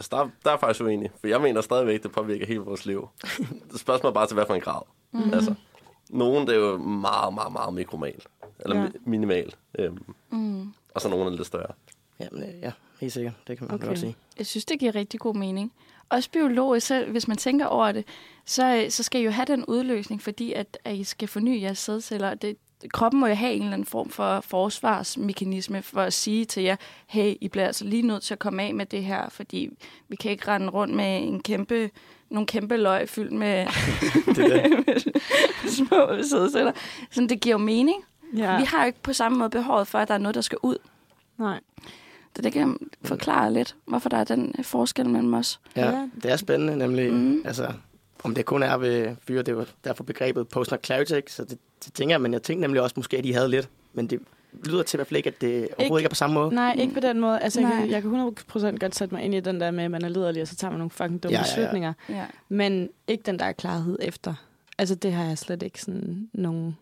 Altså, 0.00 0.16
der, 0.16 0.28
der 0.44 0.50
er 0.52 0.56
faktisk 0.58 0.80
uenig, 0.84 1.10
for 1.20 1.26
jeg 1.26 1.40
mener 1.40 1.60
stadigvæk, 1.60 2.02
det 2.02 2.12
påvirker 2.12 2.46
hele 2.46 2.60
vores 2.60 2.86
liv. 2.86 3.08
Det 3.72 3.80
spørgsmål 3.80 4.10
er 4.10 4.14
bare 4.14 4.26
til, 4.26 4.34
hvad 4.34 4.46
for 4.46 4.54
en 4.54 4.60
grad. 4.60 4.82
Mm. 5.12 5.32
Altså, 5.32 5.54
nogen, 6.10 6.46
det 6.46 6.54
er 6.54 6.58
jo 6.58 6.76
meget, 6.78 7.34
meget, 7.34 7.52
meget 7.52 7.74
mikromal. 7.74 8.20
Eller 8.60 8.82
Ja. 8.82 8.88
minimal. 9.04 9.54
Øhm, 9.78 9.98
Mm. 10.30 10.72
og 10.94 11.00
så 11.00 11.08
nogen 11.08 11.26
er 11.26 11.30
lidt 11.36 11.46
større. 11.46 11.72
Jamen, 12.20 12.42
øh, 12.42 12.48
ja, 12.62 12.72
helt 13.00 13.12
sikkert. 13.12 13.32
Det 13.46 13.58
kan 13.58 13.66
man 13.66 13.74
okay. 13.74 13.86
godt 13.86 13.98
sige. 13.98 14.16
Jeg 14.38 14.46
synes, 14.46 14.64
det 14.64 14.78
giver 14.78 14.94
rigtig 14.94 15.20
god 15.20 15.34
mening. 15.34 15.72
Også 16.08 16.30
biologisk, 16.30 16.86
så, 16.86 17.04
hvis 17.04 17.28
man 17.28 17.36
tænker 17.36 17.66
over 17.66 17.92
det, 17.92 18.04
så, 18.44 18.86
så 18.88 19.02
skal 19.02 19.20
I 19.20 19.24
jo 19.24 19.30
have 19.30 19.46
den 19.46 19.64
udløsning, 19.64 20.22
fordi 20.22 20.52
at, 20.52 20.78
at 20.84 20.94
I 20.94 21.04
skal 21.04 21.28
forny 21.28 21.62
jeres 21.62 21.78
sædceller. 21.78 22.34
Det, 22.34 22.56
kroppen 22.92 23.20
må 23.20 23.26
jo 23.26 23.34
have 23.34 23.52
en 23.52 23.62
eller 23.62 23.72
anden 23.72 23.86
form 23.86 24.10
for 24.10 24.40
forsvarsmekanisme 24.40 25.82
for 25.82 26.00
at 26.00 26.12
sige 26.12 26.44
til 26.44 26.62
jer, 26.62 26.76
hey, 27.06 27.34
I 27.40 27.48
bliver 27.48 27.66
altså 27.66 27.84
lige 27.84 28.02
nødt 28.02 28.22
til 28.22 28.34
at 28.34 28.38
komme 28.38 28.62
af 28.62 28.74
med 28.74 28.86
det 28.86 29.04
her, 29.04 29.28
fordi 29.28 29.70
vi 30.08 30.16
kan 30.16 30.30
ikke 30.30 30.48
rende 30.48 30.68
rundt 30.68 30.94
med 30.94 31.22
en 31.22 31.42
kæmpe, 31.42 31.90
nogle 32.30 32.46
kæmpe 32.46 32.76
løg 32.76 33.08
fyldt 33.08 33.32
med, 33.32 33.66
Det 34.26 34.36
det. 34.36 34.86
med 34.86 35.70
små 35.70 36.22
sædceller. 36.22 36.72
Så 37.10 37.26
det 37.28 37.40
giver 37.40 37.54
jo 37.54 37.58
mening. 37.58 38.04
Ja. 38.36 38.58
Vi 38.58 38.64
har 38.64 38.80
jo 38.80 38.86
ikke 38.86 39.02
på 39.02 39.12
samme 39.12 39.38
måde 39.38 39.50
behovet 39.50 39.88
for, 39.88 39.98
at 39.98 40.08
der 40.08 40.14
er 40.14 40.18
noget, 40.18 40.34
der 40.34 40.40
skal 40.40 40.58
ud. 40.62 40.76
Nej. 41.38 41.60
Så 42.36 42.42
det 42.42 42.52
kan 42.52 42.78
forklare 43.04 43.52
lidt, 43.52 43.76
hvorfor 43.86 44.08
der 44.08 44.16
er 44.16 44.24
den 44.24 44.54
øh, 44.58 44.64
forskel 44.64 45.08
mellem 45.08 45.34
os. 45.34 45.60
Ja, 45.76 45.90
Ja. 45.90 46.08
det 46.22 46.30
er 46.32 46.36
spændende, 46.36 46.76
nemlig, 46.76 47.12
mm. 47.12 47.42
altså, 47.44 47.72
om 48.24 48.34
det 48.34 48.44
kun 48.44 48.62
er 48.62 48.76
ved 48.76 49.16
fyre, 49.26 49.42
det 49.42 49.58
er 49.58 49.64
derfor 49.84 50.04
begrebet 50.04 50.48
post 50.48 50.72
clarity, 50.84 51.12
ikke? 51.12 51.32
så 51.32 51.44
det, 51.44 51.58
det, 51.84 51.92
tænker 51.94 52.12
jeg, 52.14 52.20
men 52.20 52.32
jeg 52.32 52.42
tænkte 52.42 52.60
nemlig 52.60 52.82
også 52.82 52.94
måske, 52.96 53.18
at 53.18 53.24
de 53.24 53.34
havde 53.34 53.48
lidt, 53.48 53.68
men 53.92 54.06
det 54.06 54.20
lyder 54.64 54.82
til 54.82 54.96
i 54.96 54.98
hvert 54.98 55.06
fald 55.06 55.16
ikke, 55.16 55.26
at 55.30 55.40
det 55.40 55.48
overhovedet 55.48 55.80
ikke, 55.84 55.96
ikke 55.98 56.06
er 56.06 56.08
på 56.08 56.14
samme 56.14 56.34
måde. 56.34 56.54
Nej, 56.54 56.74
ikke 56.78 56.94
på 56.94 57.00
den 57.00 57.20
måde. 57.20 57.40
Altså, 57.40 57.60
jeg, 57.60 57.70
kan, 57.72 57.90
jeg 57.90 58.02
kan 58.02 58.10
100% 58.70 58.78
godt 58.78 58.94
sætte 58.96 59.14
mig 59.14 59.24
ind 59.24 59.34
i 59.34 59.40
den 59.40 59.60
der 59.60 59.70
med, 59.70 59.84
at 59.84 59.90
man 59.90 60.04
er 60.04 60.08
liderlig, 60.08 60.42
og 60.42 60.48
så 60.48 60.56
tager 60.56 60.70
man 60.70 60.78
nogle 60.78 60.90
fucking 60.90 61.22
dumme 61.22 61.32
Ja, 61.38 61.42
ja, 61.42 61.50
ja. 61.50 61.56
beslutninger. 61.56 61.92
Ja. 62.08 62.24
Men 62.48 62.88
ikke 63.08 63.22
den 63.26 63.38
der 63.38 63.52
klarhed 63.52 63.98
efter. 64.02 64.34
Altså, 64.78 64.94
det 64.94 65.12
har 65.12 65.24
jeg 65.24 65.38
slet 65.38 65.62
ikke 65.62 65.80
sådan 65.80 66.28
nogen 66.32 66.76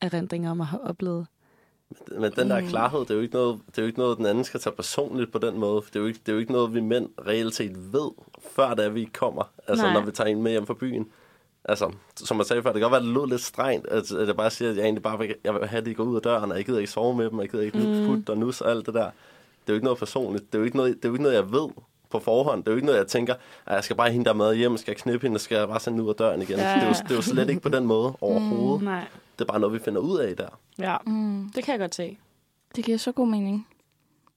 erindringer 0.00 0.50
om 0.50 0.60
at 0.60 0.66
have 0.66 0.84
oplevet. 0.84 1.26
Men 2.18 2.32
den 2.36 2.50
der 2.50 2.60
Mm. 2.60 2.66
klarhed, 2.68 3.00
det 3.00 3.10
er, 3.10 3.14
jo 3.14 3.20
ikke 3.20 3.34
noget, 3.34 3.58
det 3.66 3.78
er 3.78 3.82
jo 3.82 3.86
ikke 3.86 3.98
noget, 3.98 4.18
den 4.18 4.26
anden 4.26 4.44
skal 4.44 4.60
tage 4.60 4.74
personligt 4.76 5.32
på 5.32 5.38
den 5.38 5.58
måde. 5.58 5.82
Det 5.86 5.96
er 5.96 6.00
jo 6.00 6.06
ikke, 6.06 6.20
det 6.26 6.28
er 6.28 6.32
jo 6.32 6.38
ikke 6.38 6.52
noget, 6.52 6.74
vi 6.74 6.80
mænd 6.80 7.08
reelt 7.26 7.54
set 7.54 7.92
ved, 7.92 8.10
før 8.50 8.74
da 8.74 8.88
vi 8.88 9.04
kommer. 9.04 9.50
Altså, 9.68 9.84
Nej. 9.84 9.94
når 9.94 10.00
vi 10.00 10.10
tager 10.10 10.30
en 10.30 10.42
med 10.42 10.50
hjem 10.50 10.66
fra 10.66 10.74
byen. 10.74 11.08
Altså, 11.64 11.92
som 12.16 12.38
jeg 12.38 12.46
sagde 12.46 12.62
før, 12.62 12.72
det 12.72 12.80
kan 12.80 12.90
godt 12.90 12.92
være, 12.92 13.00
at 13.00 13.06
det 13.06 13.14
lød 13.14 13.26
lidt 13.28 13.40
strengt, 13.40 13.86
at, 13.88 14.12
at 14.12 14.26
jeg 14.26 14.36
bare 14.36 14.50
siger, 14.50 14.70
at 14.70 14.76
jeg 14.76 14.84
egentlig 14.84 15.02
bare 15.02 15.18
vil, 15.18 15.34
jeg 15.44 15.54
vil 15.54 15.66
have, 15.66 15.80
at 15.80 15.86
de 15.86 15.94
går 15.94 16.04
ud 16.04 16.16
af 16.16 16.22
døren, 16.22 16.50
og 16.50 16.56
jeg 16.56 16.66
gider 16.66 16.78
ikke 16.78 16.90
sove 16.90 17.16
med 17.16 17.30
dem, 17.30 17.38
og 17.38 17.44
jeg 17.44 17.50
gider 17.50 17.64
ikke 17.64 17.78
mm. 17.78 18.06
putte 18.06 18.30
og 18.30 18.38
nus 18.38 18.60
og 18.60 18.70
alt 18.70 18.86
det 18.86 18.94
der. 18.94 19.00
Det 19.04 19.10
er 19.66 19.72
jo 19.72 19.74
ikke 19.74 19.84
noget 19.84 19.98
personligt. 19.98 20.52
Det 20.52 20.54
er 20.54 20.58
jo 20.58 20.64
ikke 20.64 20.76
noget, 20.76 20.96
det 20.96 21.04
er 21.04 21.08
jo 21.08 21.14
ikke 21.14 21.22
noget 21.22 21.36
jeg 21.36 21.52
ved 21.52 21.68
på 22.10 22.18
forhånd. 22.18 22.60
Det 22.64 22.68
er 22.68 22.72
jo 22.72 22.76
ikke 22.76 22.86
noget, 22.86 22.98
jeg 22.98 23.06
tænker, 23.06 23.34
at 23.66 23.74
jeg 23.74 23.84
skal 23.84 23.96
bare 23.96 24.10
hente 24.10 24.28
der 24.28 24.36
med 24.36 24.54
hjem, 24.54 24.76
skal 24.76 24.90
jeg 24.92 24.96
knippe 24.96 25.26
hende, 25.26 25.36
og 25.36 25.40
skal 25.40 25.56
jeg 25.58 25.68
bare 25.68 25.80
sende 25.80 26.02
ud 26.04 26.08
af 26.08 26.14
døren 26.14 26.42
igen. 26.42 26.58
Ja, 26.58 26.74
Det, 26.74 26.82
er 26.82 26.86
jo, 26.86 26.92
det 26.92 27.10
er 27.10 27.14
jo 27.14 27.22
slet 27.22 27.48
ikke 27.48 27.60
på 27.62 27.68
den 27.68 27.86
måde 27.86 28.12
overhovedet. 28.20 28.80
Mm. 28.80 28.88
Nej. 28.88 29.04
Det 29.40 29.46
er 29.48 29.52
bare 29.52 29.60
noget, 29.60 29.74
vi 29.74 29.78
finder 29.84 30.00
ud 30.00 30.18
af 30.18 30.36
der. 30.36 30.60
Ja, 30.78 30.96
Mm. 31.06 31.50
det 31.54 31.64
kan 31.64 31.72
jeg 31.72 31.78
godt 31.80 31.94
se. 31.94 32.18
Det 32.76 32.84
giver 32.84 32.98
så 32.98 33.12
god 33.12 33.28
mening. 33.28 33.68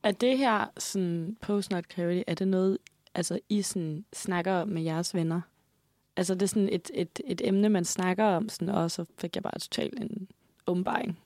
Er 0.04 0.12
det 0.12 0.38
her 0.38 0.66
sådan 0.78 1.38
post-nut 1.42 1.86
clarity, 1.94 2.22
er 2.28 2.34
det 2.36 2.48
noget, 2.48 2.78
altså 3.16 3.40
I 3.50 3.62
sådan 3.62 4.06
snakker 4.14 4.54
om 4.54 4.68
med 4.68 4.82
jeres 4.82 5.16
venner? 5.16 5.42
Altså 6.18 6.34
det 6.34 6.42
er 6.42 6.48
sådan 6.48 6.70
et, 6.72 6.92
et, 6.94 7.20
et 7.26 7.42
emne, 7.44 7.70
man 7.70 7.86
snakker 7.86 8.26
om, 8.26 8.50
sådan, 8.50 8.70
og 8.70 8.92
så 8.92 9.06
fik 9.18 9.36
jeg 9.36 9.44
bare 9.44 9.60
totalt 9.60 10.00
en 10.00 10.28
åbenbaring 10.68 11.20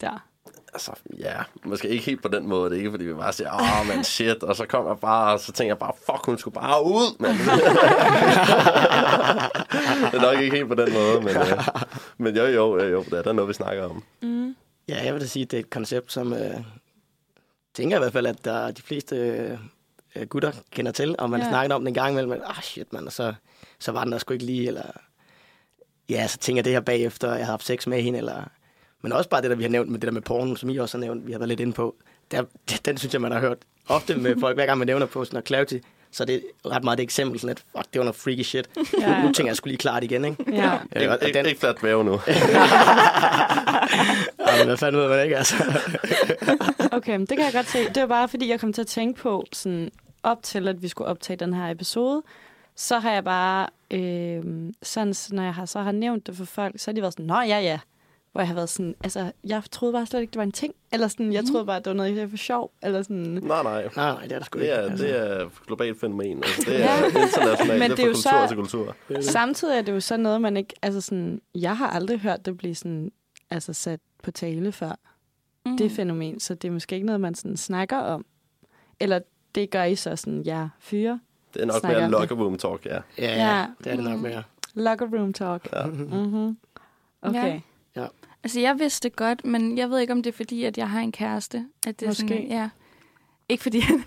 der. 0.00 0.28
Altså, 0.74 0.92
ja, 1.18 1.34
måske 1.64 1.88
ikke 1.88 2.04
helt 2.04 2.22
på 2.22 2.28
den 2.28 2.46
måde. 2.46 2.70
Det 2.70 2.76
er 2.76 2.78
ikke, 2.78 2.90
fordi 2.90 3.04
vi 3.04 3.14
bare 3.14 3.32
siger, 3.32 3.50
åh, 3.52 3.80
oh, 3.80 3.86
man, 3.86 4.04
shit. 4.04 4.42
Og 4.42 4.56
så 4.56 4.66
kommer 4.66 4.90
jeg 4.90 4.98
bare, 4.98 5.32
og 5.32 5.40
så 5.40 5.52
tænker 5.52 5.70
jeg 5.70 5.78
bare, 5.78 5.92
fuck, 6.06 6.26
hun 6.26 6.38
skulle 6.38 6.54
bare 6.54 6.84
ud, 6.84 7.16
mand. 7.20 7.38
det 10.12 10.18
er 10.18 10.20
nok 10.32 10.40
ikke 10.40 10.56
helt 10.56 10.68
på 10.68 10.74
den 10.74 10.92
måde, 10.92 11.20
men, 11.20 11.36
øh, 11.36 11.68
men 12.18 12.36
jo, 12.36 12.44
jo, 12.46 12.78
jo, 12.82 12.88
jo, 12.88 13.02
det 13.04 13.12
er 13.12 13.22
der 13.22 13.32
noget, 13.32 13.48
vi 13.48 13.54
snakker 13.54 13.84
om. 13.84 14.02
Mm. 14.22 14.56
Ja, 14.88 15.04
jeg 15.04 15.14
vil 15.14 15.22
da 15.22 15.26
sige, 15.26 15.42
at 15.42 15.50
det 15.50 15.56
er 15.56 15.60
et 15.60 15.70
koncept, 15.70 16.12
som 16.12 16.32
øh, 16.32 16.54
tænker 17.74 17.96
i 17.96 18.00
hvert 18.00 18.12
fald, 18.12 18.26
at 18.26 18.44
der 18.44 18.70
de 18.70 18.82
fleste 18.82 19.16
øh, 20.16 20.26
gutter 20.26 20.52
kender 20.70 20.92
til, 20.92 21.14
og 21.18 21.30
man 21.30 21.40
Ja. 21.40 21.48
snakker 21.48 21.74
om 21.74 21.80
det 21.82 21.88
en 21.88 21.94
gang 21.94 22.12
imellem, 22.12 22.32
at 22.32 22.40
ah 22.44 22.62
shit, 22.62 22.92
man, 22.92 23.06
og 23.06 23.12
så, 23.12 23.34
så 23.78 23.92
var 23.92 24.04
den 24.04 24.12
der 24.12 24.18
sgu 24.18 24.32
ikke 24.32 24.44
lige, 24.46 24.66
eller 24.66 24.90
ja, 26.08 26.26
så 26.26 26.38
tænker 26.38 26.58
jeg 26.58 26.64
det 26.64 26.72
her 26.72 26.80
bagefter, 26.80 27.34
jeg 27.34 27.46
har 27.46 27.52
haft 27.52 27.66
sex 27.66 27.86
med 27.86 28.02
hende, 28.02 28.18
eller 28.18 28.42
men 29.04 29.12
også 29.12 29.30
bare 29.30 29.42
det, 29.42 29.50
der 29.50 29.56
vi 29.56 29.62
har 29.62 29.70
nævnt 29.70 29.90
med 29.90 29.98
det 30.00 30.06
der 30.06 30.12
med 30.12 30.22
porno, 30.22 30.54
som 30.56 30.70
I 30.70 30.76
også 30.76 30.98
har 30.98 31.00
nævnt, 31.04 31.26
vi 31.26 31.32
har 31.32 31.38
været 31.38 31.48
lidt 31.48 31.60
inde 31.60 31.72
på. 31.72 31.94
Der, 32.30 32.42
den 32.86 32.96
synes 32.96 33.12
jeg, 33.14 33.20
man 33.20 33.32
har 33.32 33.40
hørt 33.40 33.58
ofte 33.88 34.14
med 34.16 34.34
folk, 34.40 34.56
hver 34.56 34.66
gang 34.66 34.78
man 34.78 34.86
nævner 34.86 35.06
på 35.06 35.24
sådan 35.24 35.34
noget 35.36 35.46
clarity, 35.46 35.76
så 36.10 36.22
er 36.22 36.26
det 36.26 36.42
ret 36.66 36.84
meget 36.84 36.98
det 36.98 37.02
eksempel, 37.04 37.40
sådan 37.40 37.50
at 37.56 37.64
fuck, 37.76 37.86
det 37.92 37.98
var 37.98 38.04
noget 38.04 38.16
freaky 38.16 38.42
shit. 38.42 38.68
Ja. 39.00 39.10
Ja. 39.10 39.22
Nu 39.22 39.32
tænker 39.32 39.50
jeg 39.50 39.56
skulle 39.56 39.72
lige 39.72 39.78
klart 39.78 40.04
igen, 40.04 40.24
ikke? 40.24 40.44
Ja. 40.52 40.72
Øh, 40.96 41.10
og- 41.12 41.18
den, 41.34 41.46
ikke 41.46 41.60
flat 41.60 41.82
væve 41.82 42.04
nu. 42.04 42.12
ja, 44.46 44.56
men 44.58 44.66
hvad 44.66 44.76
fanden 44.76 45.00
ved 45.00 45.08
man 45.08 45.24
ikke, 45.24 45.36
altså? 45.36 45.54
Okay, 46.92 47.12
men 47.16 47.20
det 47.26 47.28
kan 47.36 47.44
jeg 47.44 47.52
godt 47.52 47.66
se. 47.70 47.78
Det 47.88 48.00
var 48.00 48.06
bare, 48.06 48.28
fordi 48.28 48.48
jeg 48.50 48.60
kom 48.60 48.72
til 48.72 48.80
at 48.80 48.86
tænke 48.86 49.20
på, 49.20 49.44
sådan 49.52 49.90
op 50.22 50.42
til, 50.42 50.68
at 50.68 50.82
vi 50.82 50.88
skulle 50.88 51.08
optage 51.08 51.36
den 51.36 51.54
her 51.54 51.70
episode, 51.70 52.22
så 52.76 52.98
har 52.98 53.12
jeg 53.12 53.24
bare, 53.24 53.66
øh, 53.90 54.42
sådan, 54.82 55.14
så 55.14 55.34
når 55.34 55.42
jeg 55.42 55.54
har, 55.54 55.66
så 55.66 55.80
har 55.80 55.92
nævnt 55.92 56.26
det 56.26 56.36
for 56.36 56.44
folk, 56.44 56.74
så 56.78 56.90
har 56.90 56.94
de 56.94 57.00
været 57.00 57.12
sådan, 57.14 57.26
nå 57.26 57.34
ja, 57.40 57.58
ja. 57.60 57.78
Hvor 58.34 58.40
jeg 58.40 58.48
har 58.48 58.54
været 58.54 58.68
sådan, 58.68 58.94
altså, 59.04 59.32
jeg 59.44 59.62
troede 59.70 59.92
bare 59.92 60.06
slet 60.06 60.20
ikke, 60.20 60.30
det 60.30 60.36
var 60.38 60.42
en 60.44 60.52
ting. 60.52 60.74
Eller 60.92 61.08
sådan, 61.08 61.32
jeg 61.32 61.44
troede 61.44 61.66
bare, 61.66 61.78
det 61.78 61.86
var 61.86 61.92
noget, 61.92 62.16
jeg 62.16 62.30
for 62.30 62.36
sjov. 62.36 62.72
Eller 62.82 63.02
sådan, 63.02 63.16
Nej, 63.16 63.62
nej. 63.62 63.82
Nej, 63.96 64.12
nej, 64.12 64.22
det 64.22 64.32
er 64.32 64.38
der 64.38 64.44
sgu 64.44 64.58
Det 64.58 64.64
ikke. 64.64 64.74
er, 64.74 64.80
altså. 64.90 65.04
det 65.04 65.20
er 65.20 65.44
et 65.46 65.50
globalt 65.66 66.00
fænomen. 66.00 66.36
Altså, 66.44 66.62
det 66.66 66.74
er 66.74 66.78
Ja. 66.84 67.06
internationalt. 67.26 67.78
Men 67.80 67.90
det 67.90 67.96
det 67.98 68.04
er 68.04 68.08
er 68.10 68.14
fra 68.14 68.38
jo 68.38 68.46
kultur 68.46 68.46
så- 68.46 68.48
til 68.48 68.56
kultur. 68.56 69.22
Samtidig 69.22 69.78
er 69.78 69.82
det 69.82 69.92
jo 69.92 70.00
så 70.00 70.16
noget, 70.16 70.40
man 70.40 70.56
ikke... 70.56 70.74
Altså 70.82 71.00
sådan, 71.00 71.40
jeg 71.54 71.76
har 71.76 71.86
aldrig 71.90 72.20
hørt 72.20 72.46
det 72.46 72.56
blive 72.56 72.74
sådan, 72.74 73.12
altså 73.50 73.72
sat 73.72 74.00
på 74.22 74.30
tale 74.30 74.72
før, 74.72 74.92
Mm. 75.66 75.76
det 75.76 75.92
fænomen. 75.92 76.40
Så 76.40 76.54
det 76.54 76.68
er 76.68 76.72
måske 76.72 76.94
ikke 76.94 77.06
noget, 77.06 77.20
man 77.20 77.34
sådan 77.34 77.56
snakker 77.56 77.96
om. 77.98 78.24
Eller 79.00 79.18
det 79.54 79.70
gør 79.70 79.84
I 79.84 79.94
så 79.94 80.16
sådan, 80.16 80.42
ja, 80.42 80.68
fyre. 80.80 81.20
Det 81.54 81.62
er 81.62 81.66
nok 81.66 81.76
Snakker 81.80 81.98
mere 81.98 82.10
det. 82.20 82.20
locker 82.30 82.36
room 82.44 82.58
talk, 82.58 82.86
ja. 82.86 82.94
Ja, 82.94 83.00
Ja. 83.18 83.56
ja, 83.58 83.66
det 83.84 83.92
er 83.92 83.96
det 83.96 84.04
nok 84.04 84.20
mere. 84.20 84.42
Locker 84.74 85.06
room 85.18 85.32
talk. 85.32 85.68
ja. 85.72 85.86
Mm-hmm. 85.86 86.56
Okay. 87.22 87.46
Ja. 87.54 87.60
Altså, 88.44 88.60
jeg 88.60 88.78
vidste 88.78 89.08
det 89.08 89.16
godt, 89.16 89.44
men 89.44 89.78
jeg 89.78 89.90
ved 89.90 89.98
ikke, 90.00 90.12
om 90.12 90.22
det 90.22 90.32
er 90.32 90.36
fordi, 90.36 90.64
at 90.64 90.78
jeg 90.78 90.88
har 90.90 91.00
en 91.00 91.12
kæreste. 91.12 91.64
At 91.86 92.00
det 92.00 92.06
er 92.06 92.10
Måske. 92.10 92.20
Sådan, 92.28 92.46
ja. 92.50 92.68
Ikke 93.48 93.62
fordi 93.62 93.80
han, 93.88 94.04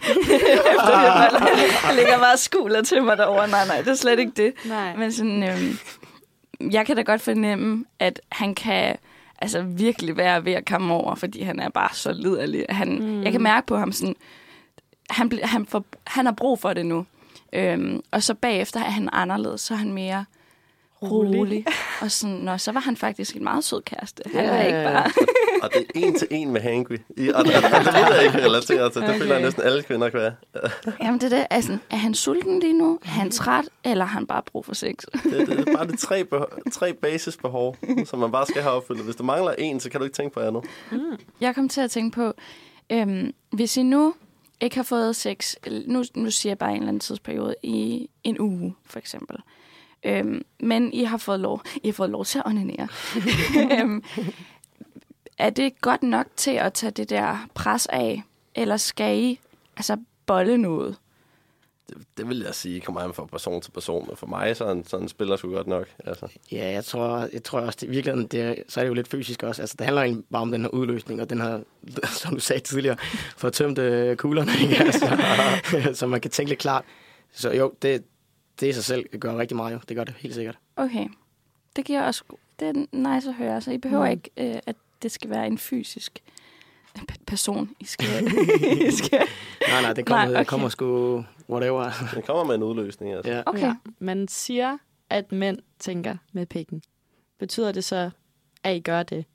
han 1.84 1.96
ligger 1.96 2.18
bare 2.20 2.38
skuler 2.38 2.82
til 2.82 3.04
mig 3.04 3.18
derovre. 3.18 3.48
Nej, 3.48 3.68
nej, 3.68 3.78
det 3.78 3.88
er 3.88 3.94
slet 3.96 4.20
ikke 4.20 4.32
det. 4.36 4.54
Nej. 4.66 4.96
Men 4.96 5.12
sådan, 5.12 5.44
øhm, 5.44 5.78
jeg 6.72 6.86
kan 6.86 6.96
da 6.96 7.02
godt 7.02 7.22
fornemme, 7.22 7.86
at 8.00 8.22
han 8.32 8.56
kan 8.56 8.96
altså 9.40 9.62
virkelig 9.62 10.18
være 10.18 10.46
ved 10.46 10.54
at 10.54 10.66
komme 10.66 10.94
over, 10.94 11.16
fordi 11.16 11.42
han 11.42 11.60
er 11.60 11.70
bare 11.70 11.90
så 11.94 12.12
liderlig. 12.14 12.66
Han, 12.70 13.00
Mm. 13.02 13.24
Jeg 13.24 13.32
kan 13.32 13.42
mærke 13.44 13.68
på 13.68 13.78
ham 13.78 13.92
sådan, 13.92 14.16
han, 15.10 15.32
han, 15.44 15.66
får, 15.66 15.86
han 16.08 16.26
har 16.26 16.34
brug 16.34 16.60
for 16.60 16.74
det 16.74 16.86
nu. 16.86 17.06
Øhm, 17.54 18.02
og 18.12 18.24
så 18.24 18.34
bagefter 18.34 18.80
er 18.80 18.90
han 18.90 19.10
anderledes, 19.12 19.62
så 19.62 19.74
er 19.74 19.78
han 19.78 19.94
mere 19.94 20.26
rolig. 21.04 21.66
Og 22.02 22.12
sådan, 22.12 22.36
nå, 22.36 22.58
så 22.58 22.72
var 22.72 22.80
han 22.80 22.98
faktisk 22.98 23.36
en 23.36 23.44
meget 23.44 23.64
sød 23.64 23.82
kæreste. 23.82 24.24
Han 24.26 24.44
Ja, 24.46 24.52
var 24.52 24.62
ikke 24.62 24.84
bare... 24.84 25.12
Og 25.64 25.70
det 25.74 25.80
er 26.04 26.08
en 26.08 26.16
til 26.20 26.28
en 26.32 26.52
med 26.52 26.62
hangry. 26.62 26.98
I, 27.18 27.30
og, 27.30 27.36
og, 27.36 27.42
og, 27.42 27.46
det 27.86 27.94
vil 27.94 28.16
jeg 28.16 28.24
ikke 28.26 28.38
relatere 28.46 28.90
til. 28.90 29.02
Det 29.02 29.10
Okay. 29.10 29.20
føler 29.20 29.34
jeg 29.36 29.44
næsten 29.44 29.64
alle 29.64 29.84
kvinder 29.84 30.10
kan 30.10 30.20
være. 30.20 30.34
Jamen 31.02 31.22
det 31.22 31.32
der, 31.32 31.46
altså, 31.50 31.78
er 31.90 31.96
han 31.96 32.14
sulten 32.14 32.60
lige 32.60 32.74
nu? 32.74 33.00
Er 33.04 33.08
han 33.08 33.32
træt? 33.32 33.66
Eller 33.84 34.06
har 34.06 34.14
han 34.14 34.28
bare 34.28 34.42
brug 34.52 34.66
for 34.66 34.74
sex? 34.76 34.94
Det, 35.24 35.24
det 35.48 35.60
er 35.60 35.76
bare 35.78 35.88
de 35.88 35.98
tre, 35.98 36.24
behov, 36.26 36.48
tre 36.74 36.94
basisbehov, 36.94 37.78
som 38.06 38.20
man 38.20 38.32
bare 38.32 38.46
skal 38.46 38.62
have 38.62 38.74
opfyldt. 38.74 39.04
Hvis 39.04 39.16
du 39.16 39.24
mangler 39.24 39.52
en, 39.58 39.80
så 39.80 39.90
kan 39.90 40.00
du 40.00 40.04
ikke 40.04 40.16
tænke 40.16 40.34
på 40.34 40.40
andet. 40.40 40.64
Jeg 41.42 41.56
kom 41.56 41.70
til 41.70 41.82
at 41.82 41.92
tænke 41.92 42.16
på, 42.16 42.34
øhm, 42.90 43.34
hvis 43.52 43.78
I 43.78 43.84
nu 43.84 44.14
ikke 44.62 44.76
har 44.76 44.84
fået 44.84 45.16
sex, 45.16 45.56
nu, 45.88 46.04
nu 46.16 46.32
siger 46.32 46.52
jeg 46.52 46.58
bare 46.58 46.70
en 46.72 46.76
eller 46.76 46.88
anden 46.88 47.00
tidsperiode, 47.00 47.56
i 47.64 48.10
en 48.24 48.40
uge 48.40 48.76
for 48.86 49.00
eksempel, 49.00 49.38
øhm, 50.04 50.46
men 50.60 50.94
I 50.94 51.04
har 51.04 51.18
fået 51.18 51.40
lov, 51.40 51.62
I 51.84 51.88
har 51.88 51.94
fået 51.94 52.10
lov 52.10 52.26
til 52.26 52.40
at 52.40 52.46
onanere. 52.46 52.88
øhm, 53.82 54.04
er 55.38 55.50
det 55.50 55.82
godt 55.82 56.04
nok 56.04 56.26
til 56.36 56.52
at 56.52 56.74
tage 56.74 56.92
det 56.92 57.10
der 57.10 57.48
pres 57.54 57.86
af, 57.86 58.24
eller 58.56 58.78
skal 58.78 59.18
I 59.18 59.40
altså 59.78 59.98
bolle 60.26 60.58
noget? 60.58 60.96
Det, 61.90 61.98
det 62.18 62.30
vil 62.30 62.40
jeg 62.40 62.56
sige 62.56 62.82
kommer 62.82 63.02
an 63.02 63.14
fra 63.14 63.26
person 63.26 63.62
til 63.62 63.72
person. 63.72 64.08
Men 64.08 64.18
for 64.18 64.28
mig, 64.28 64.58
så 64.58 64.66
er 64.66 64.72
en, 64.72 64.86
så 64.86 64.98
en 64.98 65.10
spiller 65.10 65.36
sgu 65.36 65.52
godt 65.52 65.68
nok. 65.68 65.88
Altså, 66.06 66.28
Ja, 66.52 66.72
jeg 66.72 66.86
tror, 66.86 67.28
jeg 67.34 67.44
tror 67.44 67.60
også, 67.60 67.78
det, 67.82 67.88
i 67.88 67.90
virkeligheden, 67.90 68.28
det 68.28 68.42
er, 68.42 68.56
så 68.68 68.80
er 68.80 68.84
det 68.84 68.90
jo 68.90 68.94
lidt 68.94 69.08
fysisk 69.08 69.44
også. 69.44 69.62
Altså, 69.62 69.76
det 69.80 69.86
handler 69.86 70.02
egentlig 70.02 70.24
bare 70.32 70.42
om 70.42 70.52
den 70.52 70.62
her 70.62 70.70
udløsning, 70.70 71.22
og 71.22 71.30
den 71.30 71.42
her, 71.42 71.60
som 72.22 72.34
du 72.34 72.40
sagde 72.40 72.62
tidligere, 72.62 72.98
for 73.38 73.50
tømt 73.50 73.78
øh, 73.78 74.18
kuglerne, 74.18 74.52
ikke? 74.62 74.76
Altså, 74.86 75.90
så 75.94 76.08
man 76.08 76.22
kan 76.22 76.32
tænke 76.32 76.50
lidt 76.50 76.60
klart. 76.60 76.86
Så 77.34 77.52
jo, 77.52 77.74
det, 77.82 78.04
det 78.60 78.68
i 78.68 78.74
sig 78.74 78.84
selv 78.84 79.18
gør 79.20 79.38
rigtig 79.38 79.56
meget 79.58 79.74
jo. 79.74 79.80
Det 79.90 79.98
gør 79.98 80.04
det 80.04 80.14
helt 80.18 80.34
sikkert. 80.34 80.58
Okay, 80.76 81.08
det 81.76 81.86
giver 81.86 82.02
også 82.04 82.24
det 82.60 82.68
er 82.68 82.74
nice 83.16 83.30
at 83.30 83.36
høre, 83.36 83.62
så 83.62 83.72
I 83.72 83.78
behøver 83.78 84.06
Mm. 84.06 84.12
ikke, 84.12 84.30
øh, 84.56 84.60
at 84.68 84.76
det 85.02 85.12
skal 85.12 85.30
være 85.30 85.48
en 85.48 85.58
fysisk 85.58 86.20
p- 87.00 87.24
person, 87.28 87.70
I 87.80 87.86
skal... 87.86 88.08
I 88.88 88.92
skal. 88.92 89.22
Nej, 89.70 89.82
nej, 89.82 89.94
det 89.94 90.06
kommer, 90.06 90.24
Nej, 90.24 90.30
okay. 90.32 90.40
okay. 90.40 90.46
kommer 90.46 90.70
sgu 90.70 91.24
whatever. 91.50 91.92
den 92.14 92.22
kommer 92.24 92.44
med 92.44 92.56
en 92.56 92.64
udløsning. 92.64 93.14
Altså. 93.14 93.32
Ja. 93.32 93.42
Okay. 93.46 93.62
Ja. 93.62 93.76
Man 94.00 94.28
siger, 94.28 94.78
at 95.10 95.32
mænd 95.32 95.58
tænker 95.80 96.16
med 96.34 96.46
pikken. 96.46 96.82
Betyder 97.40 97.72
det 97.72 97.84
så, 97.84 98.10
at 98.64 98.76
I 98.76 98.80
gør 98.80 99.04
det? 99.04 99.26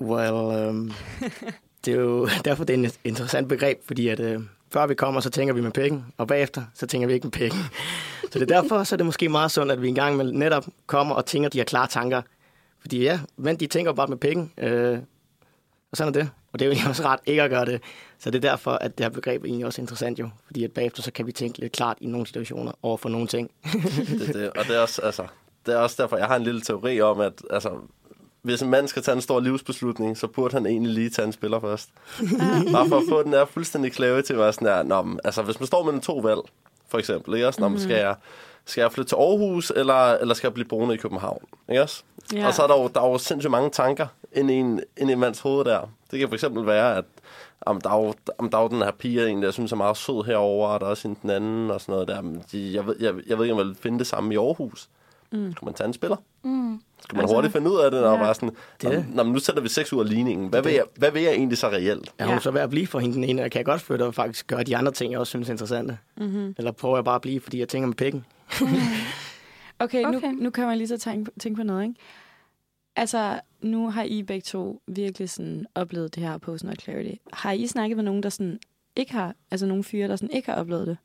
Well, 0.00 0.32
um, 0.68 0.92
det 1.84 1.94
er 1.94 1.98
jo 2.00 2.28
derfor, 2.44 2.64
det 2.64 2.80
er 2.80 2.86
et 2.88 3.00
interessant 3.04 3.48
begreb, 3.48 3.78
fordi 3.86 4.08
at, 4.08 4.20
øh, 4.20 4.40
før 4.72 4.86
vi 4.86 4.94
kommer, 4.94 5.20
så 5.20 5.30
tænker 5.30 5.54
vi 5.54 5.60
med 5.60 5.70
penge, 5.70 6.04
og 6.18 6.26
bagefter, 6.26 6.62
så 6.74 6.86
tænker 6.86 7.06
vi 7.08 7.14
ikke 7.14 7.26
med 7.26 7.32
penge. 7.32 7.56
Så 8.22 8.38
det 8.38 8.50
er 8.50 8.60
derfor, 8.60 8.84
så 8.84 8.94
er 8.94 8.96
det 8.96 9.06
måske 9.06 9.28
meget 9.28 9.50
sundt, 9.50 9.72
at 9.72 9.82
vi 9.82 9.88
engang 9.88 10.16
med 10.16 10.32
netop 10.32 10.66
kommer 10.86 11.14
og 11.14 11.26
tænker 11.26 11.48
de 11.48 11.58
her 11.58 11.64
klare 11.64 11.86
tanker. 11.86 12.22
Fordi 12.80 13.02
ja, 13.02 13.20
men 13.36 13.56
de 13.56 13.66
tænker 13.66 13.92
bare 13.92 14.06
med 14.06 14.16
penge, 14.16 14.50
øh, 14.58 14.98
og 15.90 15.96
sådan 15.96 16.14
er 16.14 16.18
det. 16.20 16.30
Og 16.52 16.58
det 16.58 16.64
er 16.64 16.66
jo 16.66 16.72
egentlig 16.72 16.88
også 16.88 17.02
ret 17.02 17.20
ikke 17.26 17.42
at 17.42 17.50
gøre 17.50 17.64
det. 17.64 17.80
Så 18.18 18.30
det 18.30 18.44
er 18.44 18.50
derfor, 18.50 18.70
at 18.70 18.98
det 18.98 19.04
her 19.04 19.10
begreb 19.10 19.42
er 19.42 19.46
egentlig 19.46 19.66
også 19.66 19.80
interessant 19.80 20.18
jo. 20.18 20.28
Fordi 20.46 20.64
at 20.64 20.72
bagefter, 20.72 21.02
så 21.02 21.12
kan 21.12 21.26
vi 21.26 21.32
tænke 21.32 21.58
lidt 21.58 21.72
klart 21.72 21.96
i 22.00 22.06
nogle 22.06 22.26
situationer 22.26 22.72
over 22.82 22.96
for 22.96 23.08
nogle 23.08 23.26
ting. 23.26 23.50
Det, 24.18 24.34
det, 24.34 24.50
og 24.50 24.64
det 24.64 24.76
er, 24.76 24.80
også, 24.80 25.02
altså, 25.02 25.26
det 25.66 25.74
er 25.74 25.78
også 25.78 26.02
derfor, 26.02 26.16
jeg 26.16 26.26
har 26.26 26.36
en 26.36 26.42
lille 26.42 26.60
teori 26.60 27.00
om, 27.00 27.20
at 27.20 27.32
altså, 27.50 27.70
hvis 28.42 28.62
en 28.62 28.70
mand 28.70 28.88
skal 28.88 29.02
tage 29.02 29.14
en 29.14 29.20
stor 29.20 29.40
livsbeslutning, 29.40 30.18
så 30.18 30.26
burde 30.26 30.54
han 30.54 30.66
egentlig 30.66 30.92
lige 30.92 31.10
tage 31.10 31.26
en 31.26 31.32
spiller 31.32 31.60
først. 31.60 31.88
Bare 32.72 32.88
for 32.88 32.96
at 32.96 33.02
få 33.08 33.22
den 33.22 33.32
der 33.32 33.44
fuldstændig 33.44 33.92
klæve 33.92 34.22
til 34.22 34.34
at 34.34 34.54
sådan 34.54 34.68
der, 34.68 34.82
Nå, 34.82 35.02
men, 35.02 35.20
altså 35.24 35.42
hvis 35.42 35.60
man 35.60 35.66
står 35.66 35.82
mellem 35.82 36.00
to 36.00 36.16
valg, 36.16 36.40
for 36.88 36.98
eksempel, 36.98 37.34
ikke 37.34 37.46
også? 37.46 37.68
Nå, 37.68 37.78
skal, 37.78 37.96
jeg, 37.96 38.14
skal 38.64 38.82
jeg 38.82 38.92
flytte 38.92 39.10
til 39.10 39.16
Aarhus, 39.16 39.72
eller, 39.76 40.12
eller 40.12 40.34
skal 40.34 40.48
jeg 40.48 40.54
blive 40.54 40.68
boende 40.68 40.94
i 40.94 40.98
København? 40.98 41.44
Ikke 41.68 41.82
også? 41.82 42.02
Ja. 42.32 42.46
Og 42.46 42.54
så 42.54 42.62
er 42.62 42.66
der 42.66 42.80
jo, 42.82 42.88
der 42.94 43.00
er 43.00 43.08
jo 43.08 43.18
sindssygt 43.18 43.50
mange 43.50 43.70
tanker 43.70 44.06
ind 44.32 44.50
i, 44.50 44.54
en, 44.54 44.80
ind 44.96 45.10
i 45.10 45.12
en 45.12 45.20
mands 45.20 45.40
hoved 45.40 45.64
der. 45.64 45.88
Det 46.10 46.18
kan 46.18 46.28
for 46.28 46.34
eksempel 46.34 46.66
være, 46.66 46.96
at 46.96 47.04
om 47.60 47.80
der, 47.80 47.90
er 47.90 48.04
jo, 48.04 48.14
om 48.38 48.50
der 48.50 48.58
er 48.58 48.62
jo 48.62 48.68
den 48.68 48.82
her 48.82 48.90
pige, 48.90 49.28
en, 49.28 49.38
der 49.38 49.44
jeg 49.44 49.52
synes 49.52 49.72
er 49.72 49.76
meget 49.76 49.96
sød 49.96 50.24
herover, 50.24 50.68
og 50.68 50.80
der 50.80 50.86
er 50.86 50.90
også 50.90 51.08
en 51.08 51.16
den 51.22 51.30
anden 51.30 51.70
og 51.70 51.80
sådan 51.80 51.92
noget 51.92 52.08
der. 52.08 52.20
Men 52.20 52.44
de, 52.52 52.74
jeg, 52.74 52.86
ved, 52.86 52.96
jeg, 53.00 53.14
jeg 53.26 53.38
ved 53.38 53.44
ikke, 53.44 53.52
om 53.54 53.58
jeg 53.58 53.66
vil 53.66 53.76
finde 53.80 53.98
det 53.98 54.06
samme 54.06 54.34
i 54.34 54.36
Aarhus. 54.36 54.88
Mm. 55.32 55.52
Skulle 55.52 55.68
man 55.68 55.74
tage 55.74 55.86
en 55.88 55.92
spiller? 55.92 56.16
Mm. 56.44 56.80
Skal 57.02 57.16
man 57.16 57.20
Altså, 57.22 57.36
hurtigt 57.36 57.52
finde 57.52 57.70
ud 57.70 57.78
af 57.80 57.90
det, 57.90 58.00
når 58.00 58.08
ja. 58.08 58.14
ja. 58.14 58.22
bare 58.22 58.34
sådan, 58.34 58.50
Det 58.82 59.06
nå, 59.14 59.22
nu 59.22 59.38
sætter 59.38 59.62
vi 59.62 59.68
seks 59.68 59.92
ud 59.92 60.00
af 60.00 60.08
ligningen. 60.08 60.48
Hvad, 60.48 60.62
Det 60.62 60.68
er 60.68 60.70
vil 60.70 60.76
jeg, 60.76 60.84
hvad 60.96 61.10
vil 61.10 61.22
jeg 61.22 61.32
egentlig 61.32 61.58
så 61.58 61.68
reelt? 61.68 62.12
Er 62.18 62.24
hun 62.26 62.34
Ja. 62.34 62.40
så 62.40 62.50
ved 62.50 62.60
at 62.60 62.70
blive 62.70 62.86
for 62.86 62.98
hende 62.98 63.14
den 63.14 63.24
ene, 63.24 63.40
eller 63.40 63.48
kan 63.48 63.58
jeg 63.58 63.64
godt 63.66 63.80
flytte 63.80 64.02
og 64.06 64.14
faktisk 64.14 64.46
gøre 64.46 64.62
de 64.62 64.76
andre 64.76 64.92
ting, 64.92 65.12
jeg 65.12 65.20
også 65.20 65.30
synes 65.30 65.48
er 65.48 65.52
interessante? 65.52 65.98
Mm-hmm. 66.16 66.54
Eller 66.58 66.72
prøver 66.72 66.96
jeg 66.96 67.04
bare 67.04 67.14
at 67.14 67.20
blive, 67.22 67.40
fordi 67.40 67.58
jeg 67.58 67.68
tænker 67.68 67.86
med 67.86 67.96
pikken? 67.96 68.24
Okay, 69.78 70.04
Okay. 70.06 70.26
Nu, 70.32 70.42
nu 70.42 70.50
kan 70.50 70.66
man 70.66 70.78
lige 70.78 70.88
så 70.88 70.98
tænke, 70.98 71.30
tænke 71.40 71.56
på 71.56 71.62
noget, 71.62 71.82
ikke? 71.82 71.94
Altså, 72.96 73.40
nu 73.60 73.90
har 73.90 74.02
I 74.02 74.22
begge 74.22 74.42
to 74.44 74.82
virkelig 74.86 75.30
sådan 75.30 75.66
oplevet 75.74 76.14
det 76.14 76.22
her 76.22 76.38
på 76.38 76.56
Not 76.64 76.82
Clarity. 76.82 77.14
Har 77.32 77.52
I 77.52 77.66
snakket 77.66 77.96
med 77.96 78.04
nogen, 78.04 78.22
der 78.22 78.28
sådan 78.28 78.58
ikke 78.96 79.12
har, 79.12 79.34
altså 79.50 79.66
nogle 79.66 79.84
fyre, 79.84 80.08
der 80.08 80.16
sådan 80.16 80.30
ikke 80.34 80.50
har 80.50 80.56
oplevet 80.60 80.86
det? 80.86 80.96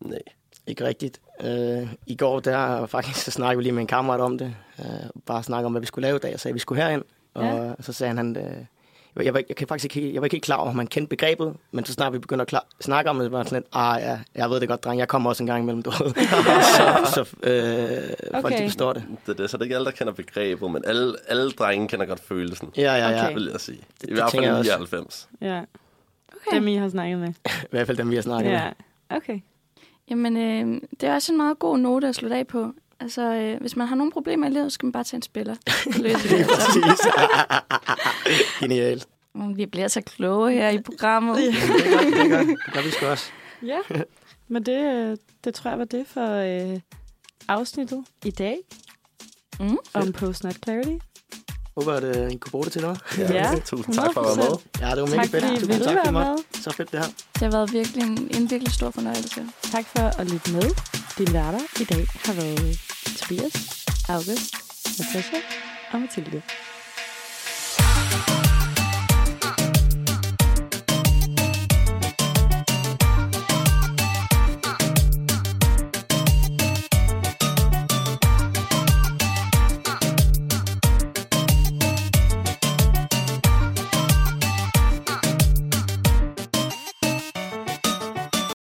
Nej. 0.00 0.18
Ikke 0.66 0.84
rigtigt. 0.84 1.20
Øh, 1.40 1.88
I 2.06 2.16
går, 2.16 2.40
der 2.40 2.86
faktisk, 2.86 3.20
så 3.24 3.30
snakkede 3.30 3.56
vi 3.56 3.62
lige 3.62 3.72
med 3.72 3.80
en 3.80 3.86
kammerat 3.86 4.20
om 4.20 4.38
det. 4.38 4.54
Øh, 4.78 4.84
bare 5.26 5.42
snakke 5.42 5.66
om, 5.66 5.72
hvad 5.72 5.80
vi 5.80 5.86
skulle 5.86 6.06
lave 6.06 6.16
i 6.16 6.18
dag. 6.18 6.30
Jeg 6.30 6.40
sagde, 6.40 6.52
at 6.52 6.54
vi 6.54 6.60
skulle 6.60 6.82
herind. 6.82 7.02
Og 7.34 7.44
Ja. 7.44 7.72
så 7.80 7.92
sagde 7.92 8.08
han, 8.08 8.16
han 8.16 8.36
øh, 8.36 9.24
jeg, 9.24 9.34
var, 9.34 9.42
jeg, 9.48 9.56
kan 9.56 9.68
faktisk 9.68 9.84
ikke, 9.84 9.94
helt- 10.06 10.14
jeg 10.14 10.22
var 10.22 10.26
ikke 10.26 10.34
helt 10.34 10.44
klar 10.44 10.56
over, 10.56 10.70
om 10.70 10.76
han 10.78 10.86
kendte 10.86 11.08
begrebet, 11.08 11.54
men 11.72 11.84
så 11.84 11.92
snart 11.92 12.12
vi 12.12 12.18
begyndte 12.18 12.42
at 12.42 12.48
klar, 12.48 12.66
snakke 12.80 13.10
om 13.10 13.18
det, 13.18 13.32
var 13.32 13.42
sådan 13.42 13.56
lidt, 13.56 13.66
ah 13.72 14.00
ja, 14.02 14.18
jeg 14.34 14.50
ved 14.50 14.60
det 14.60 14.68
godt, 14.68 14.84
dreng, 14.84 14.98
jeg 15.00 15.08
kommer 15.08 15.30
også 15.30 15.42
en 15.42 15.46
gang 15.46 15.62
imellem, 15.62 15.82
du 15.82 15.90
ved. 15.90 16.14
så 16.76 17.10
så 17.14 17.20
øh, 17.42 18.40
folk 18.40 18.52
de 18.52 18.56
Okay. 18.56 18.66
forstår 18.66 18.92
det. 18.92 19.04
Det, 19.26 19.32
er 19.32 19.36
det, 19.36 19.50
så 19.50 19.56
det 19.56 19.60
er 19.62 19.64
ikke 19.64 19.74
alle, 19.74 19.84
der 19.84 19.90
kender 19.90 20.12
begrebet, 20.12 20.70
men 20.70 20.82
alle, 20.86 21.14
alle 21.28 21.50
drenge 21.50 21.88
kender 21.88 22.06
godt 22.06 22.20
følelsen. 22.20 22.72
Ja, 22.76 22.82
ja, 22.96 23.08
ja. 23.10 23.24
Okay. 23.24 23.34
Vil 23.38 23.48
jeg 23.52 23.60
sige. 23.60 23.78
I 23.78 24.06
det 24.06 24.10
hvert 24.14 24.30
fald 24.30 24.44
også. 24.44 24.70
99. 24.78 25.28
Ja. 25.40 25.60
Okay. 26.46 26.56
Dem, 26.56 26.68
I 26.68 26.76
har 26.76 26.88
snakket 26.88 27.18
med. 27.18 27.28
I 27.64 27.66
hvert 27.70 27.86
fald 27.86 27.96
dem, 27.96 28.10
vi 28.10 28.14
har 28.14 28.22
snakket 28.22 28.50
Ja. 28.50 28.64
med. 29.10 29.16
Okay. 29.16 29.40
Jamen, 30.10 30.36
øh, 30.36 30.80
det 31.00 31.08
er 31.08 31.14
også 31.14 31.32
en 31.32 31.36
meget 31.36 31.58
god 31.58 31.78
note 31.78 32.08
at 32.08 32.14
slutte 32.14 32.36
af 32.36 32.46
på. 32.46 32.72
Altså, 33.00 33.22
øh, 33.22 33.60
hvis 33.60 33.76
man 33.76 33.86
har 33.86 33.96
nogle 33.96 34.12
problemer 34.12 34.46
i 34.46 34.50
livet, 34.50 34.72
så 34.72 34.74
skal 34.74 34.86
man 34.86 34.92
bare 34.92 35.04
tage 35.04 35.18
en 35.18 35.22
spiller. 35.22 35.54
Så 35.92 36.02
løser 36.02 36.36
det. 36.36 36.46
Præcis. 36.46 37.06
Genialt. 38.60 39.06
Vi 39.56 39.66
bliver 39.66 39.88
så 39.88 40.00
kloge 40.00 40.52
her 40.52 40.68
i 40.70 40.80
programmet. 40.80 41.36
Det 41.36 41.48
er 41.48 41.96
godt, 41.96 42.06
det 42.14 42.32
er 42.32 42.36
godt. 42.36 42.46
Det 42.66 42.74
gør 42.74 42.82
vi 42.82 42.90
sgu 42.90 43.06
også. 43.06 43.30
Ja, 43.62 43.78
men 44.48 44.62
det, 44.62 44.94
øh, 44.94 45.16
det 45.44 45.54
tror 45.54 45.70
jeg 45.70 45.78
var 45.78 45.84
det 45.84 46.06
for 46.06 46.30
øh, 46.72 46.80
afsnittet 47.48 48.04
i 48.24 48.30
dag 48.30 48.58
Mm. 49.60 49.78
om 49.94 50.12
Post 50.12 50.44
Not 50.44 50.56
Clarity. 50.64 50.96
Håber, 51.76 51.92
at 51.92 52.04
øh, 52.04 52.30
I 52.30 52.36
kunne 52.36 52.50
bruge 52.50 52.64
det 52.64 52.72
til 52.72 52.82
noget. 52.82 53.00
Ja, 53.18 53.54
Tusind 53.70 53.94
tak 53.94 54.12
for 54.14 54.20
at 54.20 54.26
være 54.38 54.48
med. 54.48 54.56
Ja, 54.80 54.90
det 54.94 55.00
var 55.02 55.06
mega 55.08 55.22
Tak 55.22 55.30
fedt. 55.30 55.44
fordi 55.44 55.54
Tusind 55.60 55.72
ville 55.72 55.84
tak, 56.04 56.12
måtte. 56.12 56.30
med. 56.30 56.62
Så 56.62 56.70
fedt 56.72 56.92
det 56.92 56.98
her. 57.00 57.06
Det 57.34 57.42
har 57.42 57.50
været 57.50 57.72
virkelig 57.72 58.02
en, 58.02 58.28
en 58.36 58.50
virkelig 58.50 58.72
stor 58.72 58.90
fornøjelse. 58.90 59.40
Tak 59.62 59.84
for 59.96 60.20
at 60.20 60.30
lytte 60.32 60.52
med. 60.52 60.68
Dine 61.18 61.32
værter 61.32 61.60
i 61.80 61.84
dag 61.84 62.06
har 62.24 62.32
været 62.32 62.78
Tobias, 63.18 63.54
August, 64.08 64.50
Natasha 64.98 65.36
og 65.92 66.00
Mathilde. 66.00 66.42